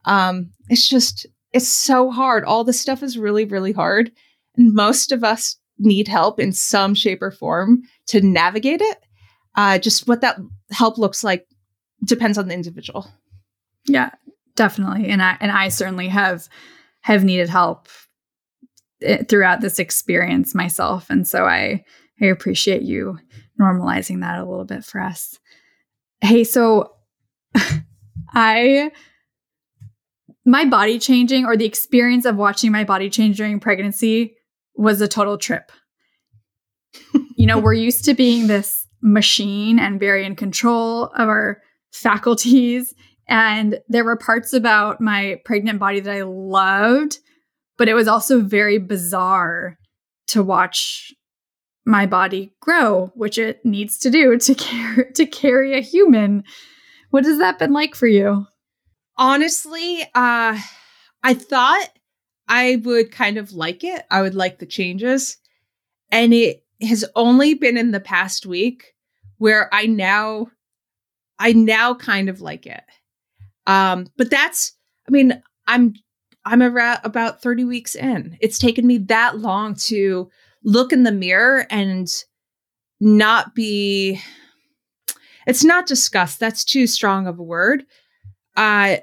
Um, 0.06 0.52
it's 0.70 0.88
just, 0.88 1.26
it's 1.54 1.68
so 1.68 2.12
hard. 2.12 2.44
All 2.44 2.64
this 2.64 2.80
stuff 2.80 3.04
is 3.04 3.18
really, 3.18 3.46
really 3.46 3.72
hard. 3.72 4.12
And 4.58 4.74
most 4.74 5.12
of 5.12 5.24
us 5.24 5.58
need 5.78 6.08
help 6.08 6.40
in 6.40 6.52
some 6.52 6.96
shape 6.96 7.22
or 7.22 7.32
form 7.32 7.82
to 8.08 8.22
navigate 8.22 8.82
it. 8.82 8.98
Uh, 9.56 9.78
just 9.78 10.08
what 10.08 10.22
that 10.22 10.38
help 10.72 10.98
looks 10.98 11.24
like 11.24 11.48
depends 12.04 12.38
on 12.38 12.48
the 12.48 12.54
individual. 12.54 13.10
Yeah, 13.88 14.12
definitely. 14.56 15.10
And 15.10 15.22
I 15.22 15.38
and 15.40 15.52
I 15.52 15.70
certainly 15.70 16.08
have 16.08 16.48
have 17.02 17.24
needed 17.24 17.50
help 17.50 17.88
eh, 19.02 19.24
throughout 19.24 19.62
this 19.62 19.80
experience 19.80 20.56
myself, 20.56 21.10
and 21.10 21.28
so 21.28 21.46
I 21.46 21.84
I 22.22 22.26
appreciate 22.26 22.82
you 22.82 23.20
normalizing 23.60 24.22
that 24.22 24.40
a 24.40 24.46
little 24.46 24.66
bit 24.66 24.84
for 24.84 25.00
us. 25.00 25.40
Hey, 26.22 26.44
so 26.44 26.94
I 28.34 28.92
my 30.46 30.64
body 30.66 31.00
changing 31.00 31.46
or 31.46 31.58
the 31.58 31.66
experience 31.66 32.26
of 32.26 32.36
watching 32.36 32.72
my 32.72 32.84
body 32.84 33.10
change 33.10 33.38
during 33.38 33.60
pregnancy 33.60 34.36
was 34.76 35.02
a 35.02 35.08
total 35.08 35.38
trip. 35.38 35.72
you 37.36 37.46
know, 37.46 37.60
we're 37.60 37.74
used 37.74 38.06
to 38.06 38.14
being 38.14 38.48
this 38.48 38.86
machine 39.02 39.80
and 39.80 40.00
very 40.00 40.26
in 40.26 40.36
control 40.36 41.06
of 41.16 41.28
our 41.28 41.62
faculties. 41.92 42.94
And 43.28 43.80
there 43.88 44.04
were 44.04 44.18
parts 44.18 44.54
about 44.54 45.02
my 45.02 45.42
pregnant 45.46 45.80
body 45.80 46.00
that 46.00 46.16
I 46.16 46.22
loved, 46.22 47.20
but 47.78 47.90
it 47.90 47.96
was 47.96 48.08
also 48.08 48.42
very 48.42 48.78
bizarre 48.78 49.78
to 50.28 50.44
watch 50.44 51.14
my 51.86 52.06
body 52.06 52.54
grow, 52.62 53.12
which 53.16 53.38
it 53.38 53.64
needs 53.66 53.98
to 54.00 54.10
do 54.10 54.38
to 54.38 54.56
care 54.56 55.12
to 55.14 55.26
carry 55.26 55.78
a 55.78 55.82
human. 55.82 56.44
What 57.10 57.26
has 57.26 57.40
that 57.40 57.60
been 57.60 57.74
like 57.74 57.96
for 57.96 58.08
you? 58.08 58.46
Honestly, 59.18 60.04
uh 60.14 60.60
I 61.24 61.34
thought 61.34 61.88
I 62.48 62.82
would 62.84 63.12
kind 63.12 63.38
of 63.38 63.54
like 63.54 63.84
it. 63.84 64.04
I 64.12 64.22
would 64.22 64.36
like 64.36 64.60
the 64.60 64.66
changes. 64.66 65.38
And 66.12 66.34
it 66.34 66.64
has 66.82 67.06
only 67.16 67.54
been 67.54 67.78
in 67.78 67.92
the 67.92 68.00
past 68.00 68.46
week 68.46 68.94
where 69.38 69.74
I 69.74 69.86
now 69.88 70.48
I 71.40 71.54
now 71.54 71.94
kind 71.96 72.30
of 72.30 72.42
like 72.42 72.66
it. 72.66 72.84
Um 73.68 74.08
but 74.18 74.30
that's 74.30 74.74
I 75.08 75.12
mean, 75.12 75.42
I'm 75.68 75.94
I'm 76.46 76.62
around 76.62 77.00
about 77.04 77.42
30 77.42 77.64
weeks 77.66 77.96
in. 77.96 78.38
It's 78.42 78.60
taken 78.60 78.86
me 78.88 78.98
that 79.00 79.40
long 79.40 79.76
to 79.76 80.30
look 80.64 80.94
in 80.94 81.04
the 81.04 81.12
mirror 81.12 81.66
and 81.70 82.08
not 83.00 83.56
be 83.56 84.22
it's 85.48 85.64
not 85.64 85.88
disgust 85.88 86.40
that's 86.40 86.64
too 86.64 86.88
strong 86.88 87.28
of 87.28 87.40
a 87.40 87.44
word 87.44 87.86
uh 88.56 88.98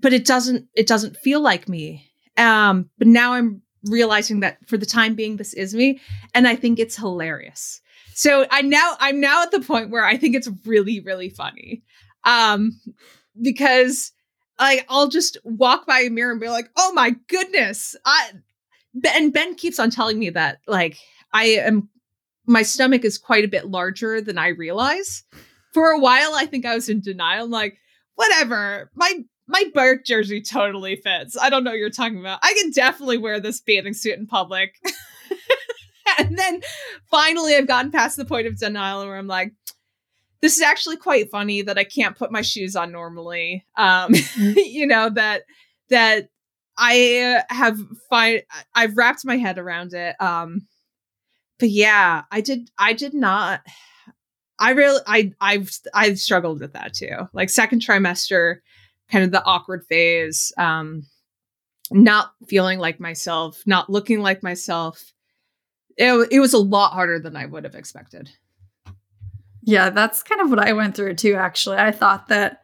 but 0.00 0.12
it 0.12 0.24
doesn't 0.24 0.68
it 0.74 0.86
doesn't 0.86 1.16
feel 1.16 1.40
like 1.40 1.68
me. 1.68 2.10
Um 2.36 2.90
but 2.98 3.06
now 3.06 3.34
i'm 3.34 3.62
realizing 3.84 4.40
that 4.40 4.58
for 4.66 4.78
the 4.78 4.86
time 4.86 5.14
being 5.14 5.36
this 5.36 5.52
is 5.52 5.74
me 5.74 6.00
and 6.34 6.48
i 6.48 6.56
think 6.56 6.78
it's 6.78 6.96
hilarious. 6.96 7.80
So 8.14 8.46
i 8.50 8.62
now 8.62 8.96
i'm 9.00 9.20
now 9.20 9.42
at 9.42 9.50
the 9.50 9.60
point 9.60 9.90
where 9.90 10.04
i 10.04 10.16
think 10.16 10.34
it's 10.34 10.48
really 10.64 11.00
really 11.00 11.30
funny. 11.30 11.82
Um 12.24 12.80
because 13.40 14.12
like 14.58 14.86
i'll 14.88 15.08
just 15.08 15.36
walk 15.44 15.86
by 15.86 16.00
a 16.00 16.10
mirror 16.10 16.32
and 16.32 16.40
be 16.40 16.48
like 16.48 16.70
oh 16.76 16.92
my 16.94 17.14
goodness. 17.28 17.96
I 18.04 18.30
and 19.12 19.32
ben 19.32 19.54
keeps 19.54 19.78
on 19.78 19.90
telling 19.90 20.18
me 20.18 20.30
that 20.30 20.58
like 20.66 20.98
i 21.32 21.44
am 21.44 21.88
my 22.46 22.62
stomach 22.62 23.04
is 23.04 23.18
quite 23.18 23.44
a 23.44 23.48
bit 23.48 23.66
larger 23.66 24.20
than 24.20 24.38
i 24.38 24.48
realize. 24.48 25.24
For 25.72 25.90
a 25.90 25.98
while 25.98 26.34
i 26.34 26.46
think 26.46 26.64
i 26.64 26.74
was 26.74 26.88
in 26.88 27.00
denial. 27.00 27.44
I'm 27.44 27.50
like 27.50 27.78
whatever 28.14 28.90
my 28.94 29.20
my 29.46 29.64
Burke 29.74 30.04
jersey 30.04 30.40
totally 30.40 30.96
fits. 30.96 31.36
I 31.38 31.50
don't 31.50 31.64
know 31.64 31.72
what 31.72 31.78
you're 31.78 31.90
talking 31.90 32.18
about. 32.18 32.38
I 32.42 32.54
can 32.54 32.70
definitely 32.70 33.18
wear 33.18 33.40
this 33.40 33.60
bathing 33.60 33.92
suit 33.92 34.18
in 34.18 34.26
public. 34.26 34.76
and 36.18 36.38
then 36.38 36.62
finally, 37.10 37.54
I've 37.54 37.66
gotten 37.66 37.90
past 37.90 38.16
the 38.16 38.24
point 38.24 38.46
of 38.46 38.58
denial 38.58 39.04
where 39.04 39.16
I'm 39.16 39.26
like, 39.26 39.52
this 40.40 40.56
is 40.56 40.62
actually 40.62 40.96
quite 40.96 41.30
funny 41.30 41.62
that 41.62 41.78
I 41.78 41.84
can't 41.84 42.16
put 42.16 42.32
my 42.32 42.42
shoes 42.42 42.76
on 42.76 42.92
normally. 42.92 43.64
Um, 43.76 44.14
you 44.36 44.86
know 44.86 45.10
that 45.10 45.42
that 45.90 46.28
I 46.76 47.42
have 47.48 47.78
find 48.08 48.42
I've 48.74 48.96
wrapped 48.96 49.24
my 49.24 49.36
head 49.36 49.58
around 49.58 49.94
it. 49.94 50.20
Um, 50.20 50.66
but 51.58 51.70
yeah, 51.70 52.22
I 52.30 52.40
did. 52.40 52.70
I 52.78 52.92
did 52.92 53.14
not. 53.14 53.60
I 54.58 54.70
really, 54.70 55.00
I, 55.06 55.32
I've, 55.40 55.70
I've 55.92 56.18
struggled 56.18 56.60
with 56.60 56.72
that 56.74 56.94
too. 56.94 57.28
Like 57.32 57.50
second 57.50 57.80
trimester, 57.80 58.58
kind 59.10 59.24
of 59.24 59.30
the 59.30 59.44
awkward 59.44 59.84
phase, 59.86 60.52
um, 60.56 61.04
not 61.90 62.32
feeling 62.46 62.78
like 62.78 63.00
myself, 63.00 63.62
not 63.66 63.90
looking 63.90 64.20
like 64.20 64.42
myself. 64.42 65.12
It, 65.96 66.28
it 66.30 66.40
was 66.40 66.54
a 66.54 66.58
lot 66.58 66.92
harder 66.92 67.18
than 67.18 67.36
I 67.36 67.46
would 67.46 67.64
have 67.64 67.74
expected. 67.74 68.30
Yeah, 69.62 69.90
that's 69.90 70.22
kind 70.22 70.40
of 70.40 70.50
what 70.50 70.58
I 70.58 70.72
went 70.72 70.94
through 70.94 71.14
too, 71.14 71.34
actually. 71.34 71.76
I 71.76 71.90
thought 71.90 72.28
that 72.28 72.62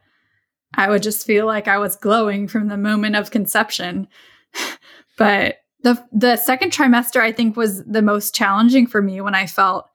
I 0.75 0.89
would 0.89 1.03
just 1.03 1.25
feel 1.25 1.45
like 1.45 1.67
I 1.67 1.77
was 1.77 1.95
glowing 1.95 2.47
from 2.47 2.67
the 2.67 2.77
moment 2.77 3.15
of 3.15 3.31
conception. 3.31 4.07
but 5.17 5.57
the 5.83 6.03
the 6.11 6.37
second 6.37 6.71
trimester 6.71 7.19
I 7.21 7.31
think 7.31 7.57
was 7.57 7.83
the 7.85 8.01
most 8.01 8.35
challenging 8.35 8.87
for 8.87 9.01
me 9.01 9.21
when 9.21 9.35
I 9.35 9.47
felt 9.47 9.87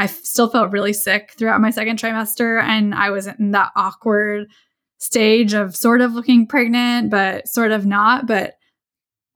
I 0.00 0.06
still 0.06 0.48
felt 0.48 0.72
really 0.72 0.94
sick 0.94 1.34
throughout 1.36 1.60
my 1.60 1.68
second 1.68 1.98
trimester 1.98 2.62
and 2.62 2.94
I 2.94 3.10
was 3.10 3.26
in 3.26 3.50
that 3.50 3.70
awkward 3.76 4.48
stage 4.96 5.52
of 5.52 5.76
sort 5.76 6.00
of 6.00 6.14
looking 6.14 6.46
pregnant, 6.46 7.10
but 7.10 7.46
sort 7.46 7.70
of 7.70 7.84
not. 7.84 8.26
But 8.26 8.54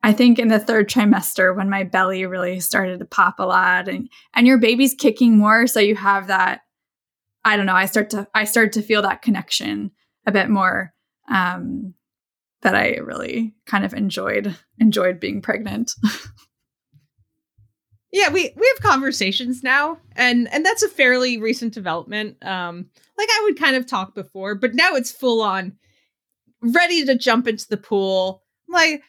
I 0.02 0.14
think 0.14 0.38
in 0.38 0.48
the 0.48 0.58
third 0.58 0.88
trimester, 0.88 1.54
when 1.54 1.68
my 1.68 1.84
belly 1.84 2.24
really 2.24 2.60
started 2.60 3.00
to 3.00 3.04
pop 3.04 3.40
a 3.40 3.44
lot 3.44 3.88
and, 3.88 4.08
and 4.32 4.46
your 4.46 4.56
baby's 4.56 4.94
kicking 4.94 5.36
more. 5.36 5.66
So 5.66 5.80
you 5.80 5.96
have 5.96 6.28
that, 6.28 6.62
I 7.44 7.58
don't 7.58 7.66
know, 7.66 7.74
I 7.74 7.84
start 7.84 8.08
to, 8.10 8.26
I 8.34 8.44
start 8.44 8.72
to 8.72 8.82
feel 8.82 9.02
that 9.02 9.20
connection 9.20 9.90
a 10.26 10.32
bit 10.32 10.48
more. 10.48 10.94
Um, 11.30 11.92
that 12.62 12.74
I 12.74 12.96
really 13.02 13.54
kind 13.66 13.84
of 13.84 13.92
enjoyed, 13.92 14.56
enjoyed 14.78 15.20
being 15.20 15.42
pregnant. 15.42 15.92
yeah 18.14 18.28
we 18.30 18.52
we 18.56 18.72
have 18.74 18.90
conversations 18.90 19.62
now 19.62 19.98
and 20.14 20.48
and 20.52 20.64
that's 20.64 20.84
a 20.84 20.88
fairly 20.88 21.36
recent 21.38 21.74
development. 21.74 22.42
Um 22.44 22.86
like 23.18 23.28
i 23.30 23.40
would 23.44 23.58
kind 23.58 23.76
of 23.76 23.86
talk 23.86 24.14
before 24.14 24.54
but 24.54 24.74
now 24.74 24.94
it's 24.94 25.12
full 25.12 25.42
on 25.42 25.76
ready 26.62 27.04
to 27.04 27.16
jump 27.16 27.46
into 27.46 27.68
the 27.68 27.76
pool. 27.76 28.42
Like 28.68 29.02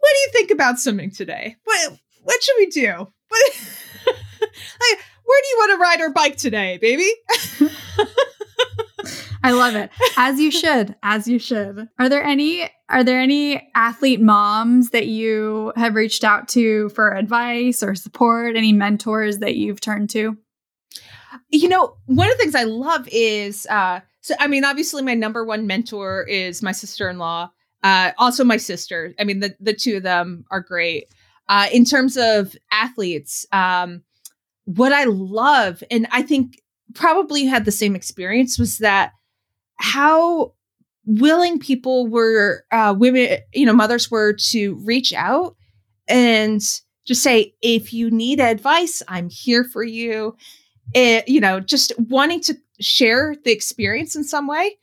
what 0.00 0.10
do 0.12 0.18
you 0.18 0.28
think 0.32 0.50
about 0.50 0.78
swimming 0.78 1.10
today? 1.10 1.56
What 1.64 1.98
what 2.22 2.42
should 2.42 2.56
we 2.58 2.66
do? 2.66 2.88
What 3.28 3.52
like 4.40 4.98
where 5.24 5.42
do 5.42 5.48
you 5.48 5.56
want 5.58 5.72
to 5.72 5.82
ride 5.82 6.00
our 6.00 6.12
bike 6.12 6.36
today 6.36 6.78
baby 6.78 7.10
I 9.42 9.52
love 9.52 9.74
it. 9.74 9.90
As 10.16 10.40
you 10.40 10.50
should. 10.50 10.96
As 11.02 11.28
you 11.28 11.38
should. 11.38 11.88
Are 11.98 12.08
there 12.08 12.22
any 12.22 12.70
are 12.88 13.04
there 13.04 13.20
any 13.20 13.70
athlete 13.74 14.20
moms 14.20 14.90
that 14.90 15.06
you 15.06 15.72
have 15.76 15.94
reached 15.94 16.24
out 16.24 16.48
to 16.48 16.88
for 16.90 17.14
advice 17.14 17.82
or 17.82 17.94
support? 17.94 18.56
Any 18.56 18.72
mentors 18.72 19.38
that 19.38 19.56
you've 19.56 19.80
turned 19.80 20.10
to? 20.10 20.36
You 21.50 21.68
know, 21.68 21.96
one 22.06 22.30
of 22.30 22.36
the 22.36 22.42
things 22.42 22.54
I 22.54 22.64
love 22.64 23.08
is 23.12 23.66
uh 23.66 24.00
so 24.20 24.34
I 24.40 24.46
mean, 24.46 24.64
obviously 24.64 25.02
my 25.02 25.14
number 25.14 25.44
one 25.44 25.66
mentor 25.66 26.24
is 26.24 26.62
my 26.62 26.72
sister-in-law. 26.72 27.50
Uh 27.82 28.12
also 28.18 28.44
my 28.44 28.56
sister. 28.56 29.14
I 29.18 29.24
mean, 29.24 29.40
the 29.40 29.54
the 29.60 29.74
two 29.74 29.96
of 29.98 30.02
them 30.02 30.44
are 30.50 30.60
great. 30.60 31.06
Uh 31.48 31.68
in 31.72 31.84
terms 31.84 32.16
of 32.16 32.56
athletes, 32.72 33.46
um 33.52 34.02
what 34.64 34.92
I 34.92 35.04
love 35.04 35.82
and 35.90 36.06
I 36.10 36.22
think 36.22 36.60
probably 36.94 37.44
had 37.44 37.64
the 37.64 37.72
same 37.72 37.94
experience 37.94 38.58
was 38.58 38.78
that 38.78 39.12
how 39.78 40.52
willing 41.06 41.58
people 41.58 42.06
were 42.06 42.64
uh, 42.70 42.94
women 42.96 43.38
you 43.54 43.64
know 43.64 43.72
mothers 43.72 44.10
were 44.10 44.32
to 44.34 44.74
reach 44.84 45.12
out 45.14 45.56
and 46.06 46.60
just 47.06 47.22
say 47.22 47.54
if 47.62 47.92
you 47.92 48.10
need 48.10 48.40
advice 48.40 49.02
i'm 49.08 49.30
here 49.30 49.64
for 49.64 49.82
you. 49.82 50.36
It, 50.94 51.28
you 51.28 51.40
know 51.40 51.60
just 51.60 51.92
wanting 51.98 52.40
to 52.42 52.56
share 52.80 53.34
the 53.44 53.52
experience 53.52 54.16
in 54.16 54.24
some 54.24 54.46
way. 54.46 54.76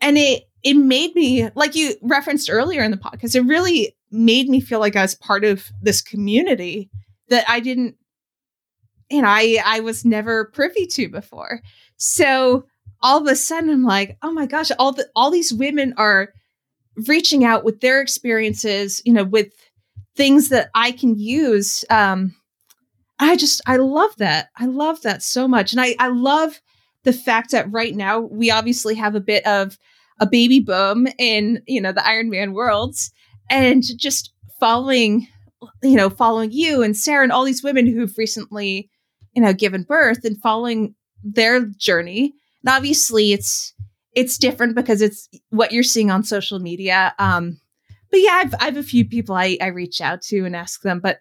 And 0.00 0.16
it 0.16 0.44
it 0.62 0.74
made 0.74 1.14
me 1.14 1.48
like 1.54 1.74
you 1.74 1.94
referenced 2.02 2.50
earlier 2.50 2.82
in 2.82 2.90
the 2.90 2.96
podcast 2.96 3.34
it 3.34 3.42
really 3.42 3.96
made 4.10 4.48
me 4.48 4.60
feel 4.60 4.80
like 4.80 4.96
i 4.96 5.02
was 5.02 5.14
part 5.14 5.44
of 5.44 5.70
this 5.80 6.02
community 6.02 6.90
that 7.28 7.44
i 7.48 7.60
didn't 7.60 7.96
you 9.10 9.22
know 9.22 9.28
i 9.28 9.58
i 9.64 9.80
was 9.80 10.04
never 10.04 10.46
privy 10.46 10.86
to 10.86 11.08
before. 11.08 11.60
So 11.96 12.64
all 13.02 13.20
of 13.20 13.26
a 13.26 13.36
sudden 13.36 13.70
I'm 13.70 13.84
like, 13.84 14.16
oh 14.22 14.32
my 14.32 14.46
gosh, 14.46 14.70
all 14.78 14.92
the 14.92 15.08
all 15.16 15.30
these 15.30 15.52
women 15.52 15.94
are 15.96 16.32
reaching 17.06 17.44
out 17.44 17.64
with 17.64 17.80
their 17.80 18.00
experiences, 18.00 19.00
you 19.04 19.12
know, 19.12 19.24
with 19.24 19.52
things 20.16 20.48
that 20.50 20.70
I 20.74 20.92
can 20.92 21.18
use. 21.18 21.84
Um, 21.90 22.34
I 23.18 23.36
just 23.36 23.60
I 23.66 23.76
love 23.76 24.10
that. 24.18 24.48
I 24.56 24.66
love 24.66 25.02
that 25.02 25.22
so 25.22 25.46
much. 25.46 25.72
And 25.72 25.80
I, 25.80 25.94
I 25.98 26.08
love 26.08 26.60
the 27.04 27.12
fact 27.12 27.50
that 27.52 27.70
right 27.70 27.94
now 27.94 28.20
we 28.20 28.50
obviously 28.50 28.94
have 28.94 29.14
a 29.14 29.20
bit 29.20 29.46
of 29.46 29.78
a 30.20 30.26
baby 30.26 30.60
boom 30.60 31.06
in, 31.18 31.62
you 31.66 31.80
know, 31.80 31.92
the 31.92 32.00
Ironman 32.00 32.52
worlds 32.52 33.10
and 33.48 33.82
just 33.96 34.32
following, 34.58 35.26
you 35.82 35.96
know, 35.96 36.10
following 36.10 36.50
you 36.52 36.82
and 36.82 36.96
Sarah 36.96 37.22
and 37.22 37.32
all 37.32 37.44
these 37.44 37.62
women 37.62 37.86
who've 37.86 38.16
recently, 38.18 38.90
you 39.34 39.42
know, 39.42 39.54
given 39.54 39.82
birth 39.82 40.24
and 40.24 40.40
following 40.40 40.94
their 41.22 41.64
journey 41.66 42.34
and 42.62 42.74
obviously 42.74 43.32
it's 43.32 43.74
it's 44.12 44.38
different 44.38 44.74
because 44.74 45.02
it's 45.02 45.28
what 45.50 45.72
you're 45.72 45.82
seeing 45.82 46.10
on 46.10 46.24
social 46.24 46.58
media. 46.58 47.14
Um, 47.18 47.60
but 48.10 48.20
yeah, 48.20 48.40
I've, 48.42 48.54
I 48.60 48.64
have 48.64 48.76
a 48.76 48.82
few 48.82 49.04
people 49.04 49.36
I, 49.36 49.56
I 49.60 49.66
reach 49.66 50.00
out 50.00 50.20
to 50.22 50.44
and 50.44 50.56
ask 50.56 50.82
them, 50.82 50.98
but 50.98 51.20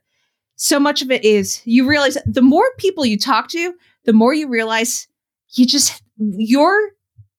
so 0.55 0.79
much 0.79 1.01
of 1.01 1.11
it 1.11 1.23
is 1.23 1.61
you 1.65 1.87
realize 1.87 2.17
the 2.25 2.41
more 2.41 2.65
people 2.77 3.05
you 3.05 3.17
talk 3.17 3.47
to, 3.49 3.73
the 4.05 4.13
more 4.13 4.33
you 4.33 4.47
realize 4.47 5.07
you 5.51 5.65
just 5.65 6.01
your 6.17 6.89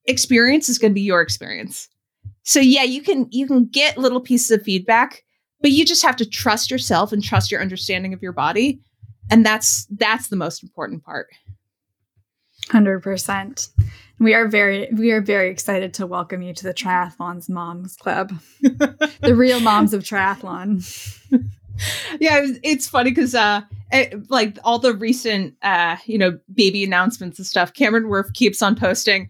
experience 0.05 0.69
is 0.69 0.79
going 0.79 0.91
to 0.91 0.95
be 0.95 1.01
your 1.01 1.21
experience. 1.21 1.87
So 2.43 2.59
yeah, 2.59 2.83
you 2.83 3.01
can 3.01 3.27
you 3.29 3.45
can 3.45 3.65
get 3.65 3.97
little 3.97 4.21
pieces 4.21 4.51
of 4.51 4.63
feedback, 4.63 5.23
but 5.61 5.71
you 5.71 5.85
just 5.85 6.01
have 6.01 6.15
to 6.15 6.25
trust 6.25 6.71
yourself 6.71 7.11
and 7.11 7.23
trust 7.23 7.51
your 7.51 7.61
understanding 7.61 8.13
of 8.13 8.23
your 8.23 8.33
body, 8.33 8.81
and 9.29 9.45
that's 9.45 9.85
that's 9.91 10.29
the 10.29 10.35
most 10.35 10.63
important 10.63 11.03
part. 11.03 11.27
100%. 12.71 13.69
We 14.19 14.33
are 14.33 14.47
very 14.47 14.87
we 14.93 15.11
are 15.11 15.21
very 15.21 15.49
excited 15.49 15.95
to 15.95 16.05
welcome 16.05 16.41
you 16.43 16.53
to 16.53 16.63
the 16.63 16.73
Triathlons 16.73 17.49
Moms 17.49 17.95
Club. 17.95 18.31
the 18.61 19.33
real 19.35 19.59
moms 19.59 19.93
of 19.93 20.03
triathlon. 20.03 20.85
yeah, 22.19 22.45
it's 22.63 22.87
funny 22.87 23.09
because 23.09 23.33
uh 23.33 23.61
it, 23.91 24.29
like 24.29 24.59
all 24.63 24.77
the 24.77 24.93
recent 24.93 25.55
uh 25.63 25.97
you 26.05 26.19
know 26.19 26.37
baby 26.53 26.83
announcements 26.83 27.39
and 27.39 27.47
stuff 27.47 27.73
Cameron 27.73 28.03
Wurf 28.03 28.31
keeps 28.33 28.61
on 28.61 28.75
posting 28.75 29.27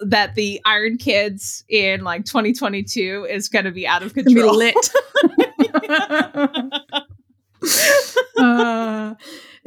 that 0.00 0.34
the 0.34 0.58
Iron 0.64 0.96
Kids 0.96 1.62
in 1.68 2.02
like 2.02 2.24
2022 2.24 3.26
is 3.28 3.50
going 3.50 3.66
to 3.66 3.70
be 3.70 3.86
out 3.86 4.02
of 4.02 4.14
control. 4.14 4.56
lit. 4.56 4.74
uh, 8.38 9.14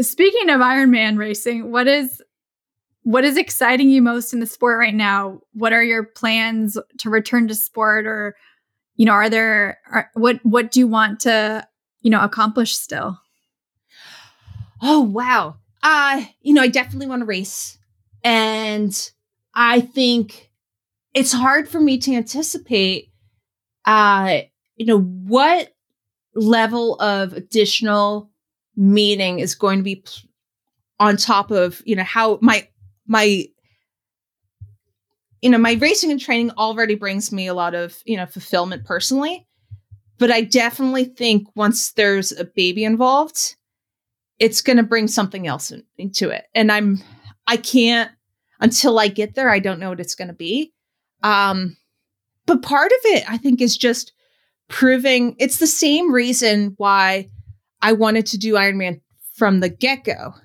speaking 0.01 0.49
of 0.49 0.59
Ironman 0.59 1.19
racing, 1.19 1.71
what 1.71 1.87
is 1.87 2.19
what 3.03 3.23
is 3.23 3.37
exciting 3.37 3.89
you 3.89 4.01
most 4.01 4.33
in 4.33 4.39
the 4.39 4.45
sport 4.45 4.79
right 4.79 4.93
now? 4.93 5.39
What 5.53 5.73
are 5.73 5.83
your 5.83 6.03
plans 6.03 6.77
to 6.99 7.09
return 7.09 7.47
to 7.47 7.55
sport 7.55 8.05
or 8.05 8.35
you 8.95 9.05
know, 9.05 9.13
are 9.13 9.29
there 9.29 9.79
are, 9.91 10.09
what 10.13 10.39
what 10.43 10.71
do 10.71 10.79
you 10.79 10.87
want 10.87 11.21
to, 11.21 11.67
you 12.01 12.11
know, 12.11 12.21
accomplish 12.21 12.75
still? 12.75 13.19
Oh, 14.81 15.01
wow. 15.01 15.55
Uh, 15.81 16.23
you 16.41 16.53
know, 16.53 16.61
I 16.61 16.67
definitely 16.67 17.07
want 17.07 17.21
to 17.21 17.25
race. 17.25 17.77
And 18.23 19.11
I 19.55 19.81
think 19.81 20.51
it's 21.13 21.31
hard 21.31 21.67
for 21.67 21.79
me 21.79 21.97
to 21.99 22.13
anticipate 22.13 23.09
uh, 23.85 24.41
you 24.75 24.85
know, 24.85 25.01
what 25.01 25.73
level 26.35 26.95
of 26.99 27.33
additional 27.33 28.31
meaning 28.75 29.39
is 29.39 29.55
going 29.55 29.79
to 29.79 29.83
be 29.83 30.03
on 30.99 31.17
top 31.17 31.51
of, 31.51 31.81
you 31.85 31.95
know, 31.95 32.03
how 32.03 32.39
my 32.41 32.67
my 33.07 33.45
you 35.43 35.49
know, 35.49 35.57
my 35.57 35.73
racing 35.73 36.09
and 36.09 36.21
training 36.21 36.51
already 36.51 36.95
brings 36.95 37.29
me 37.33 37.47
a 37.47 37.53
lot 37.53 37.75
of, 37.75 38.01
you 38.05 38.15
know, 38.15 38.25
fulfillment 38.25 38.85
personally. 38.85 39.45
But 40.17 40.31
I 40.31 40.39
definitely 40.39 41.03
think 41.03 41.49
once 41.53 41.91
there's 41.91 42.31
a 42.31 42.45
baby 42.45 42.85
involved, 42.85 43.55
it's 44.39 44.61
going 44.61 44.77
to 44.77 44.83
bring 44.83 45.09
something 45.09 45.45
else 45.45 45.69
in, 45.69 45.83
into 45.97 46.29
it. 46.29 46.45
And 46.55 46.71
I'm, 46.71 47.03
I 47.45 47.57
can't, 47.57 48.09
until 48.61 48.97
I 48.97 49.09
get 49.09 49.35
there, 49.35 49.49
I 49.49 49.59
don't 49.59 49.81
know 49.81 49.89
what 49.89 49.99
it's 49.99 50.15
going 50.15 50.29
to 50.29 50.33
be. 50.33 50.71
Um, 51.23 51.75
but 52.45 52.61
part 52.61 52.93
of 52.93 52.99
it, 53.03 53.29
I 53.29 53.37
think, 53.37 53.59
is 53.59 53.75
just 53.75 54.13
proving 54.69 55.35
it's 55.39 55.57
the 55.57 55.67
same 55.67 56.13
reason 56.13 56.73
why 56.77 57.29
I 57.81 57.91
wanted 57.91 58.27
to 58.27 58.37
do 58.37 58.53
Ironman 58.53 59.01
from 59.33 59.59
the 59.59 59.67
get 59.67 60.05
go 60.05 60.35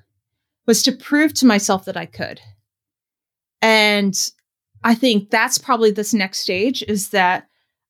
was 0.69 0.83
to 0.83 0.93
prove 0.93 1.33
to 1.33 1.47
myself 1.47 1.87
that 1.87 1.97
I 1.97 2.05
could. 2.05 2.43
And 3.63 4.15
I 4.85 4.95
think 4.95 5.31
that's 5.31 5.57
probably 5.57 5.91
this 5.91 6.13
next 6.13 6.41
stage 6.41 6.85
is 6.87 7.09
that 7.09 7.49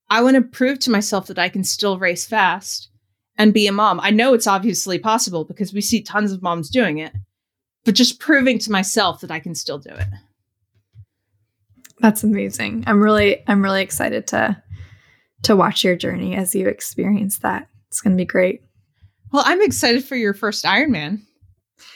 I 0.09 0.23
want 0.23 0.37
to 0.37 0.43
prove 0.43 0.79
to 0.81 0.91
myself 0.91 1.27
that 1.27 1.41
I 1.41 1.49
can 1.49 1.65
still 1.65 1.99
race 1.99 2.25
fast 2.25 2.89
and 3.37 3.53
be 3.53 3.67
a 3.67 3.73
mom. 3.73 3.99
I 4.01 4.11
know 4.11 4.33
it's 4.33 4.47
obviously 4.47 4.99
possible 4.99 5.45
because 5.45 5.75
we 5.75 5.81
see 5.81 6.01
tons 6.01 6.31
of 6.31 6.41
moms 6.41 6.71
doing 6.71 6.99
it, 6.99 7.13
but 7.85 7.97
just 7.97 8.21
proving 8.21 8.61
to 8.61 8.71
myself 8.71 9.21
that 9.21 9.31
I 9.33 9.41
can 9.41 9.57
still 9.57 9.79
do 9.79 9.91
it. 9.91 10.07
That's 11.99 12.23
amazing. 12.23 12.85
I'm 12.87 13.03
really 13.03 13.43
I'm 13.49 13.61
really 13.61 13.83
excited 13.83 14.29
to 14.29 14.63
to 15.43 15.57
watch 15.57 15.83
your 15.83 15.97
journey 15.97 16.37
as 16.37 16.55
you 16.55 16.69
experience 16.69 17.39
that. 17.39 17.67
It's 17.89 18.01
going 18.01 18.17
to 18.17 18.21
be 18.21 18.25
great. 18.25 18.63
Well, 19.33 19.43
I'm 19.45 19.63
excited 19.63 20.05
for 20.05 20.15
your 20.15 20.33
first 20.33 20.65
Ironman 20.65 21.23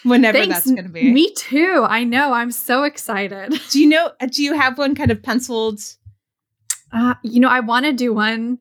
whenever 0.03 0.39
Thanks. 0.39 0.55
that's 0.55 0.70
going 0.70 0.85
to 0.85 0.91
be. 0.91 1.12
Me 1.12 1.33
too. 1.35 1.85
I 1.89 2.05
know. 2.05 2.33
I'm 2.33 2.51
so 2.51 2.85
excited. 2.85 3.55
Do 3.70 3.80
you 3.80 3.89
know? 3.89 4.11
Uh, 4.20 4.26
do 4.26 4.43
you 4.43 4.55
have 4.55 4.78
one 4.78 4.95
kind 4.95 5.11
of 5.11 5.22
penciled? 5.22 5.80
Uh, 6.93 7.14
you 7.22 7.41
know, 7.41 7.49
I 7.49 7.61
want 7.61 7.87
to 7.87 7.93
do 7.93 8.12
one 8.12 8.59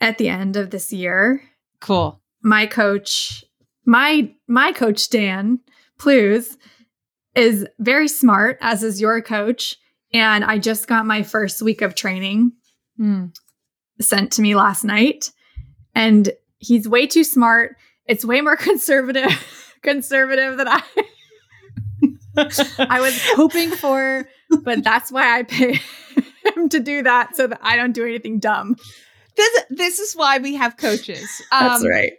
at 0.00 0.18
the 0.18 0.28
end 0.28 0.56
of 0.56 0.70
this 0.70 0.92
year. 0.92 1.42
Cool. 1.80 2.20
My 2.42 2.66
coach, 2.66 3.44
my 3.84 4.32
my 4.48 4.72
coach 4.72 5.08
Dan 5.10 5.60
Plews, 5.98 6.56
is 7.34 7.66
very 7.78 8.08
smart, 8.08 8.58
as 8.60 8.82
is 8.82 9.00
your 9.00 9.22
coach. 9.22 9.76
And 10.12 10.44
I 10.44 10.58
just 10.58 10.86
got 10.86 11.06
my 11.06 11.22
first 11.22 11.62
week 11.62 11.82
of 11.82 11.94
training 11.94 12.52
mm. 13.00 13.34
sent 14.00 14.32
to 14.32 14.42
me 14.42 14.54
last 14.54 14.84
night, 14.84 15.30
and 15.94 16.30
he's 16.58 16.88
way 16.88 17.06
too 17.06 17.24
smart. 17.24 17.76
It's 18.06 18.24
way 18.24 18.40
more 18.40 18.56
conservative 18.70 19.63
conservative 19.84 20.56
than 20.56 20.68
I 20.68 20.82
I 22.78 23.00
was 23.00 23.18
hoping 23.34 23.70
for, 23.70 24.28
but 24.62 24.82
that's 24.82 25.12
why 25.12 25.38
I 25.38 25.42
pay 25.44 25.80
him 26.56 26.68
to 26.70 26.80
do 26.80 27.02
that 27.02 27.36
so 27.36 27.46
that 27.46 27.60
I 27.62 27.76
don't 27.76 27.92
do 27.92 28.04
anything 28.04 28.38
dumb. 28.38 28.76
This 29.36 29.64
this 29.70 29.98
is 29.98 30.14
why 30.14 30.38
we 30.38 30.54
have 30.54 30.76
coaches. 30.76 31.42
Um, 31.52 31.68
that's 31.68 31.86
right. 31.88 32.12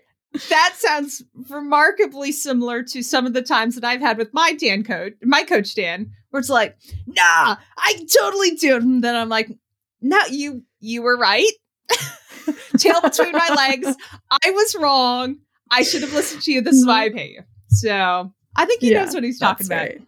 That 0.50 0.74
sounds 0.76 1.24
remarkably 1.50 2.32
similar 2.32 2.84
to 2.84 3.02
some 3.02 3.26
of 3.26 3.34
the 3.34 3.42
times 3.42 3.76
that 3.76 3.86
I've 3.86 4.02
had 4.02 4.18
with 4.18 4.34
my 4.34 4.54
Dan 4.54 4.84
coach, 4.84 5.14
my 5.24 5.44
coach 5.44 5.76
Dan, 5.76 6.12
where 6.30 6.42
it's 6.42 6.50
like, 6.50 6.78
nah, 7.08 7.56
I 7.78 8.06
totally 8.20 8.52
do. 8.52 8.76
And 8.76 9.02
then 9.02 9.16
I'm 9.16 9.30
like, 9.30 9.50
no, 10.02 10.20
you 10.30 10.64
you 10.80 11.02
were 11.02 11.18
right. 11.18 11.52
Tail 12.78 13.02
between 13.02 13.32
my 13.32 13.50
legs. 13.56 13.96
I 14.30 14.52
was 14.52 14.76
wrong. 14.76 15.38
I 15.72 15.84
should 15.84 16.02
have 16.02 16.14
listened 16.14 16.44
to 16.44 16.52
you. 16.52 16.62
This 16.62 16.76
is 16.76 16.86
why 16.86 17.06
I 17.06 17.10
pay 17.10 17.30
you. 17.30 17.42
So 17.76 18.34
I 18.56 18.66
think 18.66 18.82
he 18.82 18.92
yeah, 18.92 19.04
knows 19.04 19.14
what 19.14 19.24
he's 19.24 19.40
talking 19.40 19.68
about. 19.68 19.82
Right. 19.82 20.02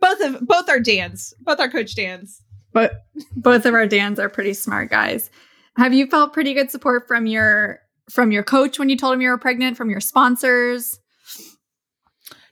Both 0.00 0.20
of 0.20 0.46
both 0.46 0.68
our 0.68 0.80
Dans, 0.80 1.34
both 1.40 1.60
our 1.60 1.70
coach 1.70 1.94
Dans. 1.94 2.42
But 2.72 3.04
both 3.36 3.66
of 3.66 3.74
our 3.74 3.86
Dans 3.86 4.18
are 4.18 4.28
pretty 4.28 4.54
smart 4.54 4.90
guys. 4.90 5.30
Have 5.76 5.94
you 5.94 6.06
felt 6.06 6.32
pretty 6.32 6.54
good 6.54 6.70
support 6.70 7.06
from 7.08 7.26
your 7.26 7.80
from 8.10 8.32
your 8.32 8.42
coach 8.42 8.78
when 8.78 8.88
you 8.88 8.96
told 8.96 9.14
him 9.14 9.20
you 9.20 9.30
were 9.30 9.38
pregnant, 9.38 9.76
from 9.76 9.90
your 9.90 10.00
sponsors? 10.00 10.98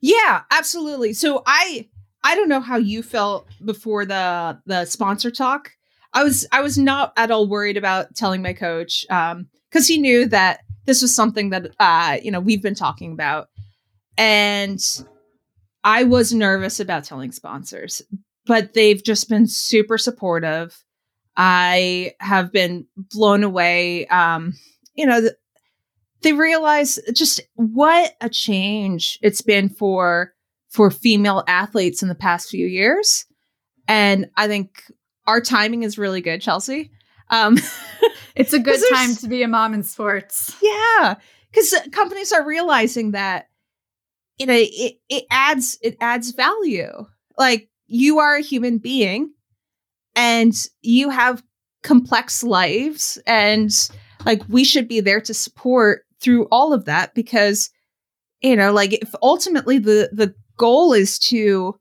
Yeah, 0.00 0.42
absolutely. 0.50 1.12
So 1.12 1.42
I 1.46 1.88
I 2.24 2.34
don't 2.34 2.48
know 2.48 2.60
how 2.60 2.76
you 2.76 3.02
felt 3.02 3.48
before 3.64 4.04
the 4.04 4.58
the 4.66 4.84
sponsor 4.84 5.30
talk. 5.30 5.70
I 6.12 6.24
was 6.24 6.46
I 6.52 6.60
was 6.60 6.78
not 6.78 7.12
at 7.16 7.30
all 7.30 7.48
worried 7.48 7.76
about 7.76 8.14
telling 8.14 8.42
my 8.42 8.52
coach 8.52 9.06
um 9.10 9.48
because 9.70 9.86
he 9.86 9.98
knew 9.98 10.26
that 10.26 10.60
this 10.86 11.00
was 11.02 11.14
something 11.14 11.50
that 11.50 11.68
uh 11.78 12.18
you 12.22 12.30
know 12.30 12.40
we've 12.40 12.62
been 12.62 12.74
talking 12.74 13.12
about 13.12 13.48
and 14.16 14.80
I 15.84 16.04
was 16.04 16.32
nervous 16.32 16.80
about 16.80 17.04
telling 17.04 17.32
sponsors, 17.32 18.02
but 18.46 18.74
they've 18.74 19.02
just 19.02 19.28
been 19.28 19.46
super 19.46 19.98
supportive. 19.98 20.82
I 21.36 22.14
have 22.20 22.52
been 22.52 22.86
blown 22.96 23.42
away. 23.42 24.06
Um, 24.06 24.54
you 24.94 25.06
know, 25.06 25.20
th- 25.20 25.32
they 26.22 26.32
realize 26.32 26.98
just 27.14 27.40
what 27.54 28.14
a 28.20 28.28
change 28.28 29.18
it's 29.22 29.40
been 29.40 29.68
for 29.68 30.34
for 30.70 30.90
female 30.90 31.44
athletes 31.46 32.02
in 32.02 32.08
the 32.08 32.14
past 32.14 32.48
few 32.48 32.66
years. 32.66 33.26
And 33.88 34.30
I 34.36 34.46
think 34.46 34.84
our 35.26 35.40
timing 35.40 35.82
is 35.82 35.98
really 35.98 36.20
good, 36.20 36.40
Chelsea. 36.40 36.90
Um, 37.28 37.58
it's 38.34 38.52
a 38.52 38.58
good 38.60 38.80
time 38.92 39.14
to 39.16 39.28
be 39.28 39.42
a 39.42 39.48
mom 39.48 39.74
in 39.74 39.82
sports. 39.82 40.56
Yeah, 40.62 41.16
because 41.50 41.74
companies 41.90 42.32
are 42.32 42.46
realizing 42.46 43.12
that 43.12 43.48
you 44.38 44.46
know 44.46 44.56
it, 44.56 44.94
it 45.08 45.24
adds 45.30 45.78
it 45.82 45.96
adds 46.00 46.32
value. 46.32 47.06
Like 47.38 47.68
you 47.86 48.18
are 48.18 48.36
a 48.36 48.42
human 48.42 48.78
being 48.78 49.32
and 50.14 50.54
you 50.82 51.10
have 51.10 51.42
complex 51.82 52.42
lives 52.42 53.18
and 53.26 53.90
like 54.24 54.42
we 54.48 54.64
should 54.64 54.86
be 54.86 55.00
there 55.00 55.20
to 55.20 55.34
support 55.34 56.04
through 56.20 56.46
all 56.50 56.72
of 56.72 56.84
that 56.84 57.14
because 57.14 57.70
you 58.40 58.54
know 58.54 58.72
like 58.72 58.92
if 58.92 59.14
ultimately 59.22 59.78
the 59.78 60.08
the 60.12 60.34
goal 60.56 60.92
is 60.92 61.18
to 61.18 61.74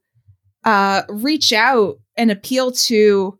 uh 0.64 1.02
reach 1.08 1.52
out 1.52 1.98
and 2.16 2.30
appeal 2.30 2.72
to 2.72 3.38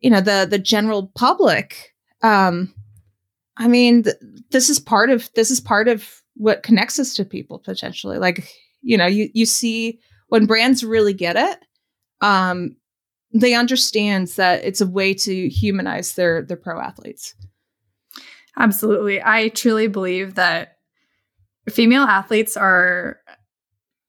you 0.00 0.10
know 0.10 0.20
the 0.20 0.46
the 0.48 0.58
general 0.58 1.10
public 1.16 1.94
um 2.22 2.72
i 3.56 3.66
mean 3.66 4.04
th- 4.04 4.16
this 4.50 4.70
is 4.70 4.78
part 4.78 5.10
of 5.10 5.30
this 5.34 5.50
is 5.50 5.60
part 5.60 5.88
of 5.88 6.22
what 6.38 6.62
connects 6.62 6.98
us 6.98 7.14
to 7.16 7.24
people 7.24 7.58
potentially. 7.58 8.18
Like, 8.18 8.48
you 8.80 8.96
know, 8.96 9.06
you 9.06 9.28
you 9.34 9.44
see 9.44 10.00
when 10.28 10.46
brands 10.46 10.84
really 10.84 11.12
get 11.12 11.36
it, 11.36 11.58
um, 12.20 12.76
they 13.34 13.54
understand 13.54 14.28
that 14.28 14.64
it's 14.64 14.80
a 14.80 14.86
way 14.86 15.12
to 15.14 15.48
humanize 15.48 16.14
their 16.14 16.42
their 16.42 16.56
pro 16.56 16.80
athletes. 16.80 17.34
Absolutely. 18.56 19.22
I 19.22 19.48
truly 19.48 19.86
believe 19.88 20.34
that 20.34 20.78
female 21.68 22.02
athletes 22.02 22.56
are 22.56 23.18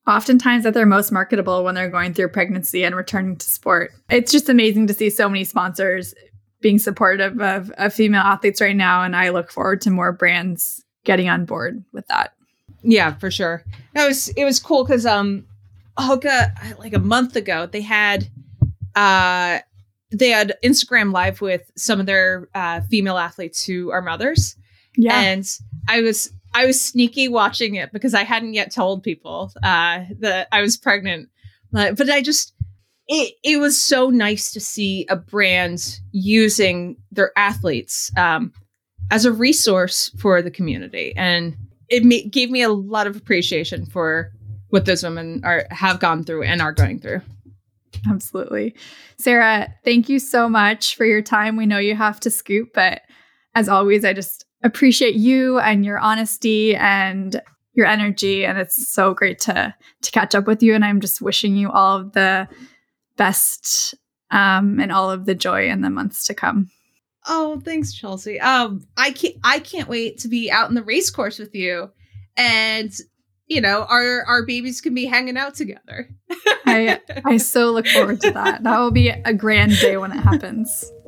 oftentimes 0.07 0.65
at 0.65 0.73
their 0.73 0.87
most 0.87 1.11
marketable 1.11 1.63
when 1.63 1.75
they're 1.75 1.89
going 1.89 2.13
through 2.13 2.29
pregnancy 2.29 2.83
and 2.83 2.95
returning 2.95 3.35
to 3.37 3.45
sport. 3.45 3.91
It's 4.09 4.31
just 4.31 4.49
amazing 4.49 4.87
to 4.87 4.93
see 4.93 5.09
so 5.09 5.29
many 5.29 5.43
sponsors 5.43 6.15
being 6.61 6.79
supportive 6.79 7.39
of, 7.39 7.69
of 7.71 7.93
female 7.93 8.21
athletes 8.21 8.59
right 8.59 8.75
now. 8.75 9.03
And 9.03 9.15
I 9.15 9.29
look 9.29 9.51
forward 9.51 9.81
to 9.81 9.91
more 9.91 10.11
brands 10.11 10.83
getting 11.09 11.27
on 11.27 11.43
board 11.43 11.83
with 11.91 12.05
that. 12.05 12.35
Yeah, 12.83 13.15
for 13.15 13.31
sure. 13.31 13.63
It 13.95 14.07
was 14.07 14.27
it 14.29 14.45
was 14.45 14.59
cool 14.59 14.83
because 14.83 15.07
um 15.07 15.47
Hoka 15.97 16.77
like 16.77 16.93
a 16.93 16.99
month 16.99 17.35
ago 17.35 17.65
they 17.65 17.81
had 17.81 18.27
uh 18.93 19.57
they 20.11 20.29
had 20.29 20.55
Instagram 20.63 21.11
live 21.11 21.41
with 21.41 21.71
some 21.75 21.99
of 21.99 22.05
their 22.05 22.47
uh, 22.53 22.81
female 22.81 23.17
athletes 23.17 23.65
who 23.65 23.89
are 23.89 24.03
mothers. 24.03 24.55
Yeah. 24.95 25.19
And 25.19 25.59
I 25.87 26.01
was 26.01 26.31
I 26.53 26.67
was 26.67 26.79
sneaky 26.79 27.27
watching 27.27 27.73
it 27.73 27.91
because 27.91 28.13
I 28.13 28.23
hadn't 28.23 28.53
yet 28.53 28.71
told 28.71 29.01
people 29.01 29.51
uh, 29.63 30.03
that 30.19 30.47
I 30.51 30.61
was 30.61 30.77
pregnant. 30.77 31.29
But, 31.71 31.97
but 31.97 32.09
I 32.09 32.21
just 32.21 32.53
it 33.07 33.33
it 33.43 33.57
was 33.57 33.81
so 33.81 34.11
nice 34.11 34.51
to 34.51 34.59
see 34.59 35.07
a 35.09 35.15
brand 35.15 35.99
using 36.11 36.97
their 37.11 37.31
athletes 37.35 38.11
um, 38.15 38.53
as 39.11 39.25
a 39.25 39.31
resource 39.31 40.09
for 40.17 40.41
the 40.41 40.51
community 40.51 41.13
and 41.15 41.55
it 41.89 42.03
ma- 42.03 42.29
gave 42.29 42.51
me 42.51 42.61
a 42.61 42.69
lot 42.69 43.07
of 43.07 43.15
appreciation 43.15 43.85
for 43.85 44.31
what 44.69 44.85
those 44.85 45.03
women 45.03 45.41
are 45.43 45.65
have 45.71 45.99
gone 45.99 46.23
through 46.23 46.43
and 46.43 46.61
are 46.61 46.73
going 46.73 46.99
through 46.99 47.21
absolutely 48.09 48.75
sarah 49.17 49.67
thank 49.83 50.07
you 50.07 50.19
so 50.19 50.47
much 50.47 50.95
for 50.95 51.05
your 51.05 51.21
time 51.21 51.55
we 51.55 51.65
know 51.65 51.79
you 51.79 51.95
have 51.95 52.19
to 52.19 52.29
scoop 52.29 52.69
but 52.73 53.01
as 53.55 53.69
always, 53.69 54.05
I 54.05 54.13
just 54.13 54.45
appreciate 54.63 55.15
you 55.15 55.59
and 55.59 55.85
your 55.85 55.99
honesty 55.99 56.75
and 56.75 57.41
your 57.73 57.85
energy. 57.85 58.45
And 58.45 58.57
it's 58.57 58.89
so 58.89 59.13
great 59.13 59.39
to 59.39 59.73
to 60.01 60.11
catch 60.11 60.35
up 60.35 60.47
with 60.47 60.61
you. 60.61 60.75
And 60.75 60.85
I'm 60.85 61.01
just 61.01 61.21
wishing 61.21 61.55
you 61.55 61.69
all 61.71 61.97
of 61.97 62.13
the 62.13 62.47
best 63.17 63.95
um, 64.31 64.79
and 64.79 64.91
all 64.91 65.09
of 65.11 65.25
the 65.25 65.35
joy 65.35 65.69
in 65.69 65.81
the 65.81 65.89
months 65.89 66.23
to 66.25 66.33
come. 66.33 66.69
Oh, 67.31 67.61
thanks, 67.63 67.93
Chelsea. 67.93 68.39
Um, 68.39 68.87
I 68.97 69.11
can't 69.11 69.35
I 69.43 69.59
can't 69.59 69.87
wait 69.87 70.17
to 70.19 70.27
be 70.27 70.49
out 70.49 70.67
in 70.67 70.75
the 70.75 70.83
race 70.83 71.11
course 71.11 71.37
with 71.37 71.53
you. 71.53 71.91
And 72.35 72.91
you 73.47 73.61
know, 73.61 73.85
our 73.87 74.23
our 74.25 74.45
babies 74.45 74.81
can 74.81 74.95
be 74.95 75.05
hanging 75.05 75.37
out 75.37 75.53
together. 75.53 76.09
I 76.65 76.99
I 77.25 77.37
so 77.37 77.71
look 77.71 77.87
forward 77.87 78.19
to 78.21 78.31
that. 78.31 78.63
That 78.63 78.79
will 78.79 78.91
be 78.91 79.09
a 79.09 79.33
grand 79.33 79.77
day 79.79 79.95
when 79.97 80.11
it 80.11 80.19
happens. 80.19 80.91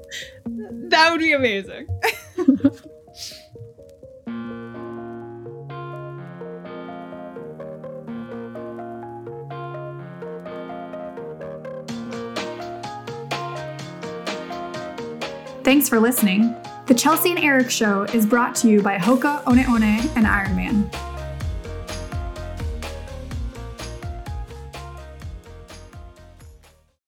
That 0.89 1.11
would 1.11 1.21
be 1.21 1.31
amazing. 1.31 1.87
Thanks 15.71 15.87
for 15.87 16.01
listening. 16.01 16.53
The 16.87 16.93
Chelsea 16.93 17.29
and 17.29 17.39
Eric 17.39 17.71
Show 17.71 18.03
is 18.03 18.25
brought 18.25 18.55
to 18.55 18.67
you 18.67 18.81
by 18.81 18.97
Hoka 18.97 19.41
One 19.47 19.57
One 19.69 19.83
and 20.17 20.25
Ironman. 20.25 21.10